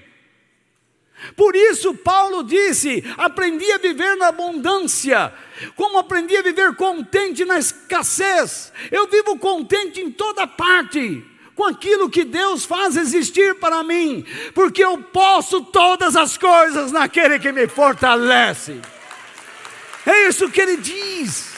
Por 1.36 1.54
isso, 1.54 1.94
Paulo 1.94 2.44
disse: 2.44 3.04
aprendi 3.16 3.70
a 3.72 3.78
viver 3.78 4.16
na 4.16 4.28
abundância, 4.28 5.32
como 5.74 5.98
aprendi 5.98 6.36
a 6.36 6.42
viver 6.42 6.74
contente 6.76 7.44
na 7.44 7.58
escassez. 7.58 8.72
Eu 8.90 9.08
vivo 9.08 9.36
contente 9.38 10.00
em 10.00 10.10
toda 10.10 10.46
parte 10.46 11.24
com 11.58 11.64
aquilo 11.64 12.08
que 12.08 12.22
Deus 12.22 12.64
faz 12.64 12.96
existir 12.96 13.56
para 13.56 13.82
mim, 13.82 14.24
porque 14.54 14.82
eu 14.82 14.96
posso 14.96 15.60
todas 15.60 16.14
as 16.14 16.38
coisas 16.38 16.92
naquele 16.92 17.36
que 17.40 17.50
me 17.50 17.66
fortalece. 17.66 18.80
É 20.06 20.28
isso 20.28 20.48
que 20.50 20.60
ele 20.60 20.76
diz. 20.76 21.57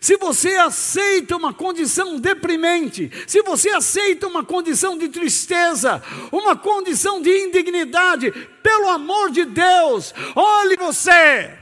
Se 0.00 0.16
você 0.16 0.54
aceita 0.56 1.36
uma 1.36 1.52
condição 1.52 2.18
deprimente, 2.18 3.10
se 3.26 3.42
você 3.42 3.70
aceita 3.70 4.26
uma 4.26 4.44
condição 4.44 4.96
de 4.96 5.08
tristeza, 5.08 6.02
uma 6.30 6.56
condição 6.56 7.20
de 7.20 7.30
indignidade, 7.30 8.30
pelo 8.62 8.88
amor 8.88 9.30
de 9.30 9.44
Deus, 9.44 10.14
olhe 10.34 10.76
você. 10.76 11.56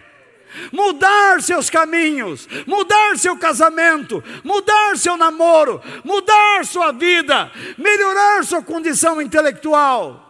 Mudar 0.73 1.43
seus 1.43 1.69
caminhos, 1.69 2.49
mudar 2.67 3.19
seu 3.19 3.37
casamento, 3.37 4.23
mudar 4.43 4.97
seu 4.97 5.17
namoro, 5.17 5.83
mudar 6.03 6.65
sua 6.65 6.93
vida, 6.93 7.51
melhorar 7.77 8.45
sua 8.45 8.63
condição 8.63 9.21
intelectual 9.21 10.23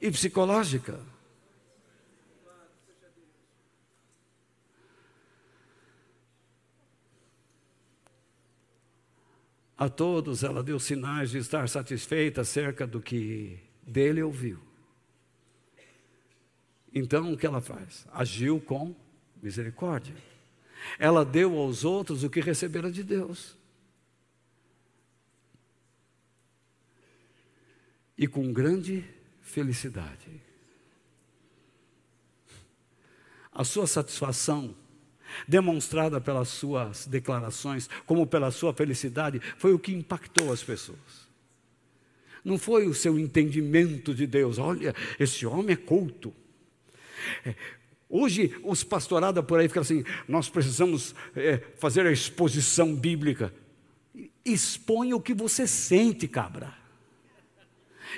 e 0.00 0.10
psicológica. 0.10 1.11
A 9.82 9.88
todos 9.88 10.44
ela 10.44 10.62
deu 10.62 10.78
sinais 10.78 11.32
de 11.32 11.38
estar 11.38 11.68
satisfeita 11.68 12.42
acerca 12.42 12.86
do 12.86 13.02
que 13.02 13.58
dele 13.82 14.22
ouviu. 14.22 14.62
Então 16.94 17.32
o 17.32 17.36
que 17.36 17.44
ela 17.44 17.60
faz? 17.60 18.06
Agiu 18.12 18.60
com 18.60 18.94
misericórdia. 19.42 20.14
Ela 21.00 21.24
deu 21.24 21.58
aos 21.58 21.84
outros 21.84 22.22
o 22.22 22.30
que 22.30 22.40
recebera 22.40 22.92
de 22.92 23.02
Deus. 23.02 23.58
E 28.16 28.28
com 28.28 28.52
grande 28.52 29.04
felicidade. 29.40 30.40
A 33.50 33.64
sua 33.64 33.88
satisfação 33.88 34.76
demonstrada 35.46 36.20
pelas 36.20 36.48
suas 36.48 37.06
declarações, 37.06 37.88
como 38.06 38.26
pela 38.26 38.50
sua 38.50 38.72
felicidade, 38.72 39.40
foi 39.56 39.72
o 39.72 39.78
que 39.78 39.92
impactou 39.92 40.52
as 40.52 40.62
pessoas. 40.62 41.30
Não 42.44 42.58
foi 42.58 42.86
o 42.86 42.94
seu 42.94 43.18
entendimento 43.18 44.14
de 44.14 44.26
Deus, 44.26 44.58
olha, 44.58 44.94
esse 45.18 45.46
homem 45.46 45.74
é 45.74 45.76
culto. 45.76 46.34
É, 47.44 47.54
hoje, 48.08 48.56
os 48.64 48.82
pastorados 48.82 49.44
por 49.44 49.60
aí 49.60 49.68
ficam 49.68 49.82
assim: 49.82 50.04
nós 50.26 50.48
precisamos 50.48 51.14
é, 51.36 51.62
fazer 51.78 52.04
a 52.04 52.12
exposição 52.12 52.94
bíblica. 52.94 53.54
Expõe 54.44 55.14
o 55.14 55.20
que 55.20 55.32
você 55.32 55.68
sente, 55.68 56.26
cabra. 56.26 56.81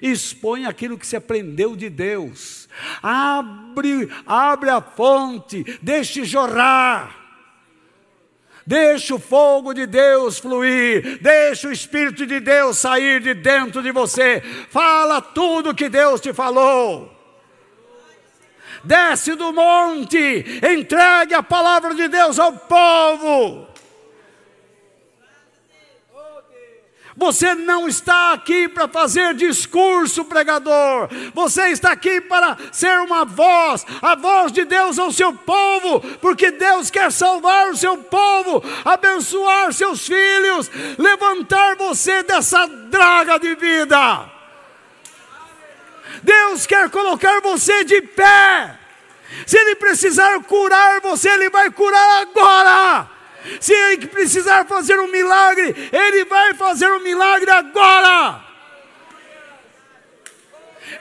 Expõe 0.02 0.66
aquilo 0.66 0.98
que 0.98 1.06
se 1.06 1.16
aprendeu 1.16 1.76
de 1.76 1.88
Deus. 1.88 2.68
Abre, 3.02 4.08
abre 4.26 4.70
a 4.70 4.80
fonte, 4.80 5.78
deixe 5.82 6.24
jorrar. 6.24 7.24
Deixa 8.66 9.14
o 9.14 9.18
fogo 9.18 9.74
de 9.74 9.86
Deus 9.86 10.38
fluir, 10.38 11.18
deixa 11.20 11.68
o 11.68 11.72
Espírito 11.72 12.26
de 12.26 12.40
Deus 12.40 12.78
sair 12.78 13.20
de 13.20 13.34
dentro 13.34 13.82
de 13.82 13.92
você. 13.92 14.40
Fala 14.70 15.20
tudo 15.20 15.74
que 15.74 15.88
Deus 15.90 16.20
te 16.20 16.32
falou. 16.32 17.12
Desce 18.82 19.34
do 19.34 19.52
monte, 19.52 20.44
entregue 20.62 21.34
a 21.34 21.42
palavra 21.42 21.94
de 21.94 22.08
Deus 22.08 22.38
ao 22.38 22.52
povo. 22.52 23.73
Você 27.16 27.54
não 27.54 27.86
está 27.86 28.32
aqui 28.32 28.68
para 28.68 28.88
fazer 28.88 29.34
discurso 29.34 30.24
pregador. 30.24 31.08
Você 31.32 31.68
está 31.68 31.92
aqui 31.92 32.20
para 32.20 32.56
ser 32.72 32.98
uma 33.00 33.24
voz, 33.24 33.86
a 34.02 34.16
voz 34.16 34.50
de 34.50 34.64
Deus 34.64 34.98
ao 34.98 35.12
seu 35.12 35.32
povo, 35.32 36.00
porque 36.20 36.50
Deus 36.50 36.90
quer 36.90 37.12
salvar 37.12 37.70
o 37.70 37.76
seu 37.76 37.98
povo, 37.98 38.64
abençoar 38.84 39.72
seus 39.72 40.06
filhos, 40.06 40.70
levantar 40.98 41.76
você 41.76 42.24
dessa 42.24 42.66
draga 42.66 43.38
de 43.38 43.54
vida. 43.54 44.30
Deus 46.22 46.66
quer 46.66 46.90
colocar 46.90 47.40
você 47.40 47.84
de 47.84 48.02
pé. 48.02 48.78
Se 49.46 49.56
Ele 49.56 49.76
precisar 49.76 50.40
curar 50.44 51.00
você, 51.00 51.28
Ele 51.28 51.50
vai 51.50 51.70
curar 51.70 52.22
agora. 52.22 53.13
Se 53.60 53.72
ele 53.72 54.06
precisar 54.06 54.64
fazer 54.66 54.98
um 55.00 55.10
milagre, 55.10 55.90
ele 55.92 56.24
vai 56.24 56.54
fazer 56.54 56.90
um 56.90 57.00
milagre 57.00 57.50
agora. 57.50 58.42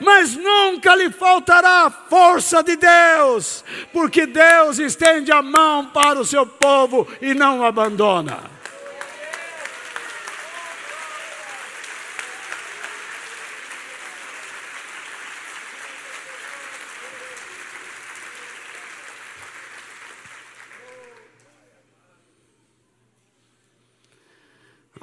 Mas 0.00 0.34
nunca 0.34 0.94
lhe 0.94 1.10
faltará 1.10 1.86
a 1.86 1.90
força 1.90 2.62
de 2.62 2.76
Deus, 2.76 3.64
porque 3.92 4.26
Deus 4.26 4.78
estende 4.78 5.30
a 5.30 5.42
mão 5.42 5.86
para 5.86 6.18
o 6.18 6.24
seu 6.24 6.46
povo 6.46 7.06
e 7.20 7.34
não 7.34 7.60
o 7.60 7.64
abandona. 7.64 8.53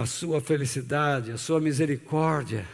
A 0.02 0.06
sua 0.06 0.41
felicidade, 0.41 1.32
a 1.32 1.38
sua 1.38 1.60
misericórdia, 1.60 2.68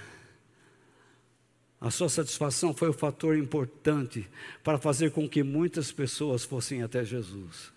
A 1.80 1.92
sua 1.92 2.10
satisfação 2.10 2.74
foi 2.74 2.90
o 2.90 2.94
fator 2.94 3.38
importante 3.38 4.28
para 4.64 4.80
fazer 4.80 5.12
com 5.12 5.30
que 5.30 5.44
muitas 5.44 5.92
pessoas 5.92 6.44
fossem 6.44 6.82
até 6.82 7.06
Jesus. 7.06 7.72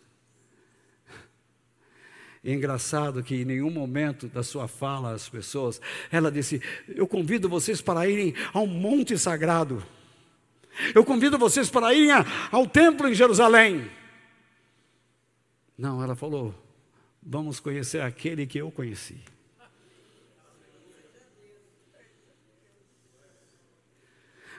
E 2.42 2.50
é 2.50 2.54
engraçado 2.54 3.22
que 3.22 3.34
em 3.34 3.44
nenhum 3.44 3.70
momento 3.70 4.26
da 4.26 4.42
sua 4.42 4.66
fala 4.66 5.12
às 5.12 5.28
pessoas, 5.28 5.80
ela 6.10 6.32
disse: 6.32 6.62
Eu 6.88 7.06
convido 7.06 7.46
vocês 7.46 7.82
para 7.82 8.08
irem 8.08 8.34
ao 8.54 8.66
monte 8.66 9.18
sagrado. 9.18 9.84
Eu 10.94 11.04
convido 11.04 11.36
vocês 11.36 11.68
para 11.68 11.92
irem 11.92 12.10
ao 12.50 12.66
templo 12.66 13.06
em 13.06 13.14
Jerusalém. 13.14 13.90
Não, 15.76 16.02
ela 16.02 16.16
falou: 16.16 16.54
Vamos 17.22 17.60
conhecer 17.60 18.00
aquele 18.00 18.46
que 18.46 18.56
eu 18.56 18.70
conheci. 18.70 19.20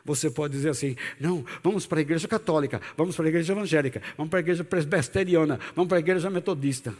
Você 0.03 0.29
pode 0.29 0.53
dizer 0.53 0.69
assim: 0.69 0.95
não, 1.19 1.45
vamos 1.63 1.85
para 1.85 1.99
a 1.99 2.01
igreja 2.01 2.27
católica, 2.27 2.81
vamos 2.97 3.15
para 3.15 3.25
a 3.25 3.29
igreja 3.29 3.53
evangélica, 3.53 4.01
vamos 4.17 4.29
para 4.29 4.39
a 4.39 4.41
igreja 4.41 4.63
presbiteriana, 4.63 5.59
vamos 5.75 5.89
para 5.89 5.97
a 5.97 5.99
igreja 5.99 6.29
metodista. 6.29 6.95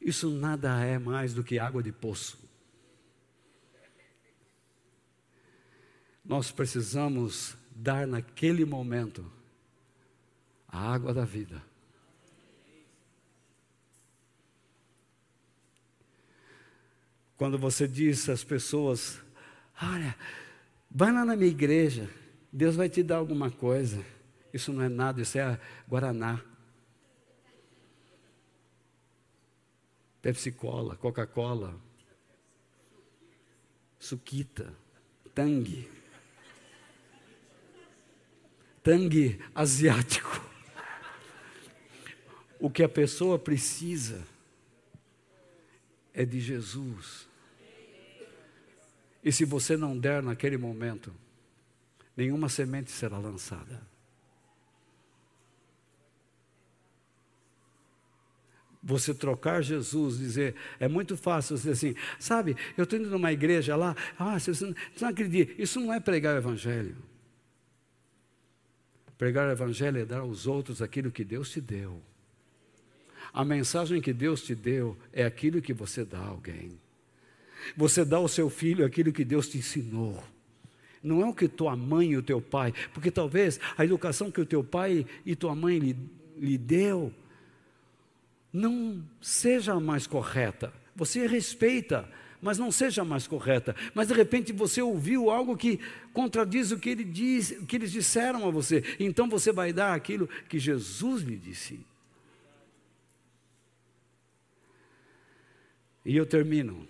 Isso 0.00 0.30
nada 0.30 0.82
é 0.84 0.98
mais 0.98 1.34
do 1.34 1.44
que 1.44 1.58
água 1.58 1.82
de 1.82 1.92
poço. 1.92 2.38
Nós 6.24 6.50
precisamos 6.50 7.54
dar 7.70 8.06
naquele 8.06 8.64
momento 8.64 9.30
a 10.66 10.92
água 10.92 11.12
da 11.12 11.24
vida. 11.24 11.62
Quando 17.38 17.56
você 17.56 17.86
diz 17.86 18.28
às 18.28 18.42
pessoas: 18.42 19.20
Olha, 19.80 20.14
vai 20.90 21.12
lá 21.12 21.24
na 21.24 21.36
minha 21.36 21.48
igreja, 21.48 22.10
Deus 22.52 22.74
vai 22.74 22.88
te 22.88 23.00
dar 23.00 23.16
alguma 23.16 23.48
coisa. 23.48 24.04
Isso 24.52 24.72
não 24.72 24.82
é 24.82 24.88
nada, 24.88 25.22
isso 25.22 25.38
é 25.38 25.58
Guaraná. 25.88 26.40
Pepsi 30.20 30.50
Cola, 30.50 30.96
Coca-Cola, 30.96 31.80
Suquita, 34.00 34.74
Tang. 35.32 35.88
Tang 38.82 39.38
asiático. 39.54 40.44
O 42.58 42.68
que 42.68 42.82
a 42.82 42.88
pessoa 42.88 43.38
precisa 43.38 44.26
é 46.12 46.24
de 46.24 46.40
Jesus. 46.40 47.27
E 49.28 49.32
se 49.32 49.44
você 49.44 49.76
não 49.76 49.94
der 49.94 50.22
naquele 50.22 50.56
momento, 50.56 51.12
nenhuma 52.16 52.48
semente 52.48 52.90
será 52.90 53.18
lançada. 53.18 53.86
você 58.82 59.12
trocar 59.12 59.60
Jesus, 59.60 60.16
dizer, 60.16 60.54
é 60.80 60.88
muito 60.88 61.14
fácil 61.14 61.56
dizer 61.56 61.72
assim, 61.72 61.94
sabe, 62.18 62.56
eu 62.74 62.84
estou 62.84 62.98
indo 62.98 63.10
numa 63.10 63.30
igreja 63.30 63.76
lá, 63.76 63.94
ah, 64.18 64.38
você 64.38 64.52
não, 64.64 64.72
você 64.72 65.04
não 65.04 65.08
acredita, 65.08 65.60
isso 65.60 65.78
não 65.78 65.92
é 65.92 66.00
pregar 66.00 66.34
o 66.34 66.38
Evangelho. 66.38 66.96
Pregar 69.18 69.46
o 69.46 69.52
Evangelho 69.52 69.98
é 69.98 70.06
dar 70.06 70.20
aos 70.20 70.46
outros 70.46 70.80
aquilo 70.80 71.10
que 71.10 71.22
Deus 71.22 71.50
te 71.50 71.60
deu. 71.60 72.00
A 73.30 73.44
mensagem 73.44 74.00
que 74.00 74.14
Deus 74.14 74.42
te 74.42 74.54
deu 74.54 74.96
é 75.12 75.26
aquilo 75.26 75.60
que 75.60 75.74
você 75.74 76.02
dá 76.02 76.18
a 76.18 76.28
alguém. 76.28 76.80
Você 77.76 78.04
dá 78.04 78.16
ao 78.16 78.28
seu 78.28 78.48
filho 78.48 78.84
aquilo 78.84 79.12
que 79.12 79.24
Deus 79.24 79.48
te 79.48 79.58
ensinou. 79.58 80.22
Não 81.02 81.22
é 81.22 81.26
o 81.26 81.34
que 81.34 81.48
tua 81.48 81.76
mãe 81.76 82.10
e 82.10 82.16
o 82.16 82.22
teu 82.22 82.40
pai, 82.40 82.74
porque 82.92 83.10
talvez 83.10 83.60
a 83.76 83.84
educação 83.84 84.30
que 84.30 84.40
o 84.40 84.46
teu 84.46 84.64
pai 84.64 85.06
e 85.24 85.36
tua 85.36 85.54
mãe 85.54 85.78
lhe, 85.78 85.96
lhe 86.36 86.58
deu 86.58 87.12
não 88.52 89.04
seja 89.20 89.74
a 89.74 89.80
mais 89.80 90.06
correta. 90.06 90.72
Você 90.96 91.26
respeita, 91.26 92.08
mas 92.40 92.58
não 92.58 92.72
seja 92.72 93.04
mais 93.04 93.26
correta. 93.26 93.74
Mas 93.94 94.08
de 94.08 94.14
repente 94.14 94.52
você 94.52 94.82
ouviu 94.82 95.30
algo 95.30 95.56
que 95.56 95.78
contradiz 96.12 96.72
o 96.72 96.78
que, 96.78 96.90
ele 96.90 97.04
diz, 97.04 97.50
o 97.52 97.66
que 97.66 97.76
eles 97.76 97.92
disseram 97.92 98.46
a 98.46 98.50
você. 98.50 98.82
Então 98.98 99.28
você 99.28 99.52
vai 99.52 99.72
dar 99.72 99.94
aquilo 99.94 100.28
que 100.48 100.58
Jesus 100.58 101.22
lhe 101.22 101.36
disse. 101.36 101.80
E 106.04 106.16
eu 106.16 106.26
termino. 106.26 106.88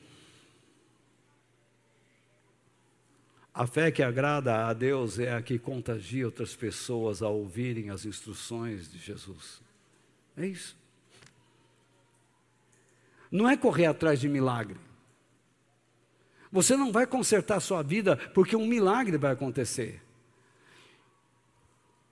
A 3.58 3.66
fé 3.66 3.90
que 3.90 4.04
agrada 4.04 4.68
a 4.68 4.72
Deus 4.72 5.18
é 5.18 5.32
a 5.32 5.42
que 5.42 5.58
contagia 5.58 6.24
outras 6.24 6.54
pessoas 6.54 7.22
a 7.22 7.28
ouvirem 7.28 7.90
as 7.90 8.06
instruções 8.06 8.88
de 8.88 8.98
Jesus. 8.98 9.60
É 10.36 10.46
isso. 10.46 10.76
Não 13.32 13.48
é 13.50 13.56
correr 13.56 13.86
atrás 13.86 14.20
de 14.20 14.28
milagre. 14.28 14.78
Você 16.52 16.76
não 16.76 16.92
vai 16.92 17.04
consertar 17.04 17.56
a 17.56 17.60
sua 17.60 17.82
vida 17.82 18.16
porque 18.32 18.54
um 18.54 18.64
milagre 18.64 19.18
vai 19.18 19.32
acontecer. 19.32 20.00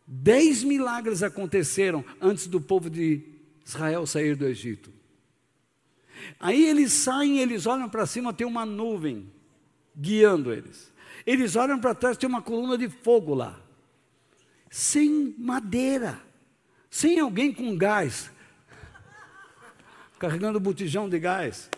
Dez 0.05 0.65
milagres 0.65 1.23
aconteceram 1.23 2.05
antes 2.21 2.49
do 2.49 2.61
povo 2.61 2.91
de 2.91 3.23
Israel 3.65 4.05
sair 4.05 4.35
do 4.35 4.49
Egito. 4.49 4.93
Aí 6.41 6.67
eles 6.67 6.93
saem, 6.93 7.39
eles 7.39 7.67
olham 7.67 7.89
para 7.89 8.05
cima, 8.05 8.35
tem 8.35 8.45
uma 8.45 8.67
nuvem 8.67 9.31
guiando 9.97 10.53
eles. 10.53 10.96
Eles 11.27 11.57
olham 11.57 11.81
para 11.81 11.95
trás, 11.95 12.17
tem 12.17 12.29
uma 12.29 12.41
coluna 12.41 12.79
de 12.79 12.89
fogo 12.89 13.35
lá. 13.35 13.59
Sem 14.71 15.35
madeira, 15.37 16.23
sem 16.89 17.19
alguém 17.19 17.53
com 17.53 17.77
gás, 17.77 18.31
carregando 20.21 20.61
botijão 20.61 21.09
de 21.09 21.19
gás. 21.19 21.69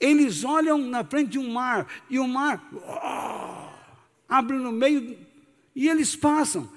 Eles 0.00 0.44
olham 0.44 0.78
na 0.78 1.04
frente 1.04 1.32
de 1.32 1.38
um 1.38 1.52
mar 1.52 1.86
e 2.08 2.18
o 2.18 2.26
mar 2.26 2.62
oh, 2.72 3.70
abre 4.28 4.56
no 4.56 4.72
meio 4.72 5.18
e 5.74 5.88
eles 5.88 6.16
passam. 6.16 6.70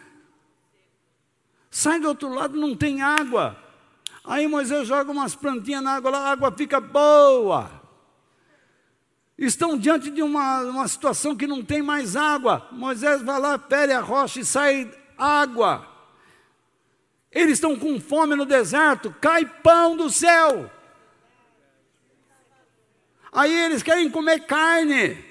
Sai 1.71 1.99
do 1.99 2.07
outro 2.07 2.29
lado, 2.29 2.57
não 2.57 2.75
tem 2.75 3.01
água. 3.01 3.61
Aí 4.23 4.47
Moisés 4.47 4.87
joga 4.87 5.11
umas 5.11 5.35
plantinhas 5.35 5.83
na 5.83 5.95
água, 5.95 6.11
lá, 6.11 6.19
a 6.19 6.31
água 6.31 6.51
fica 6.51 6.81
boa. 6.81 7.78
Estão 9.39 9.77
diante 9.77 10.11
de 10.11 10.21
uma, 10.21 10.59
uma 10.63 10.85
situação 10.85 11.33
que 11.33 11.47
não 11.47 11.63
tem 11.63 11.81
mais 11.81 12.17
água. 12.17 12.67
Moisés 12.73 13.21
vai 13.21 13.39
lá, 13.39 13.57
pere 13.57 13.93
a 13.93 14.01
rocha 14.01 14.41
e 14.41 14.45
sai 14.45 14.91
água. 15.17 15.87
Eles 17.31 17.53
estão 17.53 17.79
com 17.79 18.01
fome 18.01 18.35
no 18.35 18.45
deserto, 18.45 19.15
cai 19.21 19.45
pão 19.45 19.95
do 19.95 20.09
céu. 20.09 20.69
Aí 23.31 23.53
eles 23.53 23.81
querem 23.81 24.11
comer 24.11 24.41
carne. 24.45 25.23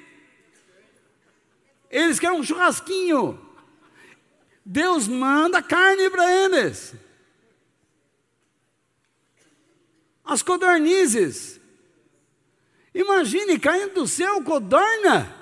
Eles 1.90 2.18
querem 2.18 2.40
um 2.40 2.44
churrasquinho. 2.44 3.38
Deus 4.64 5.06
manda 5.06 5.62
carne 5.62 6.08
para 6.08 6.32
eles. 6.32 6.94
As 10.24 10.42
codornizes. 10.42 11.57
Imagine 12.98 13.60
caindo 13.60 13.94
do 13.94 14.08
céu 14.08 14.42
codorna 14.42 15.32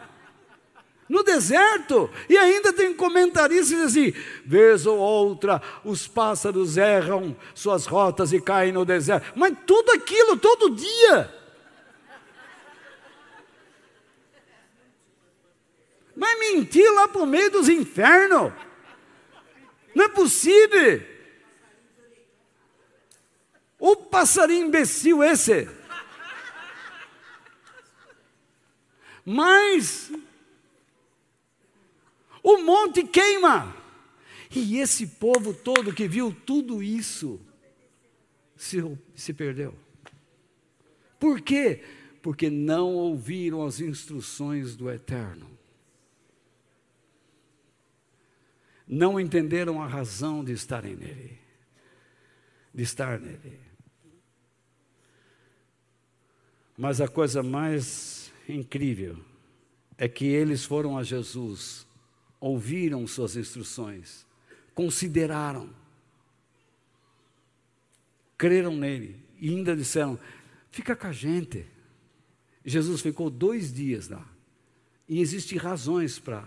no 1.09 1.23
deserto. 1.23 2.11
E 2.29 2.37
ainda 2.37 2.71
tem 2.71 2.93
comentaristas 2.93 3.81
assim: 3.81 4.13
vez 4.45 4.85
ou 4.85 4.99
outra, 4.99 5.63
os 5.83 6.07
pássaros 6.07 6.77
erram 6.77 7.35
suas 7.55 7.87
rotas 7.87 8.31
e 8.35 8.43
caem 8.43 8.73
no 8.73 8.85
deserto. 8.85 9.33
Mas 9.35 9.57
tudo 9.67 9.91
aquilo, 9.93 10.37
todo 10.37 10.77
dia. 10.77 11.35
Mas 16.15 16.39
mentir 16.39 16.93
lá 16.93 17.09
para 17.09 17.23
o 17.23 17.27
meio 17.27 17.51
dos 17.51 17.71
infernos. 17.71 18.53
Não 19.95 20.05
é 20.05 20.09
possível. 20.09 21.03
O 23.79 23.97
passarinho 23.97 24.67
imbecil 24.67 25.25
esse. 25.25 25.86
Mas 29.27 30.11
o 32.43 32.63
monte 32.63 33.03
queima. 33.05 33.77
E 34.55 34.79
esse 34.79 35.07
povo 35.07 35.53
todo 35.53 35.93
que 35.93 36.09
viu 36.09 36.35
tudo 36.47 36.83
isso 36.83 37.41
se, 38.57 38.79
se 39.15 39.35
perdeu. 39.35 39.75
Por 41.19 41.41
quê? 41.41 41.83
Porque 42.23 42.49
não 42.49 42.95
ouviram 42.95 43.67
as 43.67 43.81
instruções 43.81 44.77
do 44.77 44.91
Eterno. 44.91 45.57
não 48.87 49.19
entenderam 49.19 49.83
a 49.83 49.87
razão 49.87 50.45
de 50.45 50.53
estarem 50.53 50.95
nele, 50.95 51.39
de 52.73 52.83
estar 52.83 53.19
nele. 53.19 53.61
Mas 56.77 57.01
a 57.01 57.09
coisa 57.09 57.43
mais 57.43 58.26
incrível 58.53 59.19
é 59.99 60.09
que 60.09 60.25
eles 60.25 60.65
foram 60.65 60.97
a 60.97 61.03
Jesus, 61.03 61.87
ouviram 62.41 63.07
suas 63.07 63.37
instruções, 63.37 64.27
consideraram, 64.75 65.71
creram 68.37 68.77
nele 68.77 69.17
e 69.41 69.49
ainda 69.49 69.77
disseram: 69.77 70.19
fica 70.71 70.95
com 70.95 71.07
a 71.07 71.13
gente. 71.13 71.67
Jesus 72.65 73.01
ficou 73.01 73.31
dois 73.31 73.73
dias 73.73 74.09
lá. 74.09 74.27
E 75.09 75.21
existem 75.21 75.57
razões 75.57 76.19
para 76.19 76.45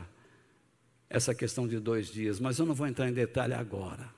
essa 1.09 1.33
questão 1.33 1.67
de 1.67 1.79
dois 1.79 2.07
dias, 2.07 2.39
mas 2.39 2.59
eu 2.59 2.65
não 2.65 2.75
vou 2.75 2.85
entrar 2.85 3.09
em 3.09 3.13
detalhe 3.13 3.53
agora. 3.53 4.13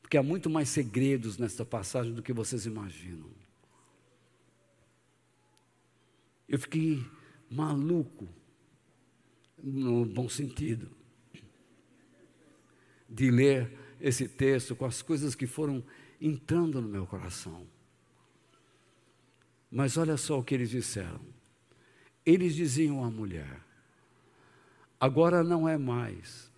Porque 0.00 0.16
há 0.16 0.22
muito 0.22 0.48
mais 0.48 0.68
segredos 0.68 1.36
nesta 1.36 1.64
passagem 1.64 2.12
do 2.12 2.22
que 2.22 2.32
vocês 2.32 2.64
imaginam. 2.64 3.28
Eu 6.48 6.58
fiquei 6.58 7.04
maluco, 7.50 8.28
no 9.62 10.04
bom 10.04 10.28
sentido, 10.28 10.90
de 13.08 13.30
ler 13.30 13.78
esse 14.00 14.28
texto 14.28 14.76
com 14.76 14.84
as 14.84 15.00
coisas 15.00 15.34
que 15.34 15.46
foram 15.46 15.82
entrando 16.20 16.80
no 16.80 16.88
meu 16.88 17.06
coração. 17.06 17.66
Mas 19.70 19.96
olha 19.96 20.16
só 20.16 20.38
o 20.38 20.44
que 20.44 20.54
eles 20.54 20.70
disseram. 20.70 21.20
Eles 22.24 22.54
diziam 22.54 23.04
à 23.04 23.10
mulher: 23.10 23.60
agora 25.00 25.42
não 25.42 25.68
é 25.68 25.76
mais 25.76 26.50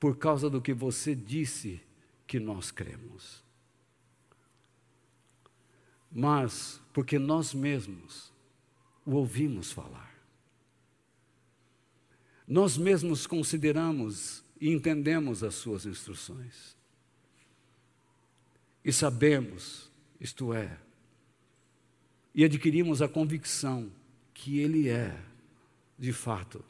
por 0.00 0.16
causa 0.18 0.50
do 0.50 0.60
que 0.60 0.74
você 0.74 1.14
disse 1.14 1.80
que 2.26 2.40
nós 2.40 2.70
cremos, 2.70 3.42
mas 6.10 6.80
porque 6.92 7.18
nós 7.18 7.54
mesmos 7.54 8.33
o 9.04 9.12
ouvimos 9.12 9.70
falar. 9.72 10.14
Nós 12.46 12.76
mesmos 12.76 13.26
consideramos 13.26 14.44
e 14.60 14.70
entendemos 14.70 15.42
as 15.42 15.54
suas 15.54 15.86
instruções. 15.86 16.76
E 18.84 18.92
sabemos, 18.92 19.90
isto 20.20 20.52
é, 20.52 20.78
e 22.34 22.44
adquirimos 22.44 23.00
a 23.00 23.08
convicção 23.08 23.90
que 24.34 24.58
Ele 24.58 24.88
é, 24.88 25.18
de 25.98 26.12
fato, 26.12 26.64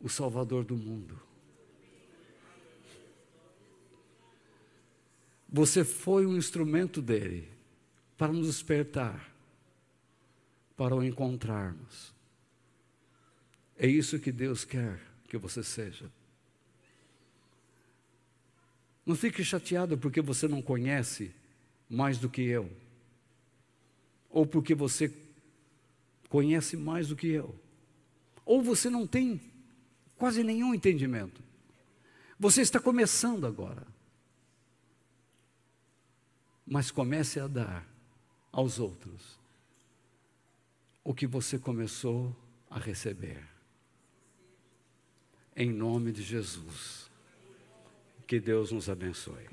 o 0.00 0.08
Salvador 0.08 0.64
do 0.64 0.76
mundo. 0.76 1.20
Você 5.48 5.84
foi 5.84 6.26
um 6.26 6.36
instrumento 6.36 7.02
dele 7.02 7.48
para 8.16 8.32
nos 8.32 8.46
despertar, 8.46 9.34
para 10.76 10.94
o 10.94 11.02
encontrarmos. 11.02 12.12
É 13.78 13.86
isso 13.86 14.18
que 14.18 14.30
Deus 14.30 14.64
quer 14.64 15.00
que 15.28 15.36
você 15.36 15.62
seja. 15.62 16.10
Não 19.04 19.14
fique 19.14 19.44
chateado 19.44 19.96
porque 19.96 20.20
você 20.20 20.48
não 20.48 20.60
conhece 20.60 21.32
mais 21.88 22.18
do 22.18 22.28
que 22.28 22.42
eu, 22.42 22.70
ou 24.28 24.44
porque 24.44 24.74
você 24.74 25.12
conhece 26.28 26.76
mais 26.76 27.08
do 27.08 27.16
que 27.16 27.28
eu, 27.28 27.54
ou 28.44 28.62
você 28.62 28.90
não 28.90 29.06
tem 29.06 29.40
quase 30.16 30.42
nenhum 30.42 30.74
entendimento. 30.74 31.42
Você 32.38 32.60
está 32.60 32.78
começando 32.78 33.46
agora. 33.46 33.86
Mas 36.66 36.90
comece 36.90 37.38
a 37.38 37.46
dar 37.46 37.86
aos 38.50 38.80
outros 38.80 39.35
o 41.06 41.14
que 41.14 41.24
você 41.24 41.56
começou 41.56 42.34
a 42.68 42.80
receber. 42.80 43.40
Em 45.54 45.70
nome 45.70 46.10
de 46.10 46.20
Jesus. 46.20 47.08
Que 48.26 48.40
Deus 48.40 48.72
nos 48.72 48.90
abençoe. 48.90 49.46